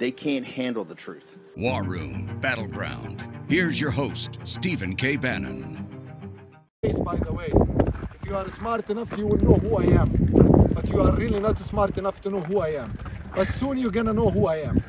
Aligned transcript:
they 0.00 0.10
can't 0.10 0.44
handle 0.46 0.84
the 0.84 0.94
truth. 0.94 1.38
War 1.56 1.84
Room 1.84 2.38
Battleground. 2.40 3.22
Here's 3.48 3.78
your 3.80 3.90
host, 3.90 4.38
Stephen 4.44 4.96
K. 4.96 5.16
Bannon. 5.16 5.86
By 7.04 7.16
the 7.16 7.32
way, 7.32 7.52
if 8.14 8.26
you 8.26 8.34
are 8.34 8.48
smart 8.48 8.88
enough, 8.88 9.16
you 9.18 9.26
will 9.26 9.36
know 9.38 9.54
who 9.54 9.76
I 9.76 9.84
am. 10.00 10.08
But 10.74 10.88
you 10.88 11.00
are 11.02 11.12
really 11.12 11.38
not 11.38 11.58
smart 11.58 11.98
enough 11.98 12.20
to 12.22 12.30
know 12.30 12.40
who 12.40 12.60
I 12.60 12.68
am. 12.70 12.96
But 13.36 13.52
soon 13.52 13.76
you're 13.76 13.90
gonna 13.90 14.14
know 14.14 14.30
who 14.30 14.46
I 14.46 14.56
am. 14.70 14.82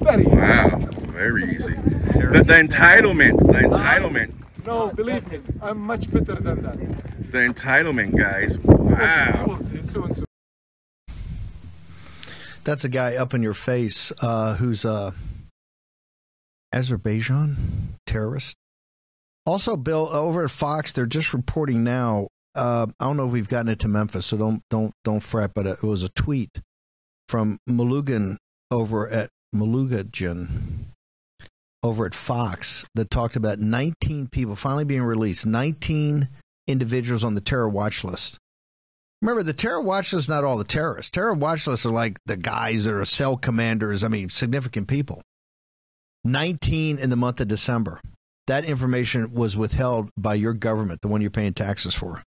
Very 0.00 0.24
easy. 0.26 0.36
Wow, 0.36 0.78
very 1.20 1.44
easy. 1.54 1.74
The, 1.74 2.42
the 2.46 2.54
entitlement, 2.66 3.38
the 3.52 3.60
entitlement, 3.68 4.32
No, 4.66 4.88
believe 4.88 5.30
me, 5.30 5.40
I'm 5.60 5.78
much 5.78 6.10
better 6.10 6.34
than 6.36 6.62
that. 6.62 6.78
the 7.32 7.38
entitlement, 7.38 8.16
guys. 8.16 8.54
You 8.54 8.60
Wow. 8.64 9.44
will 9.46 9.62
see 9.62 9.82
soon. 9.84 10.14
soon. 10.14 10.25
That's 12.66 12.84
a 12.84 12.88
guy 12.88 13.14
up 13.14 13.32
in 13.32 13.44
your 13.44 13.54
face 13.54 14.12
uh, 14.20 14.56
who's 14.56 14.84
a 14.84 15.14
Azerbaijan 16.72 17.94
terrorist. 18.08 18.56
Also, 19.46 19.76
Bill, 19.76 20.08
over 20.08 20.42
at 20.42 20.50
Fox, 20.50 20.92
they're 20.92 21.06
just 21.06 21.32
reporting 21.32 21.84
now. 21.84 22.26
Uh, 22.56 22.88
I 22.98 23.04
don't 23.04 23.16
know 23.16 23.26
if 23.26 23.32
we've 23.32 23.48
gotten 23.48 23.68
it 23.68 23.78
to 23.80 23.88
Memphis, 23.88 24.26
so 24.26 24.36
don't 24.36 24.62
don't 24.68 24.92
don't 25.04 25.20
fret. 25.20 25.52
But 25.54 25.68
it 25.68 25.82
was 25.84 26.02
a 26.02 26.08
tweet 26.08 26.60
from 27.28 27.58
Melugin 27.70 28.36
over 28.72 29.08
at 29.08 29.30
Malugajan 29.54 30.48
over 31.84 32.04
at 32.04 32.16
Fox 32.16 32.84
that 32.96 33.12
talked 33.12 33.36
about 33.36 33.60
19 33.60 34.26
people 34.26 34.56
finally 34.56 34.84
being 34.84 35.04
released, 35.04 35.46
19 35.46 36.28
individuals 36.66 37.22
on 37.22 37.36
the 37.36 37.40
terror 37.40 37.68
watch 37.68 38.02
list. 38.02 38.40
Remember, 39.22 39.42
the 39.42 39.52
terror 39.52 39.80
watch 39.80 40.12
list 40.12 40.24
is 40.24 40.28
not 40.28 40.44
all 40.44 40.58
the 40.58 40.64
terrorists. 40.64 41.10
Terror 41.10 41.34
watch 41.34 41.66
lists 41.66 41.86
are 41.86 41.90
like 41.90 42.18
the 42.26 42.36
guys 42.36 42.84
that 42.84 42.94
are 42.94 43.04
cell 43.04 43.36
commanders. 43.36 44.04
I 44.04 44.08
mean, 44.08 44.28
significant 44.28 44.88
people. 44.88 45.22
19 46.24 46.98
in 46.98 47.10
the 47.10 47.16
month 47.16 47.40
of 47.40 47.48
December. 47.48 48.00
That 48.46 48.64
information 48.64 49.32
was 49.32 49.56
withheld 49.56 50.10
by 50.16 50.34
your 50.34 50.52
government, 50.52 51.00
the 51.00 51.08
one 51.08 51.20
you're 51.20 51.30
paying 51.30 51.54
taxes 51.54 51.94
for. 51.94 52.22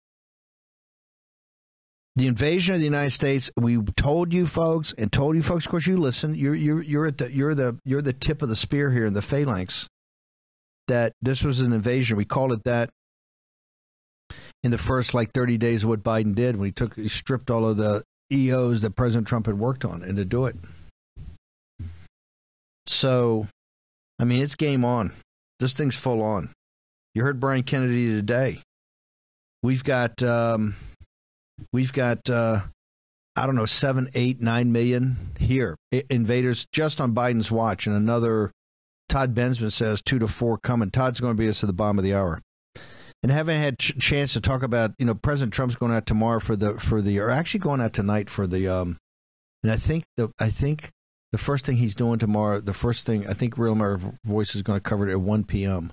The 2.16 2.28
invasion 2.28 2.74
of 2.74 2.80
the 2.80 2.86
United 2.86 3.12
States, 3.12 3.52
we 3.58 3.78
told 3.98 4.34
you 4.34 4.48
folks 4.48 4.94
and 4.98 5.12
told 5.12 5.36
you 5.36 5.44
folks, 5.44 5.66
of 5.66 5.72
course 5.72 5.88
you 5.88 5.98
listen, 5.98 6.34
you're 6.34 6.56
you're 6.56 6.82
you're 6.82 7.08
at 7.08 7.18
the 7.18 7.30
you're 7.30 7.54
the 7.54 7.78
you're 7.84 8.02
the 8.02 8.14
tip 8.14 8.42
of 8.42 8.48
the 8.48 8.56
spear 8.56 8.90
here 8.90 9.06
in 9.06 9.14
the 9.14 9.22
phalanx 9.22 9.90
that 10.88 11.12
this 11.22 11.44
was 11.44 11.60
an 11.60 11.74
invasion. 11.74 12.16
We 12.16 12.24
called 12.24 12.54
it 12.54 12.64
that 12.64 12.90
in 14.66 14.72
the 14.72 14.80
first 14.80 15.14
like 15.14 15.32
30 15.32 15.60
days 15.60 15.84
of 15.84 15.90
what 15.90 16.02
Biden 16.02 16.34
did 16.34 16.58
when 16.58 16.66
he 16.66 16.72
took 16.72 16.96
he 16.96 17.08
stripped 17.08 17.52
all 17.52 17.68
of 17.68 17.78
the 17.78 18.04
EOs 18.34 18.82
that 18.82 18.96
President 18.96 19.28
Trump 19.28 19.46
had 19.46 19.60
worked 19.60 19.86
on 19.86 20.02
and 20.02 20.18
to 20.18 20.26
do 20.26 20.46
it. 20.46 20.56
So, 22.88 23.48
I 24.20 24.24
mean, 24.24 24.42
it's 24.42 24.56
game 24.56 24.84
on. 24.84 25.14
This 25.60 25.74
thing's 25.74 25.96
full 25.96 26.24
on. 26.24 26.52
You 27.14 27.22
heard 27.22 27.40
Brian 27.40 27.62
Kennedy 27.62 28.08
today. 28.08 28.64
We've 29.62 29.84
got 29.84 30.24
um, 30.24 30.76
we've 31.72 31.94
got 31.94 32.28
uh, 32.28 32.62
I 33.36 33.46
don't 33.46 33.56
know 33.56 33.68
seven, 33.68 34.10
eight, 34.16 34.42
nine 34.42 34.72
million 34.72 35.16
here 35.40 35.78
invaders 36.10 36.66
just 36.72 37.00
on 37.00 37.14
Biden's 37.14 37.52
watch, 37.52 37.86
and 37.86 37.96
another. 37.96 38.52
Todd 39.10 39.36
Bensman 39.36 39.72
says 39.72 40.02
two 40.02 40.18
to 40.18 40.28
four 40.28 40.58
coming. 40.58 40.90
Todd's 40.90 41.20
going 41.20 41.38
to 41.38 41.40
be 41.40 41.48
us 41.48 41.60
to 41.60 41.68
the 41.68 41.74
bottom 41.74 42.00
of 42.00 42.04
the 42.04 42.16
hour 42.16 42.42
and 43.26 43.32
haven't 43.32 43.60
had 43.60 43.80
ch- 43.80 43.98
chance 43.98 44.34
to 44.34 44.40
talk 44.40 44.62
about 44.62 44.92
you 45.00 45.06
know 45.08 45.16
President 45.16 45.52
Trump's 45.52 45.76
going 45.76 45.92
out 45.92 46.06
tomorrow 46.06 46.40
for 46.40 46.56
the 46.56 46.80
for 46.80 47.02
the 47.02 47.18
or 47.18 47.32
actually 47.32 47.60
going 47.60 47.82
out 47.82 47.92
tonight 47.92 48.30
for 48.30 48.46
the 48.46 48.68
um 48.68 48.98
and 49.64 49.72
I 49.72 49.78
think 49.78 50.04
the 50.16 50.30
I 50.40 50.50
think 50.50 50.92
the 51.32 51.40
first 51.40 51.66
thing 51.66 51.78
he's 51.78 51.96
doing 51.96 52.20
tomorrow 52.20 52.60
the 52.60 52.72
first 52.72 53.08
thing 53.08 53.28
I 53.28 53.34
think 53.34 53.58
Real 53.58 53.74
America 53.74 54.14
Voice 54.24 54.54
is 54.54 54.62
going 54.62 54.80
to 54.80 54.90
cover 54.90 55.10
it 55.10 55.12
at 55.12 55.22
1 55.22 55.44
p.m. 55.46 55.92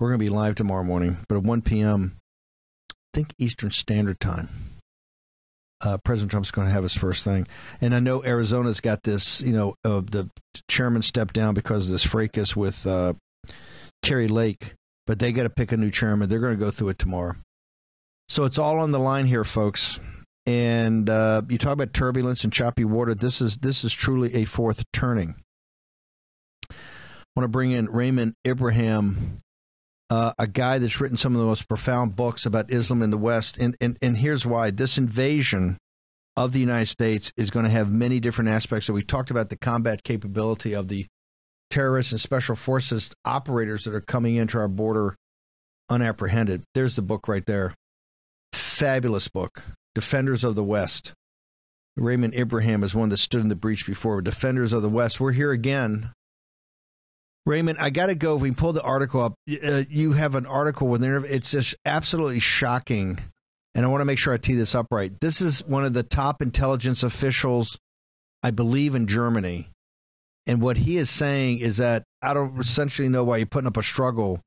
We're 0.00 0.08
going 0.08 0.18
to 0.18 0.24
be 0.24 0.30
live 0.30 0.56
tomorrow 0.56 0.82
morning, 0.82 1.18
but 1.28 1.36
at 1.36 1.44
1 1.44 1.62
p.m. 1.62 2.16
I 2.90 2.94
think 3.14 3.34
Eastern 3.38 3.70
Standard 3.70 4.18
Time. 4.18 4.48
Uh, 5.80 5.98
President 5.98 6.32
Trump's 6.32 6.50
going 6.50 6.66
to 6.66 6.74
have 6.74 6.82
his 6.82 6.94
first 6.94 7.22
thing, 7.22 7.46
and 7.80 7.94
I 7.94 8.00
know 8.00 8.24
Arizona's 8.24 8.80
got 8.80 9.04
this. 9.04 9.40
You 9.40 9.52
know, 9.52 9.74
uh, 9.84 10.00
the 10.00 10.28
chairman 10.68 11.02
stepped 11.02 11.34
down 11.34 11.54
because 11.54 11.86
of 11.86 11.92
this 11.92 12.04
fracas 12.04 12.56
with 12.56 12.84
uh, 12.84 13.12
Kari 14.02 14.26
Lake 14.26 14.74
but 15.06 15.18
they 15.18 15.32
got 15.32 15.44
to 15.44 15.50
pick 15.50 15.72
a 15.72 15.76
new 15.76 15.90
chairman. 15.90 16.28
They're 16.28 16.40
going 16.40 16.58
to 16.58 16.64
go 16.64 16.70
through 16.70 16.90
it 16.90 16.98
tomorrow. 16.98 17.36
So 18.28 18.44
it's 18.44 18.58
all 18.58 18.78
on 18.78 18.90
the 18.90 18.98
line 18.98 19.26
here, 19.26 19.44
folks. 19.44 20.00
And 20.46 21.08
uh, 21.08 21.42
you 21.48 21.58
talk 21.58 21.72
about 21.72 21.92
turbulence 21.92 22.44
and 22.44 22.52
choppy 22.52 22.84
water. 22.84 23.14
This 23.14 23.40
is 23.40 23.58
this 23.58 23.84
is 23.84 23.92
truly 23.92 24.34
a 24.34 24.44
fourth 24.44 24.84
turning. 24.92 25.36
I 26.70 26.74
want 27.40 27.44
to 27.44 27.48
bring 27.48 27.72
in 27.72 27.86
Raymond 27.86 28.34
Ibrahim, 28.46 29.38
uh, 30.10 30.34
a 30.38 30.46
guy 30.46 30.78
that's 30.78 31.00
written 31.00 31.16
some 31.16 31.34
of 31.34 31.40
the 31.40 31.46
most 31.46 31.66
profound 31.66 32.14
books 32.14 32.46
about 32.46 32.70
Islam 32.70 33.02
in 33.02 33.10
the 33.10 33.18
West. 33.18 33.58
And, 33.58 33.76
and 33.80 33.98
and 34.02 34.18
here's 34.18 34.44
why: 34.44 34.70
this 34.70 34.98
invasion 34.98 35.78
of 36.36 36.52
the 36.52 36.60
United 36.60 36.86
States 36.86 37.32
is 37.36 37.50
going 37.50 37.64
to 37.64 37.70
have 37.70 37.90
many 37.90 38.20
different 38.20 38.50
aspects. 38.50 38.86
So 38.86 38.92
we 38.92 39.02
talked 39.02 39.30
about 39.30 39.48
the 39.48 39.56
combat 39.56 40.04
capability 40.04 40.74
of 40.74 40.88
the 40.88 41.06
terrorists 41.74 42.12
and 42.12 42.20
special 42.20 42.54
forces 42.54 43.10
operators 43.24 43.82
that 43.82 43.94
are 43.94 44.00
coming 44.00 44.36
into 44.36 44.56
our 44.58 44.68
border 44.68 45.16
unapprehended. 45.90 46.62
There's 46.72 46.94
the 46.94 47.02
book 47.02 47.26
right 47.26 47.44
there. 47.44 47.74
Fabulous 48.52 49.26
book. 49.26 49.60
Defenders 49.92 50.44
of 50.44 50.54
the 50.54 50.62
West. 50.62 51.14
Raymond 51.96 52.34
Ibrahim 52.34 52.84
is 52.84 52.94
one 52.94 53.08
that 53.08 53.16
stood 53.16 53.40
in 53.40 53.48
the 53.48 53.56
breach 53.56 53.86
before. 53.86 54.22
Defenders 54.22 54.72
of 54.72 54.82
the 54.82 54.88
West. 54.88 55.20
We're 55.20 55.32
here 55.32 55.50
again. 55.50 56.12
Raymond, 57.44 57.78
I 57.80 57.90
got 57.90 58.06
to 58.06 58.14
go. 58.14 58.36
If 58.36 58.42
we 58.42 58.52
pull 58.52 58.72
the 58.72 58.82
article 58.82 59.20
up, 59.20 59.34
uh, 59.62 59.82
you 59.90 60.12
have 60.12 60.36
an 60.36 60.46
article 60.46 60.86
with 60.86 61.00
there. 61.00 61.24
It's 61.24 61.50
just 61.50 61.74
absolutely 61.84 62.38
shocking. 62.38 63.18
And 63.74 63.84
I 63.84 63.88
want 63.88 64.00
to 64.00 64.06
make 64.06 64.18
sure 64.18 64.32
I 64.32 64.36
tee 64.36 64.54
this 64.54 64.76
up 64.76 64.86
right. 64.92 65.12
This 65.20 65.40
is 65.40 65.64
one 65.66 65.84
of 65.84 65.92
the 65.92 66.04
top 66.04 66.40
intelligence 66.40 67.02
officials, 67.02 67.80
I 68.44 68.52
believe, 68.52 68.94
in 68.94 69.08
Germany 69.08 69.70
and 70.46 70.60
what 70.60 70.76
he 70.76 70.96
is 70.96 71.10
saying 71.10 71.60
is 71.60 71.78
that 71.78 72.04
I 72.22 72.34
don't 72.34 72.58
essentially 72.58 73.08
know 73.08 73.24
why 73.24 73.38
you're 73.38 73.46
putting 73.46 73.68
up 73.68 73.76
a 73.76 73.82
struggle 73.82 74.40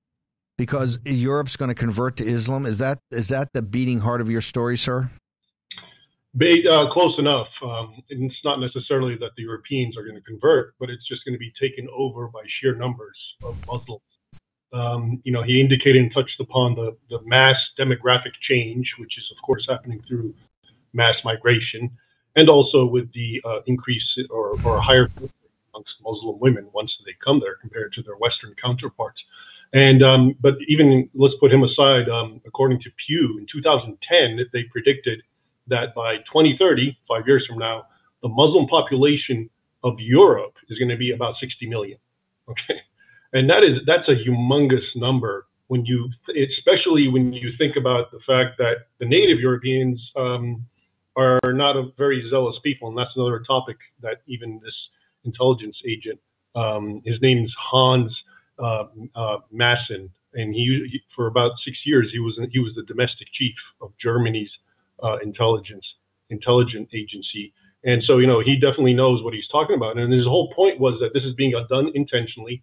because 0.57 0.99
Europe's 1.05 1.55
going 1.55 1.69
to 1.69 1.75
convert 1.75 2.17
to 2.17 2.25
Islam. 2.25 2.65
Is 2.65 2.79
that 2.79 2.99
is 3.11 3.29
that 3.29 3.53
the 3.53 3.61
beating 3.61 3.99
heart 3.99 4.21
of 4.21 4.29
your 4.29 4.41
story, 4.41 4.77
sir? 4.77 5.09
Uh, 6.39 6.91
close 6.91 7.17
enough. 7.17 7.47
Um, 7.63 8.03
it's 8.09 8.35
not 8.43 8.59
necessarily 8.59 9.15
that 9.15 9.31
the 9.37 9.43
Europeans 9.43 9.97
are 9.97 10.03
going 10.03 10.15
to 10.15 10.21
convert, 10.21 10.75
but 10.79 10.89
it's 10.89 11.07
just 11.07 11.25
going 11.25 11.33
to 11.33 11.39
be 11.39 11.51
taken 11.59 11.87
over 11.95 12.27
by 12.27 12.41
sheer 12.59 12.75
numbers 12.75 13.17
of 13.43 13.55
Muslims. 13.65 14.01
Um, 14.71 15.19
you 15.23 15.31
know, 15.31 15.41
he 15.41 15.59
indicated 15.59 15.95
and 15.95 16.13
touched 16.13 16.39
upon 16.39 16.75
the, 16.75 16.95
the 17.09 17.19
mass 17.25 17.55
demographic 17.79 18.33
change, 18.47 18.93
which 18.99 19.17
is, 19.17 19.23
of 19.35 19.41
course, 19.43 19.65
happening 19.67 20.03
through 20.07 20.35
mass 20.93 21.15
migration, 21.23 21.89
and 22.35 22.49
also 22.49 22.85
with 22.85 23.11
the 23.13 23.41
uh, 23.43 23.61
increase 23.65 24.05
or, 24.29 24.51
or 24.63 24.79
higher 24.79 25.09
amongst 25.77 25.93
Muslim 26.03 26.39
women 26.39 26.67
once 26.73 26.91
they 27.05 27.13
come 27.23 27.39
there 27.39 27.55
compared 27.61 27.93
to 27.93 28.01
their 28.03 28.15
Western 28.15 28.55
counterparts. 28.63 29.21
And 29.73 30.03
um, 30.03 30.35
but 30.41 30.55
even 30.67 31.09
let's 31.13 31.35
put 31.39 31.51
him 31.51 31.63
aside. 31.63 32.09
Um, 32.09 32.41
according 32.45 32.79
to 32.81 32.89
Pew, 33.05 33.37
in 33.39 33.45
2010, 33.51 34.45
they 34.53 34.63
predicted 34.71 35.21
that 35.67 35.93
by 35.93 36.17
2030, 36.31 36.97
five 37.07 37.27
years 37.27 37.45
from 37.47 37.59
now, 37.59 37.83
the 38.21 38.29
Muslim 38.29 38.67
population 38.67 39.49
of 39.83 39.99
Europe 39.99 40.53
is 40.69 40.79
going 40.79 40.89
to 40.89 40.97
be 40.97 41.11
about 41.11 41.35
60 41.39 41.67
million. 41.67 41.97
Okay, 42.49 42.79
and 43.33 43.49
that 43.49 43.63
is 43.63 43.79
that's 43.85 44.07
a 44.07 44.15
humongous 44.15 44.87
number 44.95 45.47
when 45.67 45.85
you, 45.85 46.09
especially 46.29 47.09
when 47.09 47.33
you 47.33 47.51
think 47.57 47.75
about 47.75 48.09
the 48.11 48.19
fact 48.25 48.57
that 48.57 48.87
the 48.99 49.05
native 49.05 49.39
Europeans 49.39 49.99
um, 50.15 50.65
are 51.17 51.39
not 51.43 51.75
a 51.75 51.91
very 51.97 52.25
zealous 52.29 52.55
people, 52.63 52.87
and 52.87 52.97
that's 52.97 53.11
another 53.17 53.43
topic 53.45 53.75
that 54.01 54.21
even 54.27 54.61
this 54.63 54.73
intelligence 55.29 55.77
agent, 55.93 56.19
um, 56.61 56.83
his 57.09 57.17
name's 57.25 57.53
Hans 57.69 58.11
uh, 58.65 58.85
uh, 59.23 59.37
and 60.39 60.49
he, 60.59 60.65
he 60.91 60.97
for 61.15 61.25
about 61.33 61.51
six 61.65 61.75
years 61.89 62.05
he 62.15 62.19
was 62.19 62.35
he 62.55 62.59
was 62.65 62.73
the 62.79 62.85
domestic 62.93 63.27
chief 63.37 63.57
of 63.83 63.89
Germany's 64.05 64.53
uh, 65.05 65.17
intelligence 65.29 65.87
intelligence 66.29 66.89
agency, 66.93 67.53
And 67.83 68.03
so, 68.03 68.17
you 68.17 68.27
know, 68.27 68.41
he 68.41 68.55
definitely 68.55 68.93
knows 68.93 69.23
what 69.23 69.33
he's 69.33 69.47
talking 69.47 69.75
about. 69.75 69.97
And 69.97 70.11
his 70.11 70.25
whole 70.25 70.51
point 70.53 70.79
was 70.79 70.99
that 70.99 71.13
this 71.13 71.23
is 71.23 71.33
being 71.35 71.53
done 71.69 71.91
intentionally. 71.95 72.61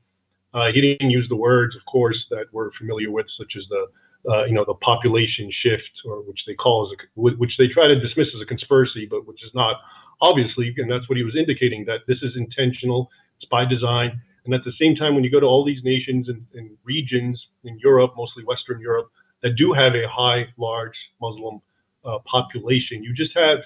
Uh, 0.53 0.67
he 0.75 0.81
didn't 0.81 1.11
use 1.11 1.27
the 1.29 1.37
words, 1.37 1.75
of 1.75 1.83
course, 1.91 2.21
that 2.31 2.47
we're 2.53 2.71
familiar 2.79 3.11
with, 3.11 3.27
such 3.39 3.53
as 3.57 3.65
the, 3.71 3.83
uh, 4.31 4.45
you 4.45 4.55
know, 4.55 4.65
the 4.67 4.75
population 4.75 5.51
shift, 5.63 5.95
or 6.05 6.17
which 6.23 6.41
they 6.47 6.55
call 6.55 6.87
as 6.87 6.91
a, 6.95 7.21
which 7.43 7.55
they 7.59 7.69
try 7.69 7.87
to 7.89 7.99
dismiss 7.99 8.29
as 8.35 8.43
a 8.43 8.47
conspiracy, 8.47 9.07
but 9.09 9.27
which 9.27 9.43
is 9.43 9.51
not, 9.55 9.77
obviously. 10.21 10.75
And 10.77 10.91
that's 10.91 11.09
what 11.09 11.19
he 11.19 11.25
was 11.25 11.37
indicating 11.37 11.85
that 11.87 12.01
this 12.07 12.19
is 12.23 12.33
intentional, 12.37 13.11
it's 13.37 13.49
by 13.51 13.65
design. 13.65 14.21
And 14.45 14.55
at 14.55 14.65
the 14.65 14.73
same 14.81 14.95
time, 14.95 15.15
when 15.15 15.25
you 15.25 15.31
go 15.31 15.41
to 15.41 15.47
all 15.47 15.65
these 15.65 15.83
nations 15.85 16.29
and, 16.29 16.45
and 16.55 16.77
regions 16.85 17.41
in 17.65 17.79
Europe, 17.79 18.13
mostly 18.17 18.45
Western 18.45 18.81
Europe, 18.81 19.11
that 19.43 19.57
do 19.57 19.73
have 19.73 19.95
a 19.95 20.07
high, 20.09 20.47
large 20.59 20.97
Muslim 21.21 21.61
uh, 22.05 22.19
population, 22.31 23.03
you 23.03 23.15
just 23.15 23.33
have 23.35 23.59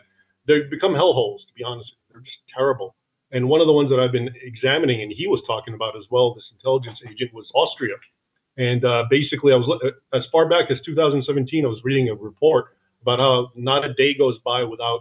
they've 0.46 0.70
become 0.70 0.92
hellholes. 0.92 1.38
To 1.48 1.54
be 1.56 1.64
honest, 1.64 1.90
they're 2.10 2.20
just 2.20 2.38
terrible. 2.54 2.94
And 3.30 3.48
one 3.48 3.60
of 3.60 3.66
the 3.66 3.72
ones 3.72 3.90
that 3.90 4.00
I've 4.00 4.12
been 4.12 4.30
examining, 4.42 5.02
and 5.02 5.12
he 5.12 5.26
was 5.26 5.42
talking 5.46 5.74
about 5.74 5.96
as 5.96 6.04
well, 6.10 6.34
this 6.34 6.44
intelligence 6.52 6.98
agent, 7.08 7.34
was 7.34 7.46
Austria. 7.54 7.94
And 8.56 8.84
uh, 8.84 9.04
basically, 9.10 9.52
I 9.52 9.56
was 9.56 9.92
as 10.14 10.22
far 10.32 10.48
back 10.48 10.70
as 10.70 10.78
2017, 10.84 11.64
I 11.64 11.68
was 11.68 11.80
reading 11.84 12.08
a 12.08 12.14
report 12.14 12.76
about 13.02 13.18
how 13.18 13.52
not 13.54 13.84
a 13.84 13.94
day 13.94 14.14
goes 14.14 14.38
by 14.44 14.64
without 14.64 15.00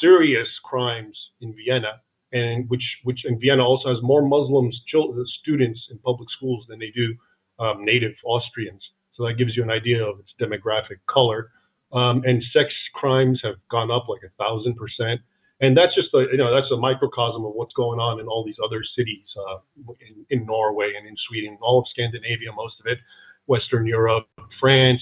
serious 0.00 0.48
crimes 0.64 1.16
in 1.40 1.54
Vienna, 1.54 2.00
and 2.32 2.68
which 2.68 2.84
which 3.04 3.24
in 3.24 3.38
Vienna 3.38 3.64
also 3.64 3.88
has 3.88 4.02
more 4.02 4.22
Muslims 4.22 4.80
children, 4.88 5.24
students 5.42 5.80
in 5.90 5.98
public 5.98 6.28
schools 6.36 6.64
than 6.68 6.78
they 6.78 6.90
do 6.90 7.14
um, 7.58 7.84
native 7.84 8.14
Austrians. 8.24 8.82
So 9.14 9.26
that 9.26 9.34
gives 9.34 9.56
you 9.56 9.62
an 9.62 9.70
idea 9.70 10.04
of 10.04 10.18
its 10.18 10.32
demographic 10.40 10.98
color. 11.08 11.50
Um, 11.92 12.22
and 12.26 12.42
sex 12.52 12.72
crimes 12.94 13.40
have 13.44 13.54
gone 13.70 13.90
up 13.90 14.08
like 14.08 14.22
a 14.24 14.42
thousand 14.42 14.76
percent. 14.76 15.20
And 15.60 15.76
that's 15.76 15.94
just 15.94 16.12
a 16.12 16.26
you 16.30 16.36
know 16.36 16.54
that's 16.54 16.70
a 16.70 16.76
microcosm 16.76 17.44
of 17.44 17.54
what's 17.54 17.72
going 17.74 17.98
on 17.98 18.20
in 18.20 18.26
all 18.26 18.44
these 18.44 18.60
other 18.62 18.82
cities 18.96 19.24
uh, 19.48 19.58
in, 20.00 20.26
in 20.28 20.46
Norway 20.46 20.92
and 20.98 21.06
in 21.06 21.16
Sweden, 21.28 21.56
all 21.62 21.78
of 21.80 21.86
Scandinavia, 21.88 22.52
most 22.54 22.74
of 22.80 22.86
it, 22.86 22.98
Western 23.46 23.86
Europe, 23.86 24.28
France, 24.60 25.00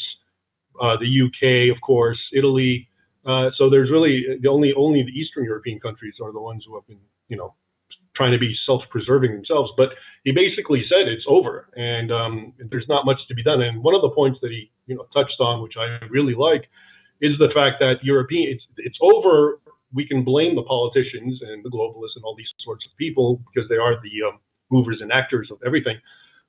uh, 0.81 0.97
the 0.97 1.23
UK, 1.27 1.75
of 1.75 1.81
course, 1.81 2.19
Italy. 2.33 2.89
Uh, 3.27 3.51
so 3.57 3.71
there's 3.71 3.91
really 3.91 4.39
the 4.41 4.49
only 4.49 4.73
only 4.77 5.03
the 5.03 5.13
Eastern 5.13 5.45
European 5.45 5.81
countries 5.81 6.15
are 6.23 6.33
the 6.33 6.41
ones 6.41 6.65
who 6.67 6.75
have 6.75 6.87
been 6.87 7.01
you 7.29 7.37
know 7.37 7.55
trying 8.15 8.33
to 8.33 8.39
be 8.39 8.55
self-preserving 8.65 9.33
themselves. 9.33 9.73
But 9.77 9.91
he 10.23 10.33
basically 10.33 10.85
said 10.89 11.09
it's 11.09 11.25
over, 11.27 11.69
and 11.77 12.13
um, 12.13 12.53
there's 12.71 12.87
not 12.89 13.05
much 13.05 13.19
to 13.29 13.35
be 13.35 13.43
done. 13.43 13.61
And 13.63 13.83
one 13.83 13.95
of 13.95 14.03
the 14.03 14.11
points 14.11 14.39
that 14.43 14.51
he 14.51 14.71
you 14.87 14.95
know 14.95 15.07
touched 15.13 15.41
on, 15.41 15.63
which 15.63 15.75
I 15.79 16.05
really 16.07 16.35
like, 16.35 16.65
is 17.21 17.33
the 17.39 17.49
fact 17.55 17.77
that 17.81 17.97
European 18.03 18.53
it's 18.53 18.65
it's 18.79 18.99
over. 19.01 19.61
We 19.93 20.07
can 20.07 20.25
blame 20.25 20.57
the 20.57 20.63
politicians 20.63 21.41
and 21.43 21.65
the 21.65 21.71
globalists 21.71 22.17
and 22.17 22.25
all 22.25 22.35
these 22.37 22.51
sorts 22.65 22.85
of 22.85 22.97
people 22.99 23.41
because 23.55 23.69
they 23.69 23.77
are 23.77 23.95
the 24.03 24.29
um, 24.29 24.41
movers 24.71 24.99
and 25.01 25.13
actors 25.13 25.49
of 25.53 25.59
everything. 25.65 25.97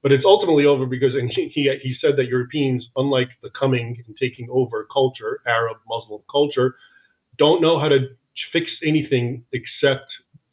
But 0.06 0.12
it's 0.12 0.24
ultimately 0.24 0.68
over 0.68 0.86
because 0.86 1.16
and 1.16 1.32
he, 1.34 1.50
he 1.82 1.96
said 2.00 2.12
that 2.18 2.28
Europeans, 2.28 2.86
unlike 2.96 3.30
the 3.42 3.50
coming 3.60 4.04
and 4.06 4.16
taking 4.22 4.48
over 4.52 4.88
culture, 4.94 5.40
Arab 5.48 5.78
Muslim 5.90 6.22
culture, 6.32 6.76
don't 7.40 7.60
know 7.60 7.80
how 7.80 7.88
to 7.88 8.10
fix 8.54 8.68
anything 8.86 9.44
except 9.52 10.06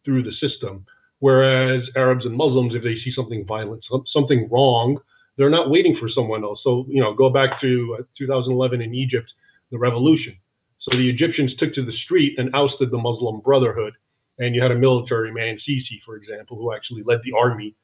through 0.06 0.22
the 0.22 0.32
system. 0.40 0.86
Whereas 1.18 1.82
Arabs 1.96 2.24
and 2.24 2.34
Muslims, 2.34 2.74
if 2.74 2.82
they 2.82 2.94
see 3.04 3.12
something 3.14 3.44
violent, 3.46 3.84
something 4.10 4.48
wrong, 4.50 4.96
they're 5.36 5.50
not 5.50 5.68
waiting 5.68 5.98
for 6.00 6.08
someone 6.08 6.44
else. 6.44 6.60
So, 6.64 6.86
you 6.88 7.02
know, 7.02 7.12
go 7.12 7.28
back 7.28 7.60
to 7.60 7.98
uh, 8.00 8.04
2011 8.16 8.80
in 8.80 8.94
Egypt, 8.94 9.30
the 9.70 9.76
revolution. 9.76 10.34
So 10.80 10.96
the 10.96 11.10
Egyptians 11.10 11.52
took 11.58 11.74
to 11.74 11.84
the 11.84 11.92
street 12.06 12.38
and 12.38 12.48
ousted 12.54 12.90
the 12.90 12.96
Muslim 12.96 13.40
Brotherhood. 13.40 13.92
And 14.38 14.54
you 14.54 14.62
had 14.62 14.70
a 14.70 14.76
military 14.76 15.30
man, 15.30 15.58
Sisi, 15.58 16.00
for 16.06 16.16
example, 16.16 16.56
who 16.56 16.72
actually 16.72 17.02
led 17.02 17.18
the 17.22 17.36
army 17.38 17.74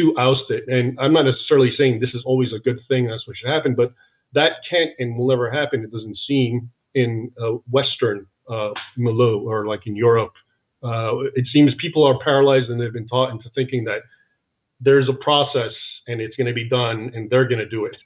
to 0.00 0.14
oust 0.18 0.50
it. 0.50 0.64
And 0.68 0.98
I'm 1.00 1.12
not 1.12 1.26
necessarily 1.26 1.72
saying 1.76 2.00
this 2.00 2.14
is 2.14 2.22
always 2.24 2.52
a 2.52 2.58
good 2.58 2.80
thing, 2.88 3.06
that's 3.06 3.26
what 3.26 3.36
should 3.36 3.50
happen, 3.50 3.74
but 3.74 3.92
that 4.32 4.52
can't 4.68 4.90
and 4.98 5.16
will 5.16 5.28
never 5.28 5.50
happen, 5.50 5.84
it 5.84 5.92
doesn't 5.92 6.18
seem, 6.26 6.70
in 6.94 7.30
a 7.38 7.52
Western 7.70 8.26
uh, 8.48 8.70
milieu 8.96 9.40
or 9.40 9.66
like 9.66 9.86
in 9.86 9.94
Europe 9.94 10.32
uh, 10.82 11.18
it 11.34 11.46
seems 11.52 11.72
people 11.80 12.04
are 12.04 12.18
paralyzed 12.18 12.70
and 12.70 12.80
they've 12.80 12.92
been 12.92 13.08
taught 13.08 13.30
into 13.30 13.50
thinking 13.54 13.84
that 13.84 14.00
there's 14.80 15.08
a 15.08 15.12
process 15.12 15.72
and 16.06 16.20
it's 16.20 16.36
going 16.36 16.46
to 16.46 16.54
be 16.54 16.68
done 16.68 17.10
and 17.14 17.28
they're 17.28 17.48
going 17.48 17.58
to 17.58 17.68
do 17.68 17.84
it. 17.84 17.96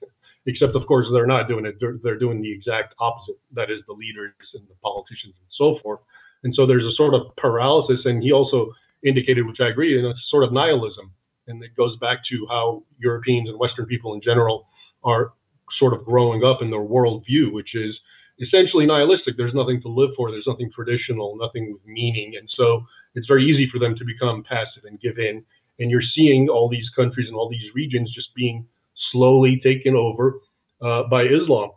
Except, 0.47 0.75
of 0.75 0.87
course, 0.87 1.07
they're 1.13 1.27
not 1.27 1.49
doing 1.49 1.65
it. 1.65 1.77
They're, 1.81 1.97
they're 2.03 2.19
doing 2.19 2.43
the 2.43 2.53
exact 2.53 2.95
opposite. 2.99 3.39
That 3.55 3.71
is, 3.71 3.81
the 3.87 3.95
leaders 3.95 4.35
and 4.53 4.63
the 4.69 4.75
politicians 4.83 5.35
and 5.41 5.49
so 5.57 5.79
forth. 5.83 6.01
And 6.43 6.55
so 6.55 6.67
there's 6.67 6.85
a 6.85 6.95
sort 6.97 7.15
of 7.15 7.35
paralysis. 7.37 8.01
And 8.05 8.23
he 8.23 8.31
also 8.31 8.73
indicated, 9.03 9.47
which 9.47 9.61
I 9.61 9.69
agree, 9.69 9.97
and 9.97 10.07
it's 10.07 10.21
sort 10.31 10.45
of 10.45 10.53
nihilism. 10.53 11.13
And 11.47 11.63
it 11.63 11.77
goes 11.77 11.97
back 11.99 12.19
to 12.31 12.47
how 12.49 12.85
Europeans 12.99 13.49
and 13.49 13.59
Western 13.59 13.87
people 13.87 14.15
in 14.15 14.21
general 14.23 14.67
are 15.03 15.33
sort 15.79 15.93
of 15.93 16.05
growing 16.05 16.45
up 16.45 16.63
in 16.63 16.71
their 16.71 16.81
worldview, 16.81 17.53
which 17.53 17.75
is 17.75 17.95
essentially 18.41 18.87
nihilistic. 18.87 19.37
There's 19.37 19.55
nothing 19.55 19.81
to 19.83 19.89
live 19.89 20.11
for. 20.17 20.31
There's 20.31 20.47
nothing 20.47 20.71
traditional, 20.75 21.37
nothing 21.37 21.73
with 21.73 21.85
meaning. 21.87 22.35
And 22.39 22.49
so 22.57 22.85
it's 23.15 23.27
very 23.27 23.45
easy 23.45 23.69
for 23.71 23.79
them 23.79 23.95
to 23.97 24.05
become 24.05 24.45
passive 24.45 24.85
and 24.85 25.01
give 25.01 25.19
in. 25.19 25.45
And 25.79 25.91
you're 25.91 26.03
seeing 26.15 26.49
all 26.49 26.69
these 26.69 26.89
countries 26.97 27.29
and 27.29 27.37
all 27.37 27.49
these 27.49 27.75
regions 27.75 28.13
just 28.15 28.35
being 28.35 28.67
slowly 29.13 29.61
taken 29.63 29.95
over 29.95 30.41
uh, 30.81 31.05
by 31.05 31.25
Islam. 31.25 31.71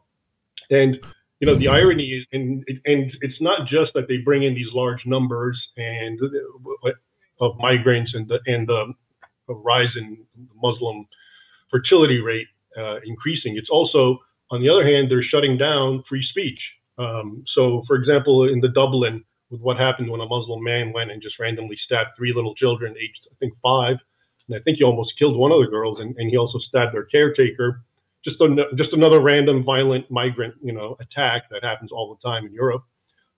And 0.69 1.05
you 1.39 1.45
know 1.45 1.55
the 1.55 1.67
irony 1.67 2.03
is, 2.03 2.25
and 2.33 2.65
and 2.85 3.11
it's 3.21 3.39
not 3.41 3.67
just 3.67 3.93
that 3.93 4.07
they 4.07 4.17
bring 4.17 4.43
in 4.43 4.55
these 4.55 4.73
large 4.73 5.05
numbers 5.05 5.57
and 5.77 6.19
uh, 6.21 6.89
of 7.39 7.57
migrants 7.59 8.11
and 8.15 8.27
the 8.27 8.39
and 8.47 8.67
the 8.67 8.93
rise 9.53 9.93
in 9.97 10.17
Muslim 10.61 11.07
fertility 11.71 12.19
rate 12.19 12.47
uh, 12.77 12.97
increasing. 13.05 13.57
It's 13.57 13.69
also 13.69 14.19
on 14.51 14.61
the 14.61 14.69
other 14.69 14.85
hand, 14.85 15.11
they're 15.11 15.23
shutting 15.23 15.57
down 15.57 16.03
free 16.07 16.25
speech. 16.29 16.59
Um, 16.97 17.43
so, 17.53 17.83
for 17.87 17.95
example, 17.95 18.47
in 18.47 18.59
the 18.59 18.69
Dublin, 18.69 19.23
with 19.49 19.61
what 19.61 19.77
happened 19.77 20.09
when 20.09 20.21
a 20.21 20.25
Muslim 20.25 20.63
man 20.63 20.93
went 20.93 21.11
and 21.11 21.21
just 21.21 21.39
randomly 21.39 21.77
stabbed 21.85 22.11
three 22.17 22.33
little 22.33 22.55
children, 22.55 22.95
aged 22.97 23.27
I 23.31 23.35
think 23.39 23.53
five, 23.61 23.97
and 24.47 24.57
I 24.57 24.59
think 24.63 24.77
he 24.77 24.83
almost 24.83 25.13
killed 25.19 25.37
one 25.37 25.51
of 25.51 25.59
the 25.59 25.69
girls, 25.69 25.99
and, 25.99 26.15
and 26.17 26.29
he 26.29 26.37
also 26.37 26.59
stabbed 26.59 26.93
their 26.93 27.05
caretaker. 27.05 27.81
Just 28.23 28.41
a, 28.41 28.47
just 28.75 28.93
another 28.93 29.21
random 29.21 29.63
violent 29.63 30.09
migrant, 30.09 30.55
you 30.61 30.73
know, 30.73 30.97
attack 30.99 31.43
that 31.51 31.63
happens 31.63 31.91
all 31.91 32.15
the 32.15 32.27
time 32.27 32.45
in 32.45 32.53
Europe. 32.53 32.83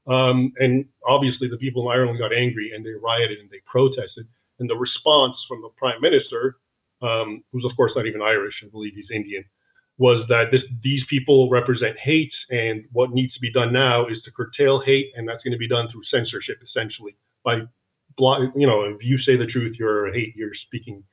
Um, 0.08 0.54
and 0.58 0.86
obviously, 1.06 1.48
the 1.48 1.58
people 1.58 1.84
in 1.84 1.96
Ireland 1.96 2.18
got 2.18 2.34
angry 2.34 2.72
and 2.74 2.84
they 2.84 2.92
rioted 2.92 3.39
and 3.39 3.50
they 3.50 3.62
protested. 3.66 4.28
And 4.60 4.70
the 4.70 4.75
response 4.75 5.36
from 5.48 5.62
the 5.62 5.70
prime 5.78 6.01
minister, 6.01 6.58
um, 7.01 7.44
who's 7.51 7.66
of 7.66 7.75
course 7.75 7.92
not 7.96 8.06
even 8.06 8.22
Irish, 8.22 8.56
I 8.63 8.70
believe 8.70 8.94
he's 8.96 9.12
Indian, 9.13 9.44
was 9.98 10.25
that 10.30 10.46
this, 10.51 10.62
these 10.82 11.04
people 11.10 11.50
represent 11.50 11.98
hate, 12.00 12.32
and 12.50 12.86
what 12.94 13.12
needs 13.12 13.34
to 13.34 13.39
be 13.42 13.51
done 13.51 13.74
now 13.74 14.08
is 14.08 14.18
to 14.24 14.32
curtail 14.32 14.82
hate, 14.86 15.12
and 15.16 15.28
that's 15.28 15.44
going 15.44 15.51
to 15.51 15.58
be 15.58 15.68
done 15.68 15.88
through 15.92 16.04
censorship, 16.10 16.56
essentially. 16.63 17.16
By, 17.44 17.56
you 18.56 18.68
know, 18.68 18.84
if 18.84 18.98
you 19.01 19.18
say 19.20 19.36
the 19.36 19.46
truth, 19.46 19.75
you're 19.78 20.08
a 20.08 20.13
hate, 20.13 20.34
you're 20.38 20.56
speaking 20.68 21.04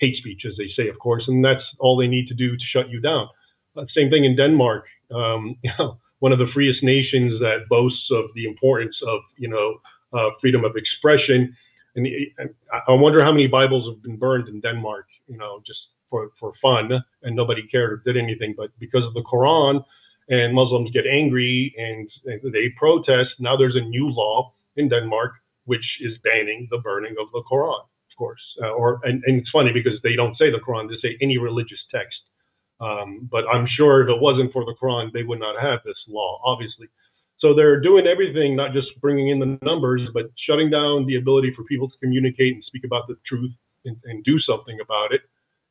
hate 0.00 0.16
speech, 0.16 0.42
as 0.44 0.54
they 0.58 0.68
say, 0.76 0.88
of 0.88 0.98
course, 0.98 1.22
and 1.28 1.44
that's 1.44 1.62
all 1.78 1.96
they 1.96 2.08
need 2.08 2.26
to 2.28 2.34
do 2.34 2.56
to 2.56 2.64
shut 2.72 2.90
you 2.90 3.00
down. 3.00 3.28
Same 3.94 4.10
thing 4.10 4.24
in 4.24 4.36
Denmark. 4.36 4.84
Um, 5.14 5.56
you 5.62 5.70
know, 5.78 5.98
one 6.18 6.32
of 6.32 6.38
the 6.38 6.50
freest 6.52 6.82
nations 6.82 7.40
that 7.40 7.68
boasts 7.70 8.08
of 8.10 8.26
the 8.34 8.46
importance 8.46 8.96
of, 9.06 9.20
you 9.38 9.48
know, 9.48 9.76
uh, 10.12 10.30
freedom 10.40 10.64
of 10.64 10.76
expression. 10.76 11.56
And 11.94 12.06
I 12.72 12.92
wonder 12.92 13.22
how 13.22 13.32
many 13.32 13.46
Bibles 13.46 13.92
have 13.92 14.02
been 14.02 14.16
burned 14.16 14.48
in 14.48 14.60
Denmark. 14.60 15.06
You 15.26 15.36
know, 15.36 15.62
just 15.66 15.80
for, 16.12 16.30
for 16.38 16.52
fun 16.60 16.90
and 17.22 17.34
nobody 17.34 17.62
cared 17.66 17.92
or 17.92 18.02
did 18.04 18.16
anything. 18.22 18.54
But 18.56 18.70
because 18.78 19.04
of 19.04 19.14
the 19.14 19.22
Quran 19.22 19.82
and 20.28 20.54
Muslims 20.54 20.90
get 20.92 21.04
angry 21.06 21.74
and 21.76 22.08
they 22.24 22.68
protest, 22.76 23.30
now 23.40 23.56
there's 23.56 23.76
a 23.76 23.88
new 23.88 24.08
law 24.08 24.52
in 24.76 24.88
Denmark 24.88 25.32
which 25.64 25.84
is 26.00 26.12
banning 26.24 26.68
the 26.70 26.78
burning 26.78 27.14
of 27.20 27.28
the 27.32 27.42
Quran, 27.50 27.80
of 27.80 28.16
course. 28.18 28.40
Uh, 28.62 28.70
or 28.70 29.00
and, 29.04 29.22
and, 29.26 29.40
it's 29.40 29.50
funny 29.50 29.70
because 29.72 29.98
they 30.02 30.16
don't 30.16 30.36
say 30.36 30.50
the 30.50 30.58
Quran; 30.58 30.88
they 30.88 30.96
say 31.00 31.16
any 31.20 31.38
religious 31.38 31.78
text. 31.94 32.18
Um, 32.80 33.28
but 33.30 33.44
I'm 33.46 33.66
sure 33.76 34.02
if 34.02 34.08
it 34.08 34.20
wasn't 34.20 34.52
for 34.52 34.64
the 34.64 34.74
Quran, 34.80 35.12
they 35.12 35.22
would 35.22 35.38
not 35.38 35.60
have 35.60 35.80
this 35.84 35.98
law, 36.08 36.40
obviously. 36.44 36.88
So 37.42 37.54
they're 37.54 37.80
doing 37.80 38.06
everything, 38.06 38.54
not 38.54 38.72
just 38.72 38.88
bringing 39.00 39.28
in 39.28 39.40
the 39.40 39.58
numbers, 39.62 40.02
but 40.14 40.30
shutting 40.46 40.70
down 40.70 41.06
the 41.06 41.16
ability 41.16 41.52
for 41.56 41.64
people 41.64 41.88
to 41.90 41.96
communicate 42.00 42.54
and 42.54 42.62
speak 42.64 42.84
about 42.84 43.08
the 43.08 43.16
truth 43.26 43.50
and, 43.84 43.96
and 44.04 44.22
do 44.22 44.38
something 44.38 44.78
about 44.80 45.12
it. 45.12 45.22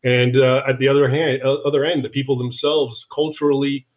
And 0.03 0.35
uh, 0.35 0.67
at 0.67 0.79
the 0.79 0.89
other 0.89 1.09
hand, 1.09 1.41
other 1.43 1.85
end, 1.85 2.03
the 2.03 2.09
people 2.09 2.37
themselves, 2.37 2.99
culturally, 3.15 3.87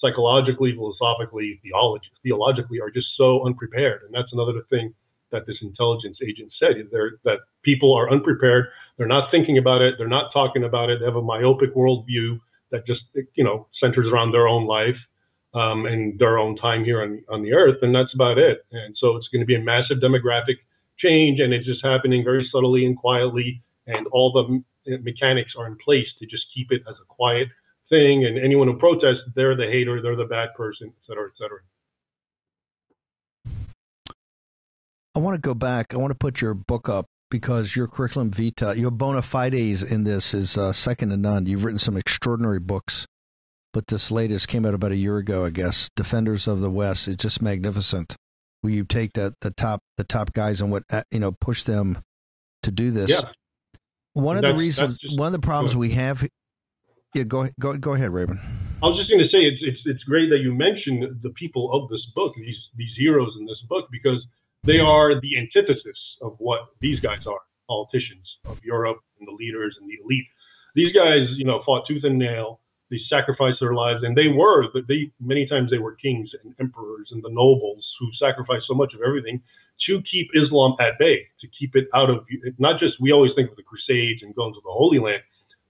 psychologically, 0.00 0.72
philosophically, 0.72 1.58
theology, 1.64 2.06
theologically, 2.22 2.80
are 2.80 2.90
just 2.90 3.08
so 3.16 3.44
unprepared. 3.44 4.02
And 4.04 4.14
that's 4.14 4.32
another 4.32 4.62
thing 4.70 4.94
that 5.32 5.44
this 5.44 5.56
intelligence 5.60 6.18
agent 6.22 6.52
said: 6.60 6.76
They're, 6.92 7.18
that 7.24 7.38
people 7.64 7.94
are 7.94 8.08
unprepared. 8.08 8.66
They're 8.96 9.08
not 9.08 9.32
thinking 9.32 9.58
about 9.58 9.82
it. 9.82 9.94
They're 9.98 10.06
not 10.06 10.30
talking 10.32 10.62
about 10.62 10.88
it. 10.88 11.00
They 11.00 11.06
have 11.06 11.16
a 11.16 11.22
myopic 11.22 11.74
worldview 11.74 12.38
that 12.70 12.86
just 12.86 13.00
you 13.34 13.42
know 13.42 13.66
centers 13.80 14.06
around 14.06 14.30
their 14.30 14.46
own 14.46 14.66
life. 14.66 14.96
Um, 15.54 15.86
and 15.86 16.18
their 16.18 16.38
own 16.38 16.56
time 16.56 16.84
here 16.84 17.02
on 17.02 17.22
on 17.28 17.42
the 17.42 17.52
earth, 17.52 17.78
and 17.82 17.94
that's 17.94 18.14
about 18.14 18.38
it. 18.38 18.64
And 18.72 18.96
so 18.98 19.16
it's 19.16 19.28
going 19.28 19.40
to 19.40 19.46
be 19.46 19.56
a 19.56 19.60
massive 19.62 19.98
demographic 19.98 20.58
change, 20.98 21.40
and 21.40 21.52
it's 21.52 21.66
just 21.66 21.84
happening 21.84 22.24
very 22.24 22.48
subtly 22.52 22.84
and 22.84 22.96
quietly, 22.96 23.62
and 23.86 24.06
all 24.08 24.32
the 24.32 24.98
mechanics 24.98 25.52
are 25.58 25.66
in 25.66 25.76
place 25.76 26.06
to 26.18 26.26
just 26.26 26.44
keep 26.54 26.72
it 26.72 26.82
as 26.88 26.94
a 27.00 27.06
quiet 27.06 27.48
thing. 27.88 28.24
And 28.24 28.38
anyone 28.38 28.68
who 28.68 28.76
protests, 28.78 29.22
they're 29.34 29.56
the 29.56 29.66
hater, 29.66 30.02
they're 30.02 30.16
the 30.16 30.24
bad 30.24 30.54
person, 30.56 30.88
et 30.88 31.06
cetera, 31.06 31.28
et 31.28 31.36
cetera. 31.38 31.60
I 35.14 35.20
want 35.20 35.34
to 35.34 35.40
go 35.40 35.54
back. 35.54 35.94
I 35.94 35.96
want 35.96 36.10
to 36.12 36.18
put 36.18 36.40
your 36.40 36.54
book 36.54 36.88
up 36.88 37.06
because 37.30 37.74
your 37.74 37.88
curriculum 37.88 38.30
vitae, 38.30 38.74
your 38.74 38.90
bona 38.90 39.20
fides 39.20 39.82
in 39.82 40.04
this 40.04 40.32
is 40.32 40.56
uh, 40.56 40.72
second 40.72 41.10
to 41.10 41.16
none. 41.16 41.46
You've 41.46 41.64
written 41.64 41.78
some 41.78 41.96
extraordinary 41.96 42.60
books, 42.60 43.06
but 43.72 43.86
this 43.88 44.10
latest 44.10 44.48
came 44.48 44.64
out 44.64 44.74
about 44.74 44.92
a 44.92 44.96
year 44.96 45.18
ago, 45.18 45.44
I 45.44 45.50
guess. 45.50 45.90
Defenders 45.96 46.46
of 46.48 46.60
the 46.60 46.70
West. 46.70 47.08
It's 47.08 47.22
just 47.22 47.42
magnificent. 47.42 48.16
Where 48.62 48.72
you 48.72 48.84
take 48.84 49.12
the 49.12 49.34
the 49.40 49.52
top 49.52 49.80
the 49.96 50.04
top 50.04 50.32
guys 50.32 50.60
and 50.60 50.70
what 50.72 50.82
uh, 50.90 51.02
you 51.10 51.20
know 51.20 51.32
push 51.32 51.62
them 51.62 52.02
to 52.64 52.70
do 52.72 52.90
this. 52.90 53.10
Yeah. 53.10 53.22
One 54.14 54.36
of 54.36 54.42
That's- 54.42 54.54
the 54.56 54.58
reasons, 54.58 54.98
just- 54.98 55.18
one 55.18 55.26
of 55.26 55.32
the 55.32 55.46
problems 55.46 55.76
we 55.76 55.90
have. 55.90 56.26
Yeah, 57.14 57.22
go 57.22 57.48
go 57.60 57.76
go 57.76 57.94
ahead, 57.94 58.10
Raven. 58.10 58.38
I 58.82 58.86
was 58.86 58.96
just 58.98 59.10
going 59.10 59.22
to 59.22 59.28
say 59.28 59.38
it's, 59.38 59.58
it's 59.62 59.80
it's 59.86 60.04
great 60.04 60.30
that 60.30 60.38
you 60.38 60.54
mentioned 60.54 61.20
the 61.22 61.30
people 61.30 61.72
of 61.72 61.88
this 61.88 62.04
book, 62.14 62.34
these 62.36 62.56
these 62.76 62.92
heroes 62.96 63.32
in 63.38 63.46
this 63.46 63.60
book, 63.68 63.88
because 63.90 64.24
they 64.64 64.78
are 64.80 65.20
the 65.20 65.38
antithesis 65.38 65.98
of 66.20 66.34
what 66.38 66.60
these 66.80 67.00
guys 67.00 67.26
are, 67.26 67.40
politicians 67.68 68.26
of 68.44 68.62
Europe 68.64 68.98
and 69.18 69.26
the 69.26 69.32
leaders 69.32 69.76
and 69.80 69.88
the 69.88 69.94
elite. 70.04 70.26
These 70.74 70.92
guys, 70.92 71.26
you 71.36 71.44
know, 71.44 71.62
fought 71.64 71.86
tooth 71.88 72.04
and 72.04 72.18
nail. 72.18 72.60
They 72.90 72.98
sacrificed 73.08 73.58
their 73.60 73.74
lives, 73.74 74.02
and 74.02 74.16
they 74.16 74.28
were, 74.28 74.68
but 74.72 74.88
they 74.88 75.12
many 75.20 75.46
times 75.46 75.70
they 75.70 75.78
were 75.78 75.94
kings 75.96 76.30
and 76.42 76.54
emperors 76.60 77.08
and 77.12 77.22
the 77.22 77.30
nobles 77.30 77.86
who 78.00 78.08
sacrificed 78.18 78.66
so 78.68 78.74
much 78.74 78.94
of 78.94 79.00
everything 79.06 79.42
to 79.86 80.02
keep 80.10 80.28
Islam 80.34 80.76
at 80.80 80.98
bay, 80.98 81.26
to 81.40 81.48
keep 81.58 81.76
it 81.76 81.88
out 81.94 82.10
of 82.10 82.24
not 82.58 82.80
just 82.80 82.94
we 83.00 83.12
always 83.12 83.32
think 83.36 83.50
of 83.50 83.56
the 83.56 83.62
Crusades 83.62 84.22
and 84.22 84.34
going 84.34 84.54
to 84.54 84.60
the 84.64 84.72
Holy 84.72 84.98
Land, 84.98 85.22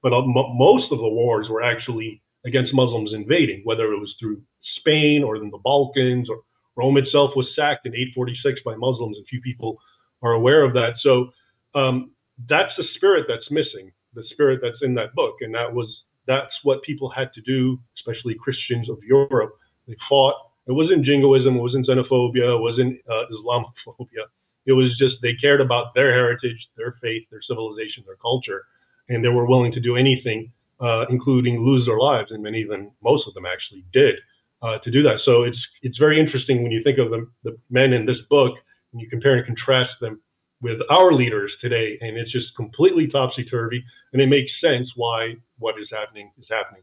but 0.03 0.13
uh, 0.13 0.23
mo- 0.23 0.55
most 0.55 0.93
of 0.93 0.99
the 0.99 1.09
wars 1.09 1.49
were 1.51 1.63
actually 1.63 2.23
against 2.47 2.75
Muslims 2.75 3.11
invading, 3.15 3.63
whether 3.65 3.93
it 3.93 3.99
was 3.99 4.15
through 4.21 4.41
Spain 4.79 5.25
or 5.25 5.37
in 5.37 5.51
the 5.51 5.59
Balkans 5.59 6.29
or 6.31 6.43
Rome 6.77 6.97
itself 6.97 7.33
was 7.35 7.49
sacked 7.57 7.87
in 7.87 7.95
846 7.95 8.61
by 8.65 8.77
Muslims, 8.77 9.17
and 9.17 9.27
few 9.27 9.41
people 9.41 9.79
are 10.23 10.33
aware 10.33 10.65
of 10.65 10.73
that. 10.75 10.95
So 11.03 11.31
um, 11.75 12.13
that's 12.49 12.73
the 12.79 12.85
spirit 12.97 13.27
that's 13.29 13.51
missing, 13.51 13.91
the 14.15 14.23
spirit 14.31 14.61
that's 14.63 14.81
in 14.83 14.95
that 14.95 15.15
book, 15.15 15.37
and 15.41 15.55
that 15.55 15.73
was 15.75 15.89
that's 16.29 16.53
what 16.63 16.83
people 16.83 17.11
had 17.11 17.33
to 17.35 17.41
do, 17.41 17.81
especially 17.99 18.35
Christians 18.35 18.89
of 18.89 18.99
Europe. 19.03 19.55
They 19.89 19.97
fought. 20.09 20.37
It 20.69 20.73
wasn't 20.73 21.05
jingoism, 21.05 21.57
it 21.57 21.61
wasn't 21.61 21.89
xenophobia, 21.89 22.57
it 22.57 22.61
wasn't 22.61 23.01
uh, 23.09 23.25
Islamophobia. 23.33 24.25
It 24.67 24.73
was 24.73 24.97
just 24.99 25.17
they 25.23 25.35
cared 25.41 25.63
about 25.63 25.95
their 25.95 26.13
heritage, 26.13 26.69
their 26.77 26.95
faith, 27.01 27.25
their 27.31 27.41
civilization, 27.49 28.05
their 28.07 28.21
culture, 28.21 28.65
and 29.09 29.25
they 29.25 29.29
were 29.29 29.47
willing 29.47 29.73
to 29.73 29.81
do 29.81 29.97
anything, 29.97 30.53
uh, 30.81 31.07
including 31.09 31.65
lose 31.65 31.87
their 31.87 31.99
lives, 31.99 32.31
and 32.31 32.43
many 32.43 32.63
of 32.63 32.69
them, 32.69 32.91
most 33.03 33.27
of 33.27 33.33
them 33.33 33.47
actually 33.47 33.83
did 33.95 34.17
uh, 34.61 34.77
to 34.85 34.91
do 34.91 35.03
that. 35.03 35.21
So 35.25 35.45
it's 35.45 35.59
it's 35.83 35.97
very 35.97 36.21
interesting 36.21 36.63
when 36.63 36.71
you 36.71 36.83
think 36.85 36.99
of 36.99 37.11
the, 37.11 37.27
the 37.45 37.57
men 37.71 37.95
in 37.95 38.05
this 38.05 38.21
book 38.29 38.53
and 38.93 39.01
you 39.01 39.09
compare 39.09 39.37
and 39.37 39.47
contrast 39.47 39.93
them 40.03 40.21
with 40.61 40.79
our 40.91 41.13
leaders 41.13 41.53
today, 41.61 41.99
and 42.01 42.17
it's 42.17 42.33
just 42.33 42.47
completely 42.57 43.07
topsy 43.09 43.45
turvy, 43.45 43.85
and 44.13 44.21
it 44.21 44.29
makes 44.29 44.51
sense 44.61 44.89
why 44.97 45.35
what 45.59 45.75
is 45.81 45.89
happening 45.93 46.31
is 46.39 46.47
happening. 46.51 46.83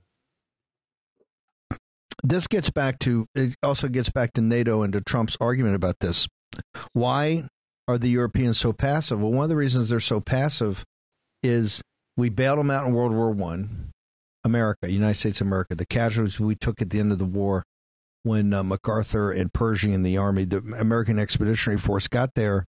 this 2.27 2.47
gets 2.47 2.69
back 2.69 2.99
to 2.99 3.27
it 3.35 3.55
also 3.63 3.87
gets 3.87 4.09
back 4.09 4.33
to 4.33 4.41
NATO 4.41 4.81
and 4.81 4.93
to 4.93 5.01
Trump's 5.01 5.37
argument 5.39 5.75
about 5.75 5.99
this. 5.99 6.27
Why 6.93 7.43
are 7.87 7.97
the 7.97 8.09
Europeans 8.09 8.57
so 8.57 8.73
passive? 8.73 9.21
Well, 9.21 9.31
one 9.31 9.43
of 9.43 9.49
the 9.49 9.55
reasons 9.55 9.89
they're 9.89 9.99
so 9.99 10.19
passive 10.19 10.83
is 11.43 11.81
we 12.17 12.29
bailed 12.29 12.59
them 12.59 12.71
out 12.71 12.87
in 12.87 12.93
World 12.93 13.13
War 13.13 13.31
One, 13.31 13.91
America, 14.43 14.91
United 14.91 15.19
States 15.19 15.41
of 15.41 15.47
America, 15.47 15.75
the 15.75 15.85
casualties 15.85 16.39
we 16.39 16.55
took 16.55 16.81
at 16.81 16.89
the 16.89 16.99
end 16.99 17.11
of 17.11 17.19
the 17.19 17.25
war 17.25 17.63
when 18.23 18.53
uh, 18.53 18.63
MacArthur 18.63 19.31
and 19.31 19.53
Pershing 19.53 19.93
and 19.93 20.03
the 20.03 20.17
army, 20.17 20.45
the 20.45 20.57
American 20.79 21.19
Expeditionary 21.19 21.77
Force 21.77 22.07
got 22.07 22.31
there 22.35 22.65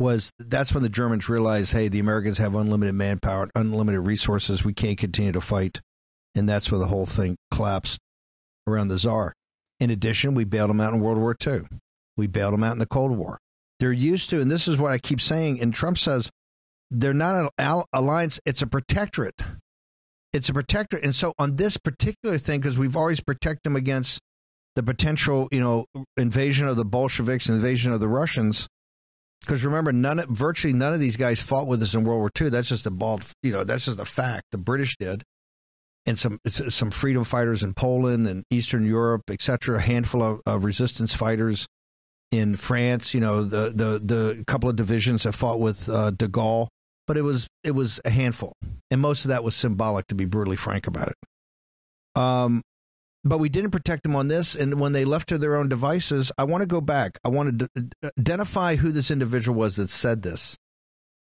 was 0.00 0.32
that's 0.38 0.72
when 0.72 0.82
the 0.82 0.88
Germans 0.88 1.28
realized, 1.28 1.72
hey, 1.72 1.88
the 1.88 2.00
Americans 2.00 2.38
have 2.38 2.54
unlimited 2.54 2.94
manpower, 2.94 3.48
unlimited 3.54 4.06
resources. 4.06 4.64
We 4.64 4.72
can't 4.72 4.98
continue 4.98 5.32
to 5.32 5.40
fight, 5.40 5.80
and 6.34 6.48
that's 6.48 6.72
when 6.72 6.80
the 6.80 6.86
whole 6.86 7.06
thing 7.06 7.36
collapsed 7.52 8.00
around 8.66 8.88
the 8.88 8.98
czar. 8.98 9.34
In 9.78 9.90
addition, 9.90 10.34
we 10.34 10.44
bailed 10.44 10.70
them 10.70 10.80
out 10.80 10.94
in 10.94 11.00
World 11.00 11.18
War 11.18 11.36
II. 11.46 11.62
We 12.16 12.26
bailed 12.26 12.54
them 12.54 12.64
out 12.64 12.72
in 12.72 12.78
the 12.78 12.86
Cold 12.86 13.12
War. 13.12 13.38
They're 13.78 13.92
used 13.92 14.30
to, 14.30 14.40
and 14.40 14.50
this 14.50 14.66
is 14.66 14.78
what 14.78 14.92
I 14.92 14.98
keep 14.98 15.20
saying. 15.20 15.60
And 15.60 15.72
Trump 15.72 15.98
says 15.98 16.30
they're 16.90 17.14
not 17.14 17.36
an 17.36 17.48
al- 17.58 17.86
alliance; 17.92 18.40
it's 18.46 18.62
a 18.62 18.66
protectorate. 18.66 19.40
It's 20.32 20.48
a 20.48 20.54
protectorate, 20.54 21.04
and 21.04 21.14
so 21.14 21.34
on 21.38 21.56
this 21.56 21.76
particular 21.76 22.38
thing, 22.38 22.60
because 22.60 22.78
we've 22.78 22.96
always 22.96 23.20
protected 23.20 23.64
them 23.64 23.76
against 23.76 24.20
the 24.76 24.82
potential, 24.82 25.48
you 25.50 25.60
know, 25.60 25.86
invasion 26.16 26.68
of 26.68 26.76
the 26.76 26.84
Bolsheviks, 26.84 27.48
invasion 27.48 27.92
of 27.92 28.00
the 28.00 28.08
Russians. 28.08 28.66
Because 29.40 29.64
remember, 29.64 29.92
none, 29.92 30.22
virtually 30.28 30.74
none 30.74 30.92
of 30.92 31.00
these 31.00 31.16
guys 31.16 31.40
fought 31.40 31.66
with 31.66 31.82
us 31.82 31.94
in 31.94 32.04
World 32.04 32.20
War 32.20 32.30
II. 32.38 32.50
That's 32.50 32.68
just 32.68 32.86
a 32.86 32.90
bald, 32.90 33.24
you 33.42 33.52
know, 33.52 33.64
that's 33.64 33.86
just 33.86 33.98
a 33.98 34.04
fact. 34.04 34.44
The 34.52 34.58
British 34.58 34.96
did, 34.98 35.22
and 36.06 36.18
some 36.18 36.38
some 36.46 36.90
freedom 36.90 37.24
fighters 37.24 37.62
in 37.62 37.74
Poland 37.74 38.26
and 38.26 38.44
Eastern 38.50 38.84
Europe, 38.84 39.30
etc. 39.30 39.78
A 39.78 39.80
handful 39.80 40.22
of, 40.22 40.40
of 40.46 40.64
resistance 40.64 41.14
fighters 41.14 41.66
in 42.30 42.56
France. 42.56 43.14
You 43.14 43.20
know, 43.20 43.42
the 43.42 43.70
the 43.74 44.00
the 44.02 44.44
couple 44.46 44.68
of 44.68 44.76
divisions 44.76 45.22
that 45.22 45.32
fought 45.32 45.58
with 45.58 45.88
uh, 45.88 46.10
De 46.10 46.28
Gaulle, 46.28 46.68
but 47.06 47.16
it 47.16 47.22
was 47.22 47.46
it 47.64 47.72
was 47.72 48.00
a 48.04 48.10
handful, 48.10 48.52
and 48.90 49.00
most 49.00 49.24
of 49.24 49.30
that 49.30 49.42
was 49.42 49.56
symbolic. 49.56 50.06
To 50.08 50.14
be 50.14 50.26
brutally 50.26 50.56
frank 50.56 50.86
about 50.86 51.08
it. 51.08 52.20
Um, 52.20 52.62
but 53.24 53.38
we 53.38 53.48
didn't 53.48 53.70
protect 53.70 54.02
them 54.02 54.16
on 54.16 54.28
this. 54.28 54.54
And 54.54 54.80
when 54.80 54.92
they 54.92 55.04
left 55.04 55.28
to 55.28 55.38
their 55.38 55.56
own 55.56 55.68
devices, 55.68 56.32
I 56.38 56.44
want 56.44 56.62
to 56.62 56.66
go 56.66 56.80
back. 56.80 57.18
I 57.24 57.28
want 57.28 57.58
to 57.58 57.68
d- 57.68 58.08
identify 58.18 58.76
who 58.76 58.92
this 58.92 59.10
individual 59.10 59.58
was 59.58 59.76
that 59.76 59.90
said 59.90 60.22
this. 60.22 60.56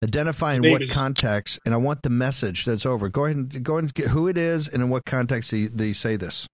Identify 0.03 0.55
in 0.55 0.63
Name 0.63 0.73
what 0.73 0.89
context, 0.89 1.61
and 1.67 1.75
I 1.75 1.77
want 1.77 2.03
the 2.03 2.11
message 2.11 2.65
that's 2.65 2.87
over. 2.87 3.11
Go 3.11 3.27
ahead 3.27 3.37
and 3.37 3.63
go 3.63 3.75
ahead 3.75 3.85
and 3.85 3.95
get 3.95 4.09
who 4.09 4.29
it 4.29 4.39
is, 4.39 4.67
and 4.67 4.83
in 4.83 4.89
what 4.89 5.05
context 5.05 5.51
they, 5.51 5.67
they 5.67 5.93
say 5.93 6.17
this. 6.17 6.47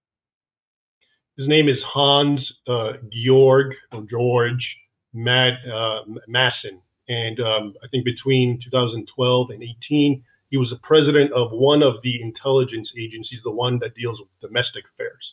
His 1.37 1.47
name 1.47 1.69
is 1.69 1.77
Hans 1.93 2.41
uh, 2.67 2.93
Georg 3.25 3.73
or 3.93 4.05
George 4.09 4.67
Mad 5.13 5.53
uh, 5.65 6.01
Maassen, 6.27 6.81
and 7.07 7.39
um, 7.39 7.73
I 7.81 7.87
think 7.89 8.03
between 8.03 8.59
2012 8.65 9.49
and 9.51 9.63
18, 9.63 10.23
he 10.49 10.57
was 10.57 10.69
the 10.69 10.79
president 10.83 11.31
of 11.33 11.51
one 11.51 11.83
of 11.83 11.95
the 12.03 12.21
intelligence 12.21 12.89
agencies, 12.97 13.39
the 13.43 13.51
one 13.51 13.79
that 13.79 13.95
deals 13.95 14.19
with 14.19 14.29
domestic 14.41 14.83
affairs, 14.93 15.23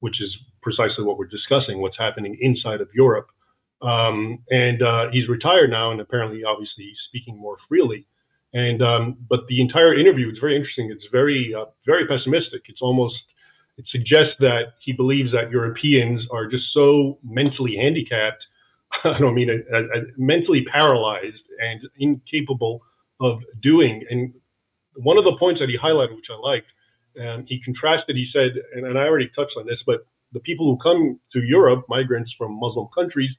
which 0.00 0.20
is 0.20 0.34
precisely 0.62 1.04
what 1.04 1.18
we're 1.18 1.26
discussing, 1.26 1.80
what's 1.80 1.98
happening 1.98 2.36
inside 2.40 2.80
of 2.80 2.88
Europe. 2.94 3.28
Um, 3.80 4.40
and 4.50 4.82
uh, 4.82 5.10
he's 5.12 5.28
retired 5.28 5.70
now, 5.70 5.92
and 5.92 6.00
apparently, 6.00 6.42
obviously, 6.44 6.84
he's 6.84 6.98
speaking 7.08 7.38
more 7.38 7.56
freely. 7.68 8.06
And 8.52 8.82
um, 8.82 9.16
but 9.28 9.40
the 9.48 9.60
entire 9.60 9.98
interview 9.98 10.30
is 10.30 10.38
very 10.40 10.56
interesting. 10.56 10.90
It's 10.90 11.04
very, 11.12 11.54
uh, 11.54 11.66
very 11.86 12.06
pessimistic. 12.06 12.62
It's 12.66 12.80
almost 12.80 13.14
it 13.78 13.84
suggests 13.90 14.34
that 14.40 14.74
he 14.80 14.92
believes 14.92 15.30
that 15.32 15.50
Europeans 15.50 16.20
are 16.32 16.48
just 16.48 16.64
so 16.72 17.18
mentally 17.22 17.76
handicapped. 17.76 18.42
I 19.04 19.18
don't 19.18 19.34
mean 19.34 19.50
uh, 19.50 19.76
uh, 19.76 20.00
mentally 20.16 20.64
paralyzed 20.70 21.44
and 21.60 21.82
incapable 21.98 22.82
of 23.20 23.38
doing. 23.62 24.04
And 24.10 24.34
one 25.02 25.18
of 25.18 25.24
the 25.24 25.36
points 25.38 25.60
that 25.60 25.68
he 25.68 25.78
highlighted, 25.78 26.16
which 26.16 26.30
I 26.30 26.38
liked, 26.38 26.66
um, 27.20 27.44
he 27.46 27.60
contrasted. 27.64 28.16
He 28.16 28.28
said, 28.32 28.50
and, 28.74 28.86
and 28.86 28.98
I 28.98 29.02
already 29.02 29.30
touched 29.34 29.54
on 29.56 29.66
this, 29.66 29.78
but 29.86 30.06
the 30.32 30.40
people 30.40 30.66
who 30.66 30.78
come 30.78 31.18
to 31.32 31.40
Europe, 31.40 31.86
migrants 31.88 32.32
from 32.36 32.58
Muslim 32.58 32.88
countries, 32.94 33.30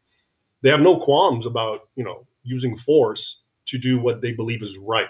they 0.63 0.69
have 0.69 0.79
no 0.79 0.99
qualms 0.99 1.45
about 1.45 1.89
you 1.95 2.03
know 2.03 2.25
using 2.43 2.77
force 2.85 3.21
to 3.69 3.77
do 3.77 3.99
what 3.99 4.21
they 4.21 4.31
believe 4.31 4.63
is 4.63 4.75
right. 4.81 5.07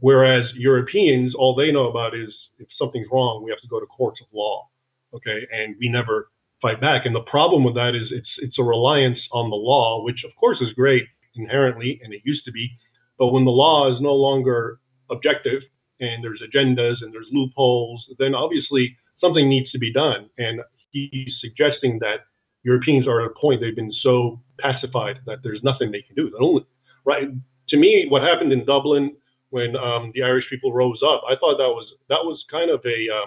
Whereas 0.00 0.44
Europeans, 0.54 1.34
all 1.36 1.54
they 1.54 1.72
know 1.72 1.90
about 1.90 2.14
is 2.14 2.30
if 2.58 2.68
something's 2.78 3.08
wrong, 3.12 3.42
we 3.44 3.50
have 3.50 3.60
to 3.60 3.68
go 3.68 3.80
to 3.80 3.86
courts 3.86 4.20
of 4.22 4.28
law. 4.32 4.68
Okay, 5.12 5.46
and 5.52 5.74
we 5.80 5.88
never 5.88 6.28
fight 6.62 6.80
back. 6.80 7.04
And 7.04 7.14
the 7.14 7.20
problem 7.22 7.64
with 7.64 7.74
that 7.74 7.94
is 7.94 8.08
it's 8.12 8.30
it's 8.38 8.58
a 8.58 8.62
reliance 8.62 9.18
on 9.32 9.50
the 9.50 9.56
law, 9.56 10.04
which 10.04 10.24
of 10.24 10.30
course 10.38 10.58
is 10.60 10.72
great 10.74 11.04
inherently, 11.34 12.00
and 12.02 12.12
it 12.12 12.20
used 12.24 12.44
to 12.44 12.52
be. 12.52 12.70
But 13.18 13.28
when 13.28 13.44
the 13.44 13.50
law 13.50 13.92
is 13.92 14.00
no 14.00 14.14
longer 14.14 14.78
objective 15.10 15.62
and 16.00 16.24
there's 16.24 16.40
agendas 16.40 16.96
and 17.02 17.12
there's 17.12 17.26
loopholes, 17.30 18.04
then 18.18 18.34
obviously 18.34 18.96
something 19.20 19.48
needs 19.48 19.70
to 19.70 19.78
be 19.78 19.92
done. 19.92 20.30
And 20.38 20.60
he's 20.90 21.34
suggesting 21.40 21.98
that 22.00 22.20
Europeans 22.62 23.06
are 23.06 23.20
at 23.20 23.30
a 23.30 23.34
point 23.40 23.60
they've 23.60 23.76
been 23.76 23.92
so 24.02 24.40
pacified 24.58 25.16
that 25.26 25.38
there's 25.42 25.62
nothing 25.62 25.90
they 25.90 26.02
can 26.02 26.14
do. 26.14 26.30
Only, 26.40 26.66
right? 27.04 27.28
To 27.68 27.76
me, 27.76 28.06
what 28.08 28.22
happened 28.22 28.52
in 28.52 28.64
Dublin 28.64 29.16
when 29.50 29.76
um, 29.76 30.12
the 30.14 30.22
Irish 30.22 30.44
people 30.48 30.72
rose 30.72 31.00
up, 31.02 31.22
I 31.28 31.34
thought 31.34 31.58
that 31.58 31.68
was 31.68 31.86
that 32.08 32.22
was 32.22 32.42
kind 32.50 32.70
of 32.70 32.80
a 32.84 32.98
uh, 33.12 33.26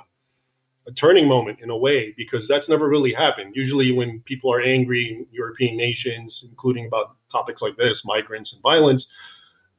a 0.88 0.92
turning 0.94 1.28
moment 1.28 1.60
in 1.62 1.70
a 1.70 1.78
way 1.78 2.13
because 2.18 2.42
that's 2.50 2.68
never 2.68 2.90
really 2.90 3.13
happened. 3.13 3.56
Usually, 3.56 3.92
when 3.92 4.22
people 4.25 4.54
are 4.54 4.62
angry 4.62 5.10
in 5.12 5.25
European 5.32 5.78
nations, 5.78 6.34
including 6.44 6.86
about 6.86 7.16
topics 7.32 7.62
like 7.62 7.75
this, 7.78 7.96
migrants 8.06 8.52
and 8.54 8.62
violence, 8.62 9.04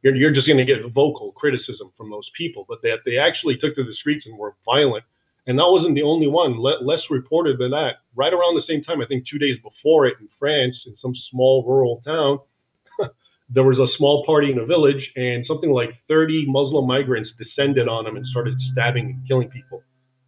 you're, 0.04 0.14
you're 0.14 0.34
just 0.34 0.46
going 0.46 0.58
to 0.58 0.64
get 0.64 0.84
vocal 0.92 1.32
criticism 1.32 1.90
from 1.96 2.10
those 2.10 2.28
people. 2.36 2.66
But 2.68 2.82
that 2.82 2.98
they 3.04 3.18
actually 3.18 3.56
took 3.56 3.74
to 3.74 3.82
the 3.82 3.94
streets 3.98 4.26
and 4.26 4.38
were 4.38 4.54
violent. 4.64 5.04
And 5.46 5.58
that 5.58 5.68
wasn't 5.68 5.94
the 5.94 6.02
only 6.02 6.28
one. 6.28 6.58
less 6.58 7.00
reported 7.10 7.58
than 7.58 7.70
that. 7.72 8.04
Right 8.14 8.32
around 8.32 8.54
the 8.54 8.68
same 8.68 8.84
time, 8.84 9.00
I 9.00 9.06
think 9.06 9.24
two 9.28 9.38
days 9.38 9.56
before 9.62 10.06
it 10.06 10.14
in 10.20 10.28
France, 10.38 10.76
in 10.86 10.94
some 11.02 11.12
small 11.30 11.64
rural 11.66 12.00
town, 12.04 12.38
there 13.50 13.64
was 13.64 13.78
a 13.78 13.92
small 13.98 14.24
party 14.24 14.52
in 14.52 14.58
a 14.58 14.64
village, 14.64 15.10
and 15.16 15.44
something 15.46 15.70
like 15.70 15.90
30 16.08 16.46
Muslim 16.48 16.86
migrants 16.86 17.30
descended 17.36 17.88
on 17.88 18.04
them 18.04 18.16
and 18.16 18.24
started 18.28 18.54
stabbing 18.72 19.04
and 19.06 19.28
killing 19.28 19.50
people. 19.50 19.82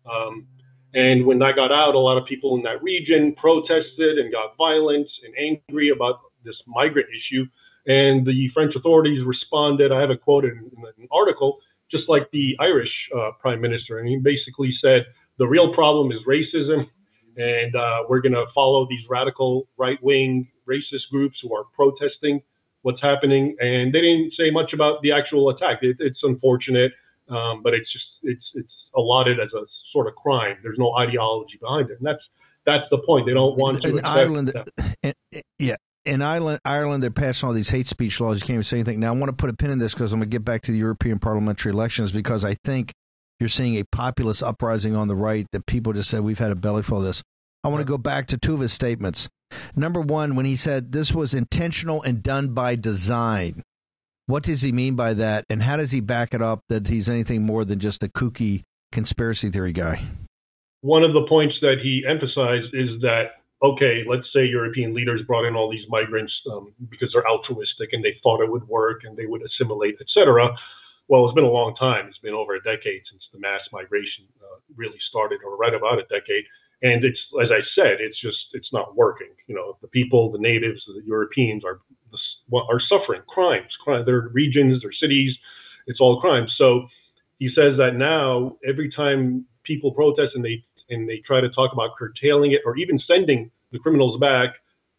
Um, 0.05 0.47
and 0.93 1.25
when 1.25 1.39
that 1.39 1.57
got 1.57 1.73
out, 1.73 1.95
a 1.95 1.99
lot 1.99 2.19
of 2.19 2.27
people 2.27 2.57
in 2.57 2.63
that 2.65 2.83
region 2.83 3.35
protested 3.37 4.19
and 4.19 4.31
got 4.33 4.57
violent 4.59 5.09
and 5.25 5.35
angry 5.39 5.91
about 5.91 6.21
this 6.45 6.57
migrant 6.67 7.09
issue. 7.09 7.47
And 7.87 8.27
the 8.27 8.51
French 8.53 8.75
authorities 8.75 9.25
responded. 9.25 9.93
I 9.93 10.01
have 10.01 10.11
a 10.11 10.17
quote 10.17 10.45
in, 10.45 10.71
in 10.77 10.85
an 10.85 11.09
article, 11.13 11.59
just 11.91 12.09
like 12.09 12.31
the 12.33 12.57
Irish 12.59 12.91
uh, 13.17 13.31
prime 13.41 13.61
minister. 13.61 13.99
And 13.99 14.09
he 14.09 14.17
basically 14.19 14.75
said, 14.83 15.07
the 15.39 15.47
real 15.47 15.75
problem 15.75 16.11
is 16.11 16.19
racism. 16.27 16.89
And 17.37 17.77
uh, 17.77 18.05
we're 18.09 18.21
going 18.21 18.33
to 18.33 18.47
follow 18.55 18.87
these 18.89 19.05
radical 19.09 19.69
right 19.77 20.03
wing 20.03 20.49
racist 20.67 21.11
groups 21.11 21.37
who 21.43 21.55
are 21.55 21.65
protesting 21.75 22.43
what's 22.83 23.01
happening. 23.03 23.57
And 23.61 23.95
they 23.95 24.01
didn't 24.01 24.33
say 24.37 24.51
much 24.51 24.73
about 24.73 25.03
the 25.03 25.13
actual 25.13 25.51
attack. 25.51 25.79
It, 25.83 25.97
it's 26.01 26.21
unfortunate. 26.23 26.93
Um, 27.29 27.61
but 27.63 27.75
it's 27.75 27.93
just 27.93 28.05
it's 28.23 28.45
it's 28.55 28.73
allotted 28.95 29.41
as 29.41 29.49
a 29.53 29.67
sort 29.93 30.07
of 30.07 30.15
crime. 30.15 30.59
There's 30.63 30.79
no 30.79 30.97
ideology 30.97 31.59
behind 31.61 31.91
it, 31.91 31.99
and 31.99 32.07
that's 32.07 32.23
that's 32.65 32.85
the 32.89 32.99
point. 32.99 33.27
They 33.27 33.35
don't 33.35 33.57
want 33.57 33.83
to. 33.83 33.97
In 33.97 34.05
Ireland, 34.05 34.53
yeah, 35.59 35.75
in 36.07 36.23
Ireland, 36.23 36.61
Ireland, 36.65 37.03
they're 37.03 37.11
passing 37.11 37.47
all 37.47 37.53
these 37.53 37.69
hate 37.69 37.89
speech 37.89 38.21
laws. 38.21 38.37
You 38.37 38.43
can't 38.43 38.51
even 38.51 38.63
say 38.63 38.77
anything. 38.79 39.01
Now, 39.01 39.13
I 39.13 39.17
want 39.17 39.29
to 39.29 39.37
put 39.37 39.51
a 39.51 39.55
pin 39.55 39.71
in 39.71 39.79
this 39.79 39.93
because 39.93 40.13
I'm 40.13 40.21
going 40.21 40.31
to 40.31 40.35
get 40.35 40.45
back 40.45 40.63
to 40.63 40.73
the 40.73 40.79
European 40.79 41.19
parliamentary 41.19 41.73
elections 41.73 42.13
because 42.13 42.45
I 42.45 42.55
think 42.65 42.93
you're 43.41 43.49
seeing 43.49 43.77
a 43.77 43.85
populist 43.85 44.43
uprising 44.43 44.95
on 44.95 45.09
the 45.09 45.17
right 45.17 45.47
that 45.53 45.67
people 45.67 45.93
just 45.93 46.09
said 46.09 46.21
we've 46.21 46.39
had 46.39 46.53
a 46.53 46.57
bellyful 46.57 46.99
of 46.99 47.03
this. 47.03 47.23
I 47.65 47.69
want 47.69 47.81
to 47.81 47.85
go 47.85 47.99
back 47.99 48.29
to 48.29 48.39
two 48.39 48.55
of 48.55 48.61
his 48.61 48.73
statements. 48.73 49.29
Number 49.75 50.01
one, 50.01 50.37
when 50.37 50.47
he 50.47 50.57
said 50.57 50.93
this 50.93 51.13
was 51.13 51.35
intentional 51.35 52.03
and 52.03 52.23
done 52.23 52.55
by 52.55 52.77
design. 52.77 53.63
What 54.27 54.43
does 54.43 54.63
he 54.63 54.73
mean 54.73 54.97
by 54.97 55.15
that, 55.15 55.45
and 55.49 55.63
how 55.63 55.77
does 55.77 55.93
he 55.93 56.01
back 56.01 56.35
it 56.35 56.43
up 56.43 56.61
that 56.69 56.89
he's 56.89 57.09
anything 57.09 57.47
more 57.47 57.65
than 57.65 57.79
just 57.79 58.03
a 58.03 58.09
kooky 58.09 58.63
conspiracy 58.91 59.51
theory 59.51 59.73
guy? 59.73 60.03
One 60.81 61.05
of 61.05 61.13
the 61.13 61.27
points 61.29 61.55
that 61.61 61.77
he 61.81 62.03
emphasized 62.09 62.75
is 62.75 63.01
that 63.03 63.43
okay, 63.63 64.05
let's 64.09 64.27
say 64.35 64.45
European 64.45 64.95
leaders 64.95 65.23
brought 65.27 65.47
in 65.47 65.57
all 65.57 65.71
these 65.71 65.87
migrants 65.89 66.33
um, 66.53 66.73
because 66.91 67.11
they're 67.13 67.29
altruistic 67.29 67.91
and 67.93 68.05
they 68.05 68.17
thought 68.23 68.43
it 68.43 68.51
would 68.51 68.69
work 68.69 69.01
and 69.05 69.17
they 69.17 69.27
would 69.27 69.43
assimilate, 69.43 69.97
etc. 70.01 70.49
Well, 71.09 71.25
it's 71.25 71.35
been 71.35 71.45
a 71.45 71.49
long 71.49 71.75
time. 71.77 72.07
It's 72.09 72.19
been 72.19 72.35
over 72.35 72.55
a 72.55 72.63
decade 72.63 73.03
since 73.11 73.23
the 73.33 73.39
mass 73.39 73.61
migration 73.73 74.25
uh, 74.43 74.59
really 74.75 74.99
started, 75.09 75.41
or 75.47 75.57
right 75.57 75.75
about 75.75 75.99
a 75.99 76.03
decade. 76.03 76.45
And 76.83 77.05
it's, 77.05 77.19
as 77.43 77.49
I 77.51 77.63
said, 77.75 77.99
it's 78.01 78.21
just, 78.21 78.37
it's 78.53 78.73
not 78.73 78.97
working. 78.97 79.33
You 79.47 79.55
know, 79.55 79.79
the 79.81 79.89
people, 79.89 80.31
the 80.31 80.39
natives, 80.39 80.83
the 80.87 81.03
Europeans 81.07 81.65
are 81.65 81.81
are 82.53 82.81
suffering 82.89 83.23
crimes, 83.29 83.67
crime, 83.83 84.05
their 84.07 84.31
regions, 84.33 84.81
their 84.81 84.93
cities, 84.93 85.35
it's 85.87 86.01
all 86.01 86.21
crimes. 86.21 86.53
So 86.57 86.87
he 87.39 87.49
says 87.49 87.77
that 87.79 87.95
now 87.97 88.57
every 88.67 88.91
time 88.95 89.47
people 89.65 89.93
protest 89.93 90.31
and 90.35 90.45
they 90.45 90.65
and 90.91 91.09
they 91.09 91.23
try 91.27 91.41
to 91.41 91.51
talk 91.51 91.73
about 91.73 91.97
curtailing 91.99 92.53
it 92.53 92.63
or 92.65 92.77
even 92.77 93.01
sending 93.07 93.51
the 93.73 93.79
criminals 93.79 94.19
back, 94.21 94.55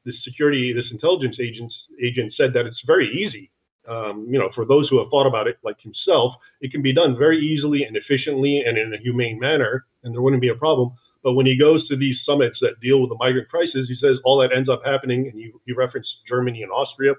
this 0.06 0.16
security, 0.24 0.74
this 0.74 0.86
intelligence 0.92 1.38
agent 1.42 1.72
agent 2.04 2.34
said 2.38 2.54
that 2.54 2.66
it's 2.66 2.82
very 2.86 3.08
easy. 3.08 3.52
Um, 3.88 4.28
you 4.30 4.38
know, 4.38 4.50
for 4.54 4.66
those 4.66 4.90
who 4.90 5.00
have 5.00 5.10
thought 5.10 5.28
about 5.28 5.48
it, 5.48 5.58
like 5.64 5.80
himself, 5.80 6.34
it 6.60 6.72
can 6.72 6.82
be 6.82 6.94
done 6.94 7.18
very 7.18 7.40
easily 7.40 7.84
and 7.84 7.96
efficiently 7.96 8.64
and 8.66 8.78
in 8.78 8.94
a 8.94 8.98
humane 8.98 9.40
manner, 9.40 9.86
and 10.04 10.14
there 10.14 10.22
wouldn't 10.22 10.42
be 10.42 10.50
a 10.50 10.56
problem. 10.56 10.92
But 11.24 11.34
when 11.34 11.46
he 11.46 11.58
goes 11.58 11.88
to 11.88 11.98
these 11.98 12.16
summits 12.26 12.58
that 12.62 12.80
deal 12.82 13.02
with 13.02 13.10
the 13.10 13.18
migrant 13.20 13.50
crisis, 13.50 13.88
he 13.88 13.96
says 14.02 14.18
all 14.24 14.40
that 14.40 14.56
ends 14.56 14.70
up 14.70 14.82
happening, 14.86 15.28
and 15.28 15.40
you, 15.40 15.60
you 15.66 15.76
referenced 15.76 16.10
Germany 16.28 16.64
and 16.64 16.72
Austria, 16.72 17.14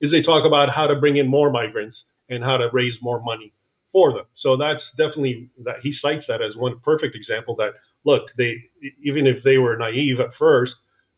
is 0.00 0.10
they 0.10 0.22
talk 0.22 0.46
about 0.46 0.68
how 0.74 0.86
to 0.86 0.96
bring 0.96 1.16
in 1.16 1.26
more 1.26 1.50
migrants 1.50 1.96
and 2.28 2.44
how 2.44 2.56
to 2.56 2.68
raise 2.72 2.94
more 3.02 3.20
money 3.22 3.52
for 3.92 4.12
them. 4.12 4.24
So 4.42 4.56
that's 4.56 4.80
definitely 4.96 5.50
that 5.64 5.76
he 5.82 5.94
cites 6.00 6.24
that 6.28 6.40
as 6.40 6.56
one 6.56 6.80
perfect 6.84 7.16
example 7.16 7.56
that 7.56 7.72
look, 8.04 8.22
they 8.36 8.56
even 9.02 9.26
if 9.26 9.42
they 9.44 9.58
were 9.58 9.76
naive 9.76 10.20
at 10.20 10.30
first, 10.38 10.72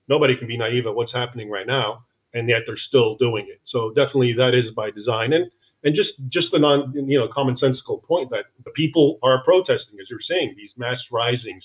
nobody 0.09 0.37
can 0.37 0.49
be 0.49 0.57
naive 0.57 0.87
at 0.87 0.95
what's 0.95 1.12
happening 1.12 1.51
right 1.51 1.66
now, 1.66 2.05
and 2.35 2.49
yet 2.49 2.62
they're 2.66 2.81
still 2.88 3.16
doing 3.16 3.47
it. 3.49 3.61
So 3.71 3.90
definitely 3.90 4.35
that 4.35 4.55
is 4.55 4.75
by 4.75 4.90
design 4.90 5.33
and 5.33 5.51
and 5.85 5.95
just 5.95 6.11
just 6.29 6.49
the 6.53 6.59
non 6.59 6.92
you 6.95 7.18
know 7.18 7.29
commonsensical 7.29 8.03
point 8.05 8.31
that 8.31 8.47
the 8.64 8.71
people 8.71 9.18
are 9.23 9.42
protesting 9.45 9.99
as 10.01 10.09
you're 10.11 10.21
saying 10.29 10.55
these 10.57 10.71
mass 10.77 10.99
risings 11.11 11.64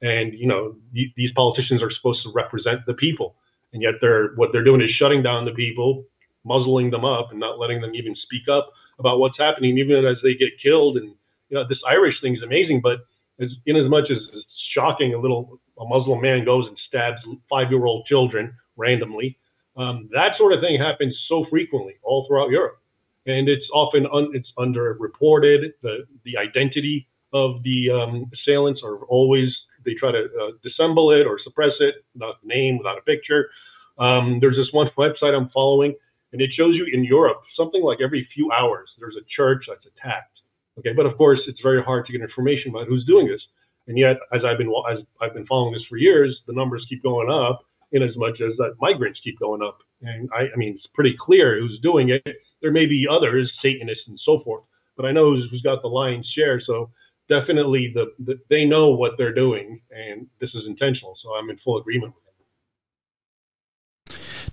and 0.00 0.32
you 0.34 0.46
know 0.46 0.74
these 0.92 1.32
politicians 1.36 1.82
are 1.82 1.90
supposed 1.96 2.22
to 2.24 2.32
represent 2.34 2.80
the 2.86 2.94
people 2.94 3.36
and 3.72 3.82
yet 3.82 3.94
they're 4.00 4.30
what 4.34 4.50
they're 4.52 4.64
doing 4.64 4.80
is 4.80 4.90
shutting 4.98 5.22
down 5.22 5.44
the 5.44 5.52
people 5.52 6.04
muzzling 6.44 6.90
them 6.90 7.04
up 7.04 7.30
and 7.30 7.40
not 7.40 7.58
letting 7.58 7.80
them 7.80 7.94
even 7.94 8.16
speak 8.16 8.42
up 8.50 8.72
about 8.98 9.18
what's 9.18 9.38
happening, 9.38 9.78
even 9.78 10.04
as 10.04 10.16
they 10.22 10.34
get 10.34 10.50
killed. 10.62 10.96
And 10.96 11.14
you 11.48 11.56
know, 11.56 11.64
this 11.68 11.78
Irish 11.88 12.20
thing 12.20 12.34
is 12.36 12.42
amazing, 12.42 12.80
but 12.82 13.06
as, 13.42 13.50
in 13.66 13.76
as 13.76 13.88
much 13.88 14.04
as 14.10 14.18
it's 14.32 14.46
shocking, 14.74 15.14
a 15.14 15.18
little 15.18 15.60
a 15.78 15.84
Muslim 15.84 16.20
man 16.20 16.44
goes 16.44 16.66
and 16.68 16.76
stabs 16.88 17.18
five-year-old 17.50 18.06
children 18.06 18.54
randomly. 18.76 19.36
Um, 19.76 20.08
that 20.12 20.32
sort 20.36 20.52
of 20.52 20.60
thing 20.60 20.78
happens 20.80 21.16
so 21.28 21.46
frequently 21.50 21.94
all 22.02 22.26
throughout 22.26 22.50
Europe, 22.50 22.78
and 23.26 23.48
it's 23.48 23.64
often 23.72 24.06
un, 24.12 24.30
it's 24.34 24.52
underreported. 24.58 25.72
The 25.82 26.06
the 26.24 26.36
identity 26.36 27.08
of 27.32 27.62
the 27.62 27.90
um, 27.90 28.30
assailants 28.32 28.82
are 28.84 28.98
always 29.06 29.54
they 29.84 29.94
try 29.94 30.12
to 30.12 30.24
uh, 30.24 30.50
dissemble 30.62 31.10
it 31.10 31.26
or 31.26 31.38
suppress 31.42 31.72
it 31.80 32.04
without 32.14 32.36
a 32.44 32.46
name, 32.46 32.78
without 32.78 32.98
a 32.98 33.02
picture. 33.02 33.50
Um, 33.98 34.38
there's 34.40 34.56
this 34.56 34.68
one 34.72 34.90
website 34.98 35.34
I'm 35.34 35.48
following 35.50 35.94
and 36.32 36.40
it 36.40 36.50
shows 36.56 36.74
you 36.74 36.86
in 36.92 37.04
Europe 37.04 37.42
something 37.56 37.82
like 37.82 37.98
every 38.02 38.28
few 38.34 38.50
hours 38.52 38.90
there's 38.98 39.16
a 39.16 39.24
church 39.34 39.64
that's 39.68 39.86
attacked. 39.86 40.31
Okay, 40.78 40.92
but 40.94 41.06
of 41.06 41.16
course 41.16 41.40
it's 41.46 41.60
very 41.62 41.82
hard 41.82 42.06
to 42.06 42.12
get 42.12 42.22
information 42.22 42.70
about 42.70 42.86
who's 42.86 43.04
doing 43.04 43.26
this. 43.26 43.40
And 43.88 43.98
yet, 43.98 44.16
as 44.32 44.42
I've 44.44 44.58
been 44.58 44.72
as 44.90 44.98
I've 45.20 45.34
been 45.34 45.46
following 45.46 45.74
this 45.74 45.82
for 45.88 45.96
years, 45.96 46.38
the 46.46 46.52
numbers 46.52 46.86
keep 46.88 47.02
going 47.02 47.30
up 47.30 47.64
in 47.90 48.02
as 48.02 48.16
much 48.16 48.40
as 48.40 48.56
that 48.56 48.74
migrants 48.80 49.20
keep 49.22 49.38
going 49.38 49.62
up. 49.62 49.78
And 50.02 50.30
I, 50.32 50.42
I 50.52 50.56
mean, 50.56 50.74
it's 50.76 50.86
pretty 50.94 51.14
clear 51.20 51.58
who's 51.58 51.78
doing 51.82 52.08
it. 52.10 52.36
There 52.62 52.72
may 52.72 52.86
be 52.86 53.06
others, 53.10 53.52
Satanists 53.62 54.04
and 54.06 54.18
so 54.24 54.40
forth, 54.44 54.64
but 54.96 55.04
I 55.04 55.12
know 55.12 55.34
who's, 55.34 55.48
who's 55.50 55.62
got 55.62 55.82
the 55.82 55.88
lion's 55.88 56.26
share. 56.34 56.60
So 56.64 56.90
definitely, 57.28 57.92
the, 57.94 58.12
the 58.24 58.38
they 58.48 58.64
know 58.64 58.90
what 58.90 59.12
they're 59.18 59.34
doing, 59.34 59.80
and 59.90 60.26
this 60.40 60.50
is 60.54 60.62
intentional. 60.66 61.16
So 61.22 61.34
I'm 61.34 61.50
in 61.50 61.58
full 61.58 61.78
agreement 61.78 62.14
with 62.14 62.22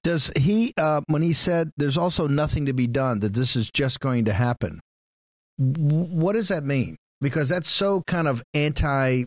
does 0.04 0.32
he, 0.38 0.74
uh, 0.78 1.02
when 1.08 1.22
he 1.22 1.34
said 1.34 1.72
there's 1.78 1.98
also 1.98 2.28
nothing 2.28 2.66
to 2.66 2.74
be 2.74 2.88
done, 2.88 3.20
that 3.20 3.34
this 3.34 3.56
is 3.56 3.70
just 3.70 4.00
going 4.00 4.26
to 4.26 4.34
happen, 4.34 4.80
what 5.60 6.34
does 6.34 6.48
that 6.48 6.64
mean? 6.64 6.96
Because 7.22 7.50
that's 7.50 7.70
so 7.70 8.02
kind 8.08 8.28
of 8.28 8.42
anti 8.54 9.26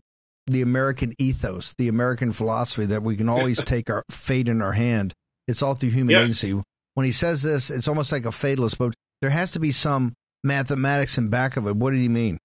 the 0.48 0.62
American 0.62 1.12
ethos, 1.18 1.74
the 1.78 1.88
American 1.88 2.32
philosophy 2.32 2.86
that 2.86 3.02
we 3.02 3.16
can 3.16 3.28
always 3.28 3.62
take 3.62 3.88
our 3.90 4.02
fate 4.10 4.48
in 4.48 4.60
our 4.60 4.72
hand. 4.72 5.12
It's 5.46 5.62
all 5.62 5.74
through 5.74 5.90
human 5.90 6.16
yeah. 6.16 6.22
agency. 6.22 6.60
When 6.94 7.06
he 7.06 7.12
says 7.12 7.42
this, 7.42 7.70
it's 7.70 7.86
almost 7.86 8.10
like 8.10 8.24
a 8.24 8.32
fatalist, 8.32 8.78
but 8.78 8.92
there 9.20 9.30
has 9.30 9.52
to 9.52 9.60
be 9.60 9.70
some 9.70 10.14
mathematics 10.42 11.16
in 11.16 11.28
back 11.28 11.56
of 11.56 11.66
it. 11.66 11.76
What 11.76 11.92
did 11.92 12.00
he 12.00 12.08
mean? 12.08 12.38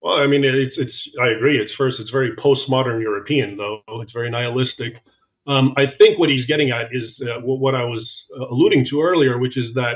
Well, 0.00 0.14
I 0.14 0.26
mean, 0.26 0.44
it's, 0.44 0.76
it's 0.78 0.92
I 1.20 1.30
agree. 1.36 1.58
It's 1.58 1.72
first, 1.76 1.96
it's 1.98 2.10
very 2.10 2.36
postmodern 2.36 3.02
European, 3.02 3.56
though. 3.56 3.82
It's 4.00 4.12
very 4.12 4.30
nihilistic. 4.30 4.94
Um, 5.46 5.74
I 5.76 5.86
think 5.98 6.18
what 6.18 6.28
he's 6.28 6.46
getting 6.46 6.70
at 6.70 6.86
is 6.92 7.10
uh, 7.22 7.40
what 7.40 7.74
I 7.74 7.84
was 7.84 8.08
uh, 8.38 8.46
alluding 8.46 8.86
to 8.90 9.00
earlier, 9.00 9.38
which 9.38 9.56
is 9.56 9.74
that 9.74 9.94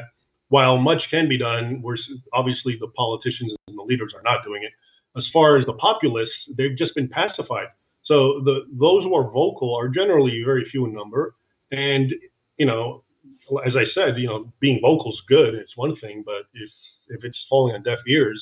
while 0.53 0.77
much 0.77 1.01
can 1.11 1.31
be 1.31 1.39
done, 1.39 1.81
we're 1.83 1.97
obviously 2.35 2.77
the 2.79 2.89
politicians 2.89 3.51
and 3.69 3.79
the 3.79 3.83
leaders 3.83 4.13
are 4.15 4.21
not 4.23 4.45
doing 4.45 4.63
it. 4.63 4.73
As 5.17 5.25
far 5.33 5.57
as 5.57 5.65
the 5.65 5.73
populace, 5.73 6.29
they've 6.59 6.77
just 6.77 6.95
been 6.95 7.09
pacified. 7.09 7.69
So 8.05 8.43
the 8.45 8.67
those 8.71 9.03
who 9.03 9.15
are 9.15 9.31
vocal 9.31 9.75
are 9.75 9.89
generally 9.89 10.43
very 10.45 10.67
few 10.71 10.85
in 10.85 10.93
number, 10.93 11.35
and 11.71 12.13
you 12.59 12.67
know, 12.67 13.03
as 13.67 13.73
I 13.75 13.85
said, 13.95 14.19
you 14.19 14.29
know, 14.29 14.53
being 14.61 14.79
vocal 14.83 15.13
is 15.13 15.23
good. 15.27 15.55
It's 15.55 15.75
one 15.77 15.97
thing, 16.03 16.23
but 16.23 16.45
if 16.53 16.71
if 17.09 17.25
it's 17.25 17.39
falling 17.49 17.75
on 17.75 17.83
deaf 17.83 18.01
ears, 18.07 18.39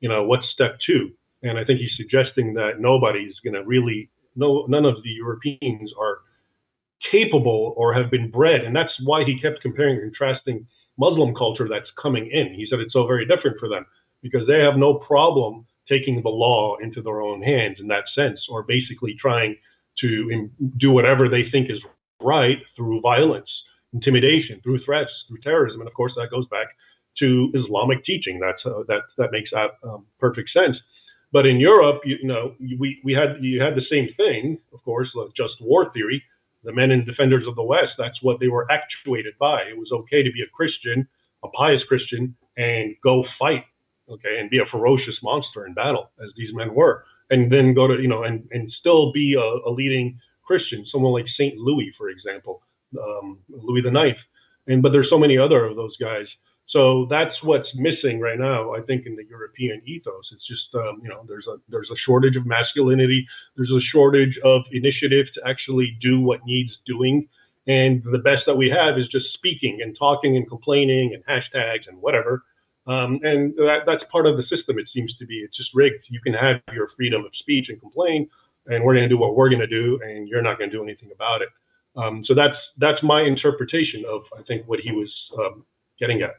you 0.00 0.10
know, 0.10 0.24
what's 0.24 0.44
step 0.52 0.76
two? 0.84 1.12
And 1.42 1.58
I 1.58 1.64
think 1.64 1.80
he's 1.80 1.96
suggesting 1.96 2.52
that 2.54 2.80
nobody's 2.80 3.34
going 3.42 3.54
to 3.54 3.64
really, 3.64 4.10
no, 4.34 4.66
none 4.68 4.84
of 4.84 5.02
the 5.02 5.10
Europeans 5.10 5.90
are 5.98 6.18
capable 7.10 7.72
or 7.78 7.94
have 7.94 8.10
been 8.10 8.30
bred. 8.30 8.62
And 8.64 8.76
that's 8.76 8.92
why 9.04 9.24
he 9.24 9.40
kept 9.40 9.62
comparing 9.62 9.96
and 9.96 10.12
contrasting 10.12 10.66
Muslim 10.98 11.34
culture 11.34 11.68
that's 11.68 11.90
coming 12.00 12.30
in. 12.30 12.54
He 12.54 12.66
said 12.68 12.80
it's 12.80 12.92
so 12.92 13.06
very 13.06 13.26
different 13.26 13.58
for 13.58 13.68
them 13.68 13.86
because 14.22 14.46
they 14.46 14.60
have 14.60 14.76
no 14.76 14.94
problem 14.94 15.66
taking 15.88 16.22
the 16.22 16.28
law 16.28 16.76
into 16.82 17.00
their 17.02 17.20
own 17.20 17.42
hands 17.42 17.76
in 17.78 17.86
that 17.88 18.04
sense, 18.14 18.40
or 18.50 18.62
basically 18.62 19.14
trying 19.20 19.56
to 20.00 20.50
do 20.78 20.90
whatever 20.90 21.28
they 21.28 21.44
think 21.50 21.70
is 21.70 21.78
right 22.20 22.58
through 22.76 23.00
violence, 23.00 23.48
intimidation, 23.92 24.60
through 24.62 24.80
threats, 24.84 25.10
through 25.28 25.38
terrorism, 25.38 25.80
and 25.80 25.88
of 25.88 25.94
course 25.94 26.12
that 26.16 26.30
goes 26.30 26.46
back 26.48 26.66
to 27.18 27.50
Islamic 27.54 28.04
teaching. 28.04 28.40
That's 28.40 28.60
uh, 28.66 28.82
that 28.88 29.02
that 29.18 29.32
makes 29.32 29.50
um, 29.82 30.06
perfect 30.18 30.50
sense. 30.50 30.76
But 31.32 31.46
in 31.46 31.58
Europe, 31.58 32.02
you, 32.04 32.16
you, 32.22 32.28
know, 32.28 32.54
we, 32.78 33.00
we 33.04 33.12
had 33.12 33.36
you 33.40 33.60
had 33.60 33.74
the 33.74 33.86
same 33.90 34.08
thing, 34.16 34.58
of 34.72 34.82
course, 34.84 35.08
just 35.36 35.54
war 35.60 35.92
theory. 35.92 36.22
The 36.66 36.72
men 36.72 36.90
and 36.90 37.06
defenders 37.06 37.46
of 37.46 37.54
the 37.54 37.62
West, 37.62 37.92
that's 37.96 38.20
what 38.22 38.40
they 38.40 38.48
were 38.48 38.66
actuated 38.70 39.34
by. 39.38 39.62
It 39.62 39.78
was 39.78 39.90
okay 39.92 40.24
to 40.24 40.32
be 40.32 40.42
a 40.42 40.50
Christian, 40.52 41.08
a 41.44 41.48
pious 41.48 41.82
Christian, 41.88 42.36
and 42.56 42.96
go 43.04 43.24
fight, 43.38 43.64
okay, 44.10 44.40
and 44.40 44.50
be 44.50 44.58
a 44.58 44.66
ferocious 44.70 45.14
monster 45.22 45.64
in 45.66 45.74
battle, 45.74 46.10
as 46.20 46.30
these 46.36 46.50
men 46.52 46.74
were, 46.74 47.04
and 47.30 47.52
then 47.52 47.72
go 47.72 47.86
to, 47.86 48.02
you 48.02 48.08
know, 48.08 48.24
and, 48.24 48.48
and 48.50 48.70
still 48.80 49.12
be 49.12 49.34
a, 49.34 49.68
a 49.68 49.70
leading 49.70 50.18
Christian, 50.44 50.84
someone 50.90 51.12
like 51.12 51.26
Saint 51.38 51.56
Louis, 51.56 51.94
for 51.96 52.10
example, 52.10 52.62
um, 53.00 53.38
Louis 53.48 53.82
the 53.82 53.90
Ninth, 53.90 54.18
and 54.66 54.82
but 54.82 54.90
there's 54.92 55.10
so 55.10 55.18
many 55.18 55.38
other 55.38 55.64
of 55.64 55.76
those 55.76 55.96
guys 55.98 56.26
so 56.76 57.06
that's 57.08 57.32
what's 57.42 57.68
missing 57.74 58.20
right 58.20 58.38
now, 58.38 58.74
I 58.74 58.82
think, 58.82 59.06
in 59.06 59.16
the 59.16 59.24
European 59.24 59.80
ethos. 59.86 60.28
It's 60.30 60.46
just, 60.46 60.74
um, 60.74 61.00
you 61.02 61.08
know, 61.08 61.24
there's 61.26 61.46
a 61.46 61.56
there's 61.70 61.88
a 61.90 61.96
shortage 62.04 62.36
of 62.36 62.44
masculinity. 62.44 63.26
There's 63.56 63.70
a 63.70 63.80
shortage 63.90 64.38
of 64.44 64.60
initiative 64.72 65.24
to 65.36 65.48
actually 65.48 65.96
do 66.02 66.20
what 66.20 66.40
needs 66.44 66.72
doing. 66.84 67.28
And 67.66 68.02
the 68.12 68.18
best 68.18 68.42
that 68.46 68.56
we 68.56 68.68
have 68.68 68.98
is 68.98 69.08
just 69.08 69.32
speaking 69.32 69.80
and 69.82 69.96
talking 69.98 70.36
and 70.36 70.46
complaining 70.46 71.14
and 71.14 71.24
hashtags 71.24 71.88
and 71.88 71.96
whatever. 72.02 72.44
Um, 72.86 73.20
and 73.22 73.54
that, 73.56 73.84
that's 73.86 74.04
part 74.12 74.26
of 74.26 74.36
the 74.36 74.42
system. 74.42 74.78
It 74.78 74.88
seems 74.92 75.16
to 75.16 75.24
be. 75.24 75.36
It's 75.36 75.56
just 75.56 75.70
rigged. 75.72 76.04
You 76.10 76.20
can 76.20 76.34
have 76.34 76.60
your 76.74 76.90
freedom 76.94 77.24
of 77.24 77.32
speech 77.40 77.70
and 77.70 77.80
complain, 77.80 78.28
and 78.66 78.84
we're 78.84 78.94
going 78.94 79.08
to 79.08 79.14
do 79.14 79.18
what 79.18 79.34
we're 79.34 79.48
going 79.48 79.66
to 79.66 79.66
do, 79.66 79.98
and 80.04 80.28
you're 80.28 80.42
not 80.42 80.58
going 80.58 80.68
to 80.68 80.76
do 80.76 80.82
anything 80.82 81.10
about 81.10 81.40
it. 81.40 81.48
Um, 81.96 82.22
so 82.26 82.34
that's 82.34 82.60
that's 82.76 83.02
my 83.02 83.22
interpretation 83.22 84.04
of 84.06 84.24
I 84.38 84.42
think 84.42 84.68
what 84.68 84.80
he 84.80 84.92
was 84.92 85.10
um, 85.38 85.64
getting 85.98 86.20
at 86.20 86.36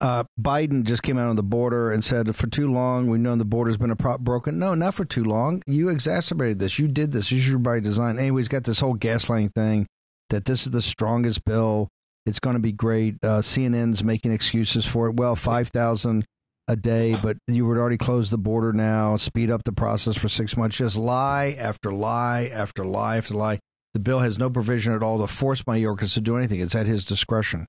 uh, 0.00 0.24
Biden 0.40 0.84
just 0.84 1.02
came 1.02 1.18
out 1.18 1.28
on 1.28 1.36
the 1.36 1.42
border 1.42 1.90
and 1.92 2.04
said, 2.04 2.34
for 2.34 2.46
too 2.46 2.72
long, 2.72 3.08
we've 3.08 3.20
known 3.20 3.38
the 3.38 3.44
border's 3.44 3.76
been 3.76 3.90
a 3.90 3.96
prop 3.96 4.20
broken. 4.20 4.58
No, 4.58 4.74
not 4.74 4.94
for 4.94 5.04
too 5.04 5.24
long. 5.24 5.62
You 5.66 5.90
exacerbated 5.90 6.58
this. 6.58 6.78
You 6.78 6.88
did 6.88 7.12
this. 7.12 7.30
This 7.30 7.46
is 7.46 7.54
by 7.56 7.80
design. 7.80 8.18
Anyway, 8.18 8.40
he's 8.40 8.48
got 8.48 8.64
this 8.64 8.80
whole 8.80 8.96
gaslighting 8.96 9.54
thing 9.54 9.86
that 10.30 10.46
this 10.46 10.64
is 10.64 10.72
the 10.72 10.80
strongest 10.82 11.44
bill. 11.44 11.88
It's 12.24 12.40
going 12.40 12.54
to 12.54 12.60
be 12.60 12.72
great. 12.72 13.16
Uh, 13.22 13.40
CNN's 13.40 14.02
making 14.02 14.32
excuses 14.32 14.86
for 14.86 15.08
it. 15.08 15.16
Well, 15.16 15.36
5,000 15.36 16.24
a 16.68 16.76
day, 16.76 17.16
but 17.20 17.36
you 17.46 17.66
would 17.66 17.76
already 17.76 17.98
close 17.98 18.30
the 18.30 18.38
border 18.38 18.72
now, 18.72 19.16
speed 19.16 19.50
up 19.50 19.64
the 19.64 19.72
process 19.72 20.16
for 20.16 20.28
six 20.28 20.56
months. 20.56 20.76
Just 20.76 20.96
lie 20.96 21.56
after 21.58 21.92
lie 21.92 22.48
after 22.52 22.84
lie 22.84 23.16
after 23.16 23.34
lie. 23.34 23.58
The 23.92 24.00
bill 24.00 24.20
has 24.20 24.38
no 24.38 24.48
provision 24.48 24.92
at 24.92 25.02
all 25.02 25.18
to 25.18 25.26
force 25.26 25.62
Mayorkas 25.62 26.14
to 26.14 26.20
do 26.20 26.36
anything. 26.36 26.60
It's 26.60 26.76
at 26.76 26.86
his 26.86 27.04
discretion 27.04 27.66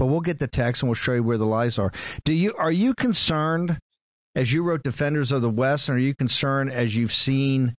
but 0.00 0.06
we'll 0.06 0.20
get 0.22 0.38
the 0.38 0.48
text 0.48 0.82
and 0.82 0.88
we'll 0.88 0.94
show 0.94 1.12
you 1.12 1.22
where 1.22 1.36
the 1.36 1.44
lies 1.44 1.78
are. 1.78 1.92
Do 2.24 2.32
you 2.32 2.54
are 2.54 2.72
you 2.72 2.94
concerned 2.94 3.78
as 4.34 4.50
you 4.50 4.62
wrote 4.62 4.82
Defenders 4.82 5.30
of 5.30 5.42
the 5.42 5.50
West, 5.50 5.90
and 5.90 5.98
are 5.98 6.00
you 6.00 6.14
concerned 6.14 6.72
as 6.72 6.96
you've 6.96 7.12
seen 7.12 7.74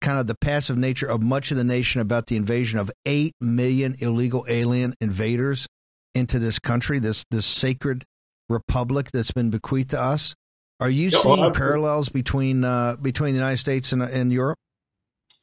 kind 0.00 0.18
of 0.18 0.26
the 0.26 0.36
passive 0.40 0.78
nature 0.78 1.06
of 1.06 1.22
much 1.22 1.50
of 1.50 1.58
the 1.58 1.64
nation 1.64 2.00
about 2.00 2.28
the 2.28 2.36
invasion 2.36 2.78
of 2.78 2.90
eight 3.04 3.34
million 3.42 3.94
illegal 3.98 4.46
alien 4.48 4.94
invaders 5.02 5.66
into 6.14 6.38
this 6.38 6.58
country, 6.58 6.98
this 6.98 7.26
this 7.30 7.44
sacred 7.44 8.04
republic 8.48 9.10
that's 9.12 9.32
been 9.32 9.50
bequeathed 9.50 9.90
to 9.90 10.00
us? 10.00 10.34
Are 10.80 10.88
you 10.88 11.10
yeah, 11.10 11.18
seeing 11.18 11.40
well, 11.42 11.50
parallels 11.50 12.08
between 12.08 12.64
uh, 12.64 12.96
between 12.96 13.34
the 13.34 13.38
United 13.38 13.58
States 13.58 13.92
and, 13.92 14.00
and 14.00 14.32
Europe? 14.32 14.56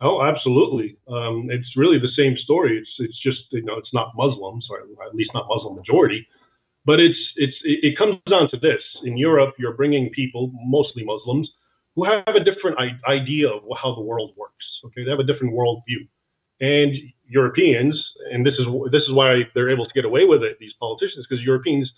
Oh, 0.04 0.22
absolutely. 0.22 0.98
Um, 1.08 1.48
it's 1.50 1.78
really 1.78 1.98
the 1.98 2.12
same 2.18 2.36
story. 2.44 2.78
It's 2.78 2.92
it's 3.00 3.20
just 3.24 3.39
you 3.52 3.63
know 3.63 3.78
it's 3.78 3.94
not 3.94 4.12
Muslims, 4.18 4.68
or 4.70 4.80
at 4.82 5.16
least 5.16 5.32
not 5.34 5.48
Muslim 5.48 5.76
majority, 5.76 6.28
but 6.86 7.00
it's 7.00 7.18
it's 7.38 7.56
it, 7.63 7.98
comes 7.98 8.18
down 8.30 8.50
to 8.52 8.58
this. 8.58 8.82
In 9.06 9.18
Europe, 9.18 9.56
you're 9.58 9.78
bringing 9.78 10.10
people, 10.10 10.52
mostly 10.66 11.06
Muslims, 11.06 11.50
who 11.96 12.04
have 12.04 12.36
a 12.36 12.44
different 12.44 12.78
idea 13.08 13.48
of 13.48 13.62
how 13.82 13.96
the 13.96 14.02
world 14.02 14.34
works. 14.36 14.66
Okay, 14.86 15.06
they 15.06 15.10
have 15.10 15.22
a 15.22 15.32
different 15.32 15.54
worldview, 15.54 16.04
and 16.60 16.92
Europeans, 17.26 17.96
and 18.30 18.46
this 18.46 18.56
is 18.60 18.68
this 18.92 19.04
is 19.04 19.13
why 19.13 19.44
they're 19.56 19.72
able 19.72 19.86
to 19.86 19.94
get 19.94 20.04
away 20.04 20.26
with 20.26 20.44
it. 20.44 20.58
These 20.60 20.74
politicians, 20.82 21.26
because 21.30 21.42
Europeans, 21.46 21.89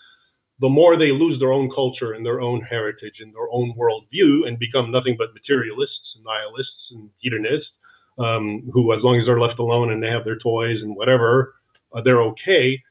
the 0.59 0.69
more 0.69 0.95
they 0.95 1.11
lose 1.11 1.39
their 1.39 1.51
own 1.51 1.71
culture 1.73 2.13
and 2.13 2.23
their 2.23 2.39
own 2.39 2.61
heritage 2.61 3.17
and 3.19 3.33
their 3.33 3.49
own 3.51 3.73
worldview 3.73 4.47
and 4.47 4.59
become 4.59 4.91
nothing 4.91 5.15
but 5.17 5.33
materialists 5.33 6.13
and 6.15 6.23
nihilists 6.23 6.85
and 6.91 7.09
hedonists 7.17 7.74
um, 8.17 8.69
who, 8.71 8.93
as 8.93 9.03
long 9.03 9.19
as 9.19 9.25
they're 9.25 9.39
left 9.39 9.59
alone 9.59 9.91
and 9.91 10.01
they 10.01 10.07
have 10.07 10.25
their 10.25 10.39
toys 10.39 10.77
and 10.81 10.95
whatever, 10.95 11.55
uh, 11.93 12.01
they're 12.01 12.21
okay. 12.21 12.81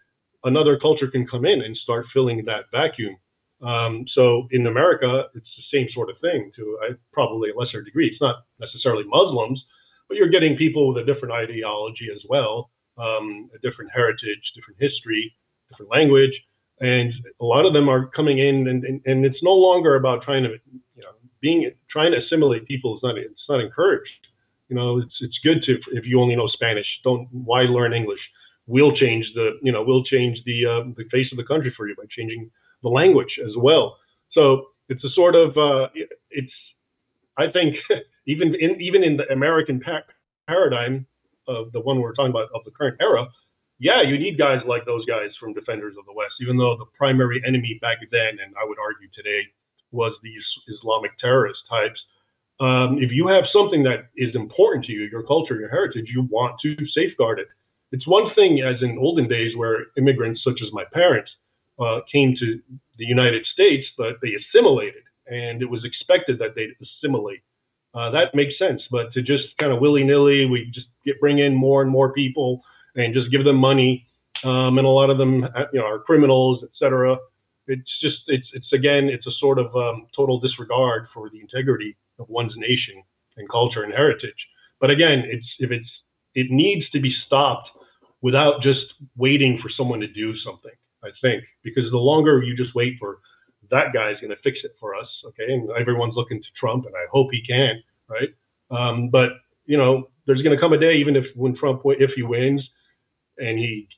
Another 0.44 0.78
culture 0.78 1.08
can 1.08 1.26
come 1.26 1.44
in 1.44 1.62
and 1.62 1.76
start 1.76 2.06
filling 2.12 2.44
that 2.44 2.64
vacuum. 2.70 3.16
Um, 3.62 4.04
so 4.14 4.46
in 4.50 4.66
America, 4.66 5.24
it's 5.34 5.48
the 5.56 5.78
same 5.78 5.88
sort 5.94 6.10
of 6.10 6.16
thing 6.20 6.50
to 6.56 6.78
uh, 6.84 6.94
probably 7.12 7.50
a 7.50 7.56
lesser 7.56 7.82
degree. 7.82 8.08
It's 8.08 8.20
not 8.20 8.44
necessarily 8.60 9.04
Muslims, 9.06 9.62
but 10.08 10.18
you're 10.18 10.28
getting 10.28 10.56
people 10.56 10.88
with 10.92 11.02
a 11.02 11.06
different 11.06 11.32
ideology 11.32 12.08
as 12.14 12.20
well, 12.28 12.70
um, 12.98 13.48
a 13.54 13.58
different 13.66 13.90
heritage, 13.94 14.42
different 14.54 14.80
history, 14.80 15.34
different 15.70 15.90
language. 15.90 16.32
And 16.80 17.12
a 17.40 17.44
lot 17.44 17.64
of 17.64 17.72
them 17.72 17.88
are 17.88 18.08
coming 18.08 18.38
in, 18.38 18.68
and, 18.68 18.84
and, 18.84 19.00
and 19.06 19.24
it's 19.24 19.42
no 19.42 19.52
longer 19.54 19.94
about 19.94 20.24
trying 20.24 20.42
to, 20.42 20.50
you 20.96 21.02
know, 21.02 21.12
being 21.40 21.70
trying 21.90 22.12
to 22.12 22.18
assimilate 22.18 22.66
people 22.66 22.96
is 22.96 23.02
not 23.02 23.16
it's 23.16 23.48
not 23.48 23.60
encouraged. 23.60 24.10
You 24.68 24.76
know, 24.76 24.98
it's 24.98 25.14
it's 25.20 25.38
good 25.44 25.62
to 25.64 25.78
if 25.92 26.04
you 26.06 26.20
only 26.20 26.36
know 26.36 26.48
Spanish. 26.48 26.86
Don't 27.02 27.28
why 27.32 27.62
learn 27.62 27.92
English? 27.92 28.20
We'll 28.66 28.96
change 28.96 29.26
the 29.34 29.58
you 29.62 29.72
know 29.72 29.82
we'll 29.82 30.04
change 30.04 30.38
the 30.46 30.66
uh, 30.66 30.84
the 30.96 31.04
face 31.10 31.26
of 31.32 31.38
the 31.38 31.44
country 31.44 31.72
for 31.76 31.86
you 31.88 31.94
by 31.96 32.04
changing 32.10 32.50
the 32.82 32.88
language 32.88 33.38
as 33.44 33.52
well. 33.58 33.98
So 34.32 34.66
it's 34.88 35.04
a 35.04 35.10
sort 35.10 35.34
of 35.34 35.56
uh, 35.56 35.88
it's 36.30 36.52
I 37.38 37.50
think 37.52 37.76
even 38.26 38.54
in 38.58 38.80
even 38.80 39.04
in 39.04 39.16
the 39.16 39.30
American 39.32 39.80
pa- 39.80 40.08
paradigm 40.46 41.06
of 41.46 41.72
the 41.72 41.80
one 41.80 42.00
we're 42.00 42.14
talking 42.14 42.30
about 42.30 42.48
of 42.54 42.64
the 42.64 42.70
current 42.70 42.96
era, 43.00 43.26
yeah, 43.78 44.02
you 44.02 44.18
need 44.18 44.38
guys 44.38 44.60
like 44.66 44.86
those 44.86 45.04
guys 45.04 45.30
from 45.38 45.52
Defenders 45.52 45.96
of 45.98 46.06
the 46.06 46.12
West, 46.12 46.34
even 46.40 46.56
though 46.56 46.76
the 46.78 46.86
primary 46.96 47.42
enemy 47.46 47.78
back 47.82 47.98
then, 48.10 48.38
and 48.42 48.54
I 48.60 48.64
would 48.64 48.78
argue 48.78 49.08
today, 49.14 49.42
was 49.90 50.12
these 50.22 50.44
Islamic 50.68 51.12
terrorist 51.18 51.60
types 51.68 52.00
um, 52.60 52.98
if 53.00 53.10
you 53.10 53.26
have 53.28 53.44
something 53.52 53.82
that 53.82 54.10
is 54.16 54.34
important 54.34 54.84
to 54.86 54.92
you, 54.92 55.08
your 55.10 55.24
culture, 55.24 55.58
your 55.58 55.70
heritage, 55.70 56.06
you 56.14 56.22
want 56.30 56.54
to 56.62 56.76
safeguard 56.94 57.40
it. 57.40 57.48
It's 57.90 58.06
one 58.06 58.32
thing, 58.34 58.60
as 58.60 58.80
in 58.82 58.98
olden 58.98 59.28
days, 59.28 59.56
where 59.56 59.86
immigrants 59.96 60.42
such 60.44 60.60
as 60.62 60.72
my 60.72 60.84
parents 60.92 61.30
uh, 61.80 62.00
came 62.10 62.34
to 62.38 62.60
the 62.98 63.04
United 63.04 63.44
States, 63.52 63.86
but 63.98 64.14
they 64.22 64.32
assimilated, 64.34 65.02
and 65.26 65.62
it 65.62 65.68
was 65.68 65.84
expected 65.84 66.38
that 66.38 66.54
they'd 66.54 66.74
assimilate. 66.82 67.42
Uh, 67.94 68.10
that 68.10 68.34
makes 68.34 68.58
sense, 68.58 68.82
but 68.90 69.12
to 69.12 69.22
just 69.22 69.44
kind 69.58 69.72
of 69.72 69.80
willy 69.80 70.02
nilly, 70.02 70.46
we 70.46 70.70
just 70.72 70.86
get 71.04 71.20
bring 71.20 71.38
in 71.38 71.54
more 71.54 71.82
and 71.82 71.90
more 71.90 72.12
people 72.12 72.62
and 72.96 73.14
just 73.14 73.30
give 73.30 73.44
them 73.44 73.56
money, 73.56 74.06
um, 74.44 74.78
and 74.78 74.86
a 74.86 74.90
lot 74.90 75.10
of 75.10 75.18
them, 75.18 75.44
uh, 75.44 75.64
you 75.72 75.80
know, 75.80 75.86
are 75.86 75.98
criminals, 76.00 76.64
etc. 76.64 77.16
It's 77.66 78.00
just, 78.00 78.18
it's, 78.26 78.46
it's 78.52 78.72
again, 78.72 79.04
it's 79.04 79.26
a 79.26 79.32
sort 79.40 79.58
of 79.58 79.74
um, 79.76 80.06
total 80.14 80.40
disregard 80.40 81.08
for 81.14 81.30
the 81.30 81.40
integrity 81.40 81.96
of 82.18 82.28
one's 82.28 82.54
nation 82.56 83.02
and 83.36 83.48
culture 83.48 83.82
and 83.82 83.92
heritage. 83.92 84.46
But 84.80 84.90
again, 84.90 85.24
it's 85.26 85.46
if 85.58 85.70
it's 85.70 85.88
it 86.34 86.50
needs 86.50 86.88
to 86.90 87.00
be 87.00 87.14
stopped 87.26 87.68
without 88.22 88.62
just 88.62 88.84
waiting 89.16 89.58
for 89.62 89.70
someone 89.76 90.00
to 90.00 90.08
do 90.08 90.36
something. 90.38 90.72
I 91.02 91.10
think 91.20 91.44
because 91.62 91.90
the 91.90 91.98
longer 91.98 92.42
you 92.42 92.56
just 92.56 92.74
wait 92.74 92.94
for 92.98 93.18
that 93.70 93.92
guy's 93.92 94.20
going 94.20 94.30
to 94.30 94.42
fix 94.42 94.58
it 94.62 94.76
for 94.78 94.94
us, 94.94 95.08
okay, 95.26 95.52
and 95.52 95.70
everyone's 95.78 96.14
looking 96.16 96.40
to 96.40 96.48
Trump, 96.58 96.86
and 96.86 96.94
I 96.94 97.06
hope 97.10 97.28
he 97.30 97.42
can, 97.46 97.82
right? 98.08 98.28
Um, 98.70 99.08
but 99.08 99.30
you 99.66 99.78
know, 99.78 100.10
there's 100.26 100.42
going 100.42 100.54
to 100.54 100.60
come 100.60 100.72
a 100.72 100.78
day, 100.78 100.94
even 100.94 101.16
if 101.16 101.24
when 101.34 101.56
Trump 101.56 101.82
if 101.84 102.10
he 102.14 102.22
wins 102.22 102.62
and 103.38 103.58
he 103.58 103.88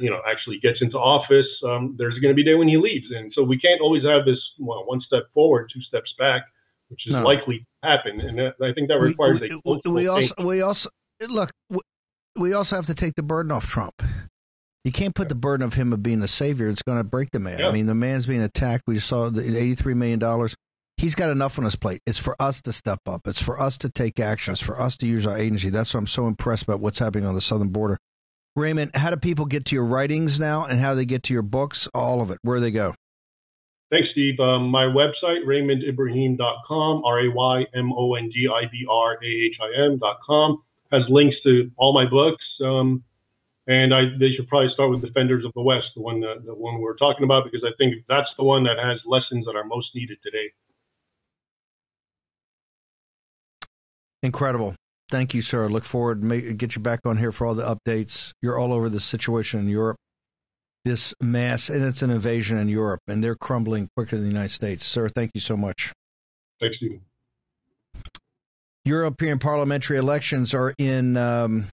you 0.00 0.10
know 0.10 0.20
actually 0.28 0.58
gets 0.58 0.78
into 0.80 0.96
office, 0.96 1.46
um, 1.66 1.94
there's 1.98 2.18
going 2.20 2.32
to 2.32 2.36
be 2.36 2.42
a 2.42 2.52
day 2.52 2.54
when 2.54 2.68
he 2.68 2.76
leaves, 2.76 3.06
and 3.14 3.32
so 3.34 3.42
we 3.42 3.58
can't 3.58 3.80
always 3.80 4.02
have 4.04 4.24
this 4.24 4.38
well, 4.58 4.84
one 4.86 5.00
step 5.00 5.24
forward, 5.34 5.70
two 5.72 5.82
steps 5.82 6.12
back 6.18 6.42
which 6.88 7.06
is 7.06 7.12
no. 7.12 7.22
likely 7.22 7.58
to 7.58 7.88
happen, 7.88 8.20
and 8.20 8.38
that, 8.38 8.54
I 8.62 8.72
think 8.72 8.88
that 8.88 8.98
requires 8.98 9.40
we, 9.40 9.60
we, 9.64 9.80
a. 9.84 9.90
We 9.90 10.08
also 10.08 10.34
we 10.38 10.62
also 10.62 10.90
look. 11.28 11.50
We 12.36 12.52
also 12.52 12.76
have 12.76 12.86
to 12.86 12.94
take 12.94 13.14
the 13.14 13.22
burden 13.22 13.50
off 13.50 13.66
Trump. 13.66 14.02
You 14.84 14.92
can't 14.92 15.14
put 15.14 15.28
the 15.28 15.34
burden 15.34 15.66
of 15.66 15.74
him 15.74 15.92
of 15.92 16.02
being 16.02 16.22
a 16.22 16.28
savior. 16.28 16.68
It's 16.68 16.82
going 16.82 16.98
to 16.98 17.04
break 17.04 17.30
the 17.32 17.40
man. 17.40 17.58
Yeah. 17.58 17.68
I 17.68 17.72
mean, 17.72 17.86
the 17.86 17.94
man's 17.94 18.26
being 18.26 18.42
attacked. 18.42 18.84
We 18.86 18.98
saw 18.98 19.30
the 19.30 19.42
eighty-three 19.42 19.94
million 19.94 20.18
dollars. 20.18 20.54
He's 20.96 21.14
got 21.14 21.28
enough 21.28 21.58
on 21.58 21.64
his 21.64 21.76
plate. 21.76 22.00
It's 22.06 22.18
for 22.18 22.36
us 22.40 22.62
to 22.62 22.72
step 22.72 23.00
up. 23.06 23.26
It's 23.26 23.42
for 23.42 23.60
us 23.60 23.76
to 23.78 23.90
take 23.90 24.18
action. 24.20 24.52
It's 24.52 24.62
for 24.62 24.80
us 24.80 24.96
to 24.98 25.06
use 25.06 25.26
our 25.26 25.36
agency. 25.36 25.68
That's 25.68 25.92
why 25.92 25.98
I'm 25.98 26.06
so 26.06 26.26
impressed 26.26 26.62
about 26.62 26.80
what's 26.80 26.98
happening 26.98 27.26
on 27.26 27.34
the 27.34 27.40
southern 27.40 27.68
border. 27.68 27.98
Raymond, 28.56 28.92
how 28.94 29.10
do 29.10 29.16
people 29.16 29.44
get 29.44 29.66
to 29.66 29.76
your 29.76 29.84
writings 29.84 30.40
now, 30.40 30.64
and 30.64 30.80
how 30.80 30.94
they 30.94 31.04
get 31.04 31.22
to 31.24 31.34
your 31.34 31.42
books? 31.42 31.88
All 31.94 32.22
of 32.22 32.30
it. 32.30 32.38
Where 32.42 32.56
do 32.56 32.62
they 32.62 32.70
go? 32.70 32.94
Thanks, 33.90 34.08
Steve. 34.12 34.40
Um, 34.40 34.70
my 34.70 34.84
website, 34.84 35.44
raymondibrahim.com, 35.46 37.04
R 37.04 37.20
A 37.20 37.30
Y 37.30 37.66
M 37.74 37.92
O 37.92 38.14
N 38.14 38.30
D 38.30 38.48
I 38.52 38.66
B 38.72 38.84
R 38.90 39.12
A 39.14 39.26
H 39.26 39.56
I 39.60 39.84
M.com, 39.84 40.62
has 40.90 41.02
links 41.08 41.36
to 41.44 41.70
all 41.76 41.92
my 41.92 42.08
books. 42.08 42.42
Um, 42.64 43.04
and 43.68 43.94
I, 43.94 44.02
they 44.18 44.30
should 44.30 44.48
probably 44.48 44.70
start 44.72 44.90
with 44.90 45.02
Defenders 45.02 45.44
of 45.44 45.52
the 45.54 45.60
West, 45.60 45.86
the 45.94 46.02
one 46.02 46.20
that, 46.20 46.44
the 46.44 46.54
one 46.54 46.80
we're 46.80 46.96
talking 46.96 47.24
about, 47.24 47.44
because 47.44 47.64
I 47.64 47.74
think 47.78 48.04
that's 48.08 48.28
the 48.38 48.44
one 48.44 48.64
that 48.64 48.78
has 48.78 49.00
lessons 49.04 49.44
that 49.46 49.56
are 49.56 49.64
most 49.64 49.88
needed 49.94 50.18
today. 50.22 50.52
Incredible. 54.22 54.74
Thank 55.08 55.34
you, 55.34 55.42
sir. 55.42 55.68
Look 55.68 55.84
forward 55.84 56.22
to 56.22 56.52
get 56.54 56.74
you 56.74 56.82
back 56.82 57.00
on 57.04 57.16
here 57.16 57.30
for 57.30 57.46
all 57.46 57.54
the 57.54 57.76
updates. 57.76 58.32
You're 58.42 58.58
all 58.58 58.72
over 58.72 58.88
the 58.88 59.00
situation 59.00 59.60
in 59.60 59.68
Europe. 59.68 59.96
This 60.84 61.14
mass, 61.20 61.68
and 61.68 61.84
it's 61.84 62.02
an 62.02 62.10
invasion 62.10 62.58
in 62.58 62.68
Europe, 62.68 63.00
and 63.08 63.22
they're 63.22 63.36
crumbling 63.36 63.88
quicker 63.96 64.16
than 64.16 64.24
the 64.24 64.30
United 64.30 64.50
States. 64.52 64.84
Sir, 64.84 65.08
thank 65.08 65.32
you 65.34 65.40
so 65.40 65.56
much. 65.56 65.92
Thanks, 66.60 66.76
Stephen. 66.76 67.00
European 68.84 69.40
parliamentary 69.40 69.96
elections 69.96 70.54
are 70.54 70.72
in 70.78 71.16
um, 71.16 71.66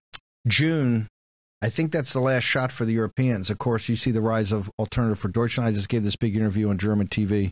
June. 0.47 1.07
I 1.61 1.69
think 1.69 1.91
that's 1.91 2.11
the 2.11 2.19
last 2.19 2.43
shot 2.43 2.71
for 2.71 2.85
the 2.85 2.93
Europeans. 2.93 3.51
Of 3.51 3.59
course, 3.59 3.87
you 3.87 3.95
see 3.95 4.09
the 4.09 4.21
rise 4.21 4.51
of 4.51 4.69
Alternative 4.79 5.19
for 5.19 5.27
Deutschland. 5.27 5.67
I 5.67 5.71
just 5.71 5.89
gave 5.89 6.03
this 6.03 6.15
big 6.15 6.35
interview 6.35 6.69
on 6.69 6.79
German 6.79 7.07
TV 7.07 7.51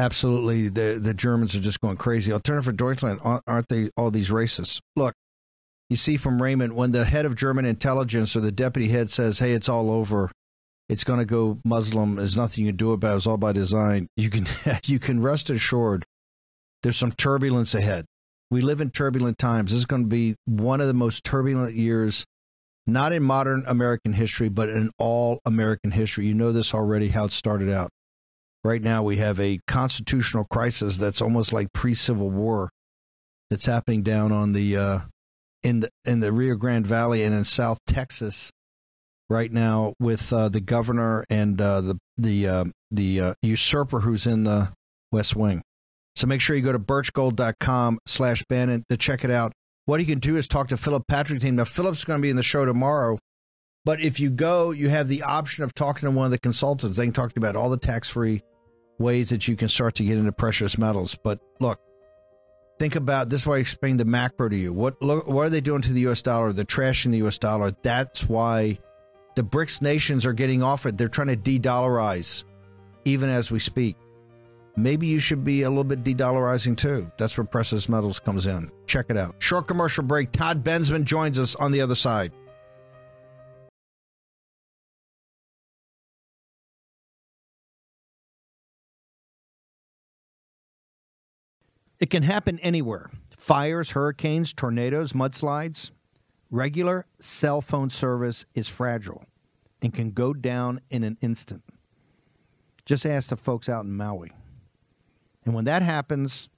absolutely 0.00 0.68
the 0.68 0.98
the 1.00 1.14
Germans 1.14 1.54
are 1.54 1.60
just 1.60 1.80
going 1.80 1.96
crazy. 1.96 2.32
Alternative 2.32 2.64
for 2.64 2.72
Deutschland 2.72 3.20
aren't 3.22 3.68
they 3.68 3.90
all 3.96 4.10
these 4.10 4.30
racists? 4.30 4.80
Look, 4.96 5.14
you 5.90 5.96
see 5.96 6.16
from 6.16 6.40
Raymond 6.40 6.74
when 6.74 6.92
the 6.92 7.04
head 7.04 7.26
of 7.26 7.36
German 7.36 7.66
intelligence 7.66 8.34
or 8.34 8.40
the 8.40 8.50
deputy 8.50 8.88
head 8.88 9.10
says, 9.10 9.38
"Hey, 9.38 9.52
it's 9.52 9.68
all 9.68 9.90
over. 9.90 10.30
It's 10.88 11.04
going 11.04 11.20
to 11.20 11.26
go 11.26 11.60
Muslim. 11.64 12.16
There's 12.16 12.36
nothing 12.36 12.64
you 12.64 12.70
can 12.70 12.76
do 12.76 12.92
about 12.92 13.12
it. 13.12 13.16
It's 13.18 13.26
all 13.26 13.36
by 13.36 13.52
design." 13.52 14.08
You 14.16 14.30
can 14.30 14.48
you 14.84 14.98
can 14.98 15.20
rest 15.20 15.50
assured 15.50 16.04
there's 16.82 16.96
some 16.96 17.12
turbulence 17.12 17.74
ahead. 17.74 18.06
We 18.50 18.62
live 18.62 18.80
in 18.80 18.90
turbulent 18.90 19.38
times. 19.38 19.70
This 19.70 19.78
is 19.78 19.86
going 19.86 20.02
to 20.02 20.08
be 20.08 20.34
one 20.46 20.80
of 20.80 20.88
the 20.88 20.94
most 20.94 21.24
turbulent 21.24 21.74
years 21.74 22.24
not 22.86 23.12
in 23.12 23.22
modern 23.22 23.62
American 23.66 24.12
history, 24.14 24.48
but 24.48 24.68
in 24.68 24.90
all 24.98 25.40
American 25.44 25.92
history. 25.92 26.26
You 26.26 26.34
know 26.34 26.50
this 26.50 26.74
already, 26.74 27.08
how 27.08 27.26
it 27.26 27.32
started 27.32 27.70
out. 27.70 27.90
Right 28.62 28.82
now, 28.82 29.02
we 29.02 29.16
have 29.16 29.40
a 29.40 29.58
constitutional 29.66 30.44
crisis 30.44 30.98
that's 30.98 31.22
almost 31.22 31.52
like 31.52 31.72
pre-Civil 31.72 32.28
War 32.30 32.70
that's 33.48 33.64
happening 33.64 34.02
down 34.02 34.32
on 34.32 34.52
the 34.52 34.76
uh, 34.76 34.98
in 35.62 35.80
the 35.80 35.90
in 36.04 36.20
the 36.20 36.30
Rio 36.30 36.56
Grande 36.56 36.86
Valley 36.86 37.22
and 37.22 37.34
in 37.34 37.44
South 37.44 37.78
Texas 37.86 38.50
right 39.30 39.50
now 39.50 39.94
with 39.98 40.30
uh, 40.32 40.50
the 40.50 40.60
governor 40.60 41.24
and 41.30 41.60
uh, 41.60 41.80
the 41.80 41.98
the 42.18 42.48
uh, 42.48 42.64
the 42.90 43.20
uh, 43.20 43.34
usurper 43.40 44.00
who's 44.00 44.26
in 44.26 44.44
the 44.44 44.68
West 45.10 45.34
Wing. 45.34 45.62
So 46.16 46.26
make 46.26 46.42
sure 46.42 46.54
you 46.54 46.62
go 46.62 46.72
to 46.72 46.78
birchgold.com 46.78 48.00
slash 48.04 48.44
Bannon 48.48 48.84
to 48.90 48.96
check 48.98 49.24
it 49.24 49.30
out. 49.30 49.52
What 49.86 50.00
you 50.00 50.06
can 50.06 50.18
do 50.18 50.36
is 50.36 50.46
talk 50.46 50.68
to 50.68 50.76
Philip 50.76 51.04
Patrick 51.08 51.40
team. 51.40 51.56
Now 51.56 51.64
Philip's 51.64 52.04
going 52.04 52.18
to 52.18 52.22
be 52.22 52.30
in 52.30 52.36
the 52.36 52.42
show 52.42 52.66
tomorrow 52.66 53.18
but 53.84 54.00
if 54.00 54.20
you 54.20 54.30
go, 54.30 54.72
you 54.72 54.90
have 54.90 55.08
the 55.08 55.22
option 55.22 55.64
of 55.64 55.72
talking 55.74 56.06
to 56.06 56.10
one 56.10 56.26
of 56.26 56.30
the 56.30 56.38
consultants. 56.38 56.96
They 56.96 57.06
can 57.06 57.12
talk 57.12 57.30
to 57.30 57.40
you 57.40 57.40
about 57.40 57.56
all 57.56 57.70
the 57.70 57.78
tax 57.78 58.10
free 58.10 58.42
ways 59.00 59.30
that 59.30 59.48
you 59.48 59.56
can 59.56 59.68
start 59.68 59.96
to 59.96 60.04
get 60.04 60.18
into 60.18 60.30
precious 60.30 60.78
metals. 60.78 61.16
But 61.16 61.40
look, 61.58 61.80
think 62.78 62.94
about 62.94 63.28
this. 63.28 63.42
Is 63.42 63.46
why 63.46 63.56
I 63.56 63.58
explained 63.58 63.98
the 63.98 64.04
macro 64.04 64.48
to 64.48 64.56
you. 64.56 64.72
What 64.72 65.02
look, 65.02 65.26
what 65.26 65.46
are 65.46 65.50
they 65.50 65.60
doing 65.60 65.82
to 65.82 65.92
the 65.92 66.02
U.S. 66.02 66.22
dollar? 66.22 66.52
They're 66.52 66.64
trashing 66.64 67.10
the 67.10 67.18
U.S. 67.18 67.38
dollar. 67.38 67.72
That's 67.82 68.28
why 68.28 68.78
the 69.34 69.42
BRICS 69.42 69.82
nations 69.82 70.26
are 70.26 70.32
getting 70.32 70.62
off 70.62 70.86
it. 70.86 70.98
They're 70.98 71.08
trying 71.08 71.28
to 71.28 71.36
de-dollarize, 71.36 72.44
even 73.04 73.30
as 73.30 73.50
we 73.50 73.58
speak. 73.58 73.96
Maybe 74.76 75.06
you 75.06 75.18
should 75.18 75.44
be 75.44 75.62
a 75.62 75.68
little 75.68 75.84
bit 75.84 76.04
de-dollarizing 76.04 76.76
too. 76.76 77.10
That's 77.18 77.36
where 77.36 77.44
precious 77.44 77.88
metals 77.88 78.18
comes 78.18 78.46
in. 78.46 78.70
Check 78.86 79.06
it 79.08 79.16
out. 79.16 79.36
Short 79.38 79.66
commercial 79.66 80.04
break. 80.04 80.30
Todd 80.32 80.64
Bensman 80.64 81.04
joins 81.04 81.38
us 81.38 81.54
on 81.56 81.72
the 81.72 81.80
other 81.80 81.94
side. 81.94 82.32
It 92.00 92.08
can 92.08 92.22
happen 92.22 92.58
anywhere 92.60 93.10
fires, 93.36 93.90
hurricanes, 93.90 94.52
tornadoes, 94.52 95.12
mudslides. 95.12 95.90
Regular 96.50 97.06
cell 97.20 97.60
phone 97.60 97.90
service 97.90 98.44
is 98.54 98.66
fragile 98.66 99.24
and 99.82 99.94
can 99.94 100.10
go 100.10 100.34
down 100.34 100.80
in 100.90 101.04
an 101.04 101.16
instant. 101.20 101.62
Just 102.84 103.06
ask 103.06 103.30
the 103.30 103.36
folks 103.36 103.68
out 103.68 103.84
in 103.84 103.96
Maui. 103.96 104.32
And 105.44 105.54
when 105.54 105.64
that 105.66 105.82
happens, 105.82 106.48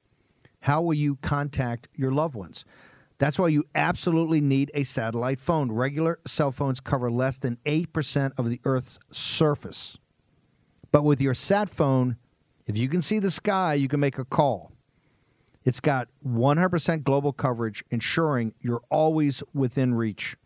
how 0.61 0.81
will 0.81 0.95
you 0.95 1.17
contact 1.17 1.89
your 1.95 2.11
loved 2.11 2.35
ones? 2.35 2.65
That's 3.19 3.39
why 3.39 3.49
you 3.49 3.65
absolutely 3.75 4.41
need 4.41 4.71
a 4.75 4.83
satellite 4.83 5.41
phone. 5.41 5.71
Regular 5.71 6.19
cell 6.27 6.51
phones 6.51 6.81
cover 6.81 7.11
less 7.11 7.39
than 7.39 7.59
8% 7.67 8.33
of 8.39 8.49
the 8.49 8.61
Earth's 8.65 8.99
surface. 9.13 9.99
But 10.91 11.05
with 11.05 11.21
your 11.21 11.35
sat 11.35 11.69
phone, 11.69 12.17
if 12.67 12.77
you 12.77 12.89
can 12.89 13.03
see 13.03 13.19
the 13.19 13.31
sky, 13.31 13.75
you 13.75 13.89
can 13.89 14.01
make 14.01 14.19
a 14.19 14.25
call. 14.25 14.72
It's 15.65 15.81
got 15.81 16.09
100% 16.27 17.05
global 17.05 17.33
coverage, 17.33 17.85
ensuring 17.91 18.55
you're 18.61 18.83
always 18.91 19.43
within 19.55 19.95
reach. 19.95 20.37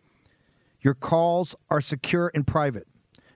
Your 0.81 0.95
calls 0.95 1.55
are 1.71 1.81
secure 1.81 2.31
and 2.35 2.47
private. 2.47 2.87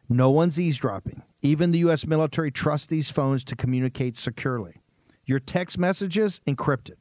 No 0.09 0.31
one's 0.31 0.61
eavesdropping. 0.61 1.23
Even 1.43 1.71
the 1.71 1.79
U.S. 1.81 2.07
military 2.07 2.51
trusts 2.51 2.87
these 2.87 3.11
phones 3.11 3.45
to 3.45 3.57
communicate 3.57 4.19
securely. 4.19 4.83
Your 5.25 5.39
text 5.39 5.79
messages 5.79 6.41
encrypted. 6.47 6.97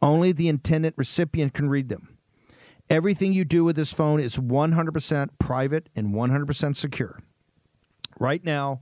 Only 0.00 0.32
the 0.32 0.48
intended 0.48 0.94
recipient 0.96 1.54
can 1.54 1.68
read 1.68 1.88
them. 1.88 2.18
Everything 2.88 3.32
you 3.32 3.44
do 3.44 3.64
with 3.64 3.76
this 3.76 3.92
phone 3.92 4.20
is 4.20 4.36
100% 4.36 5.28
private 5.38 5.88
and 5.96 6.14
100% 6.14 6.76
secure. 6.76 7.20
Right 8.18 8.44
now, 8.44 8.80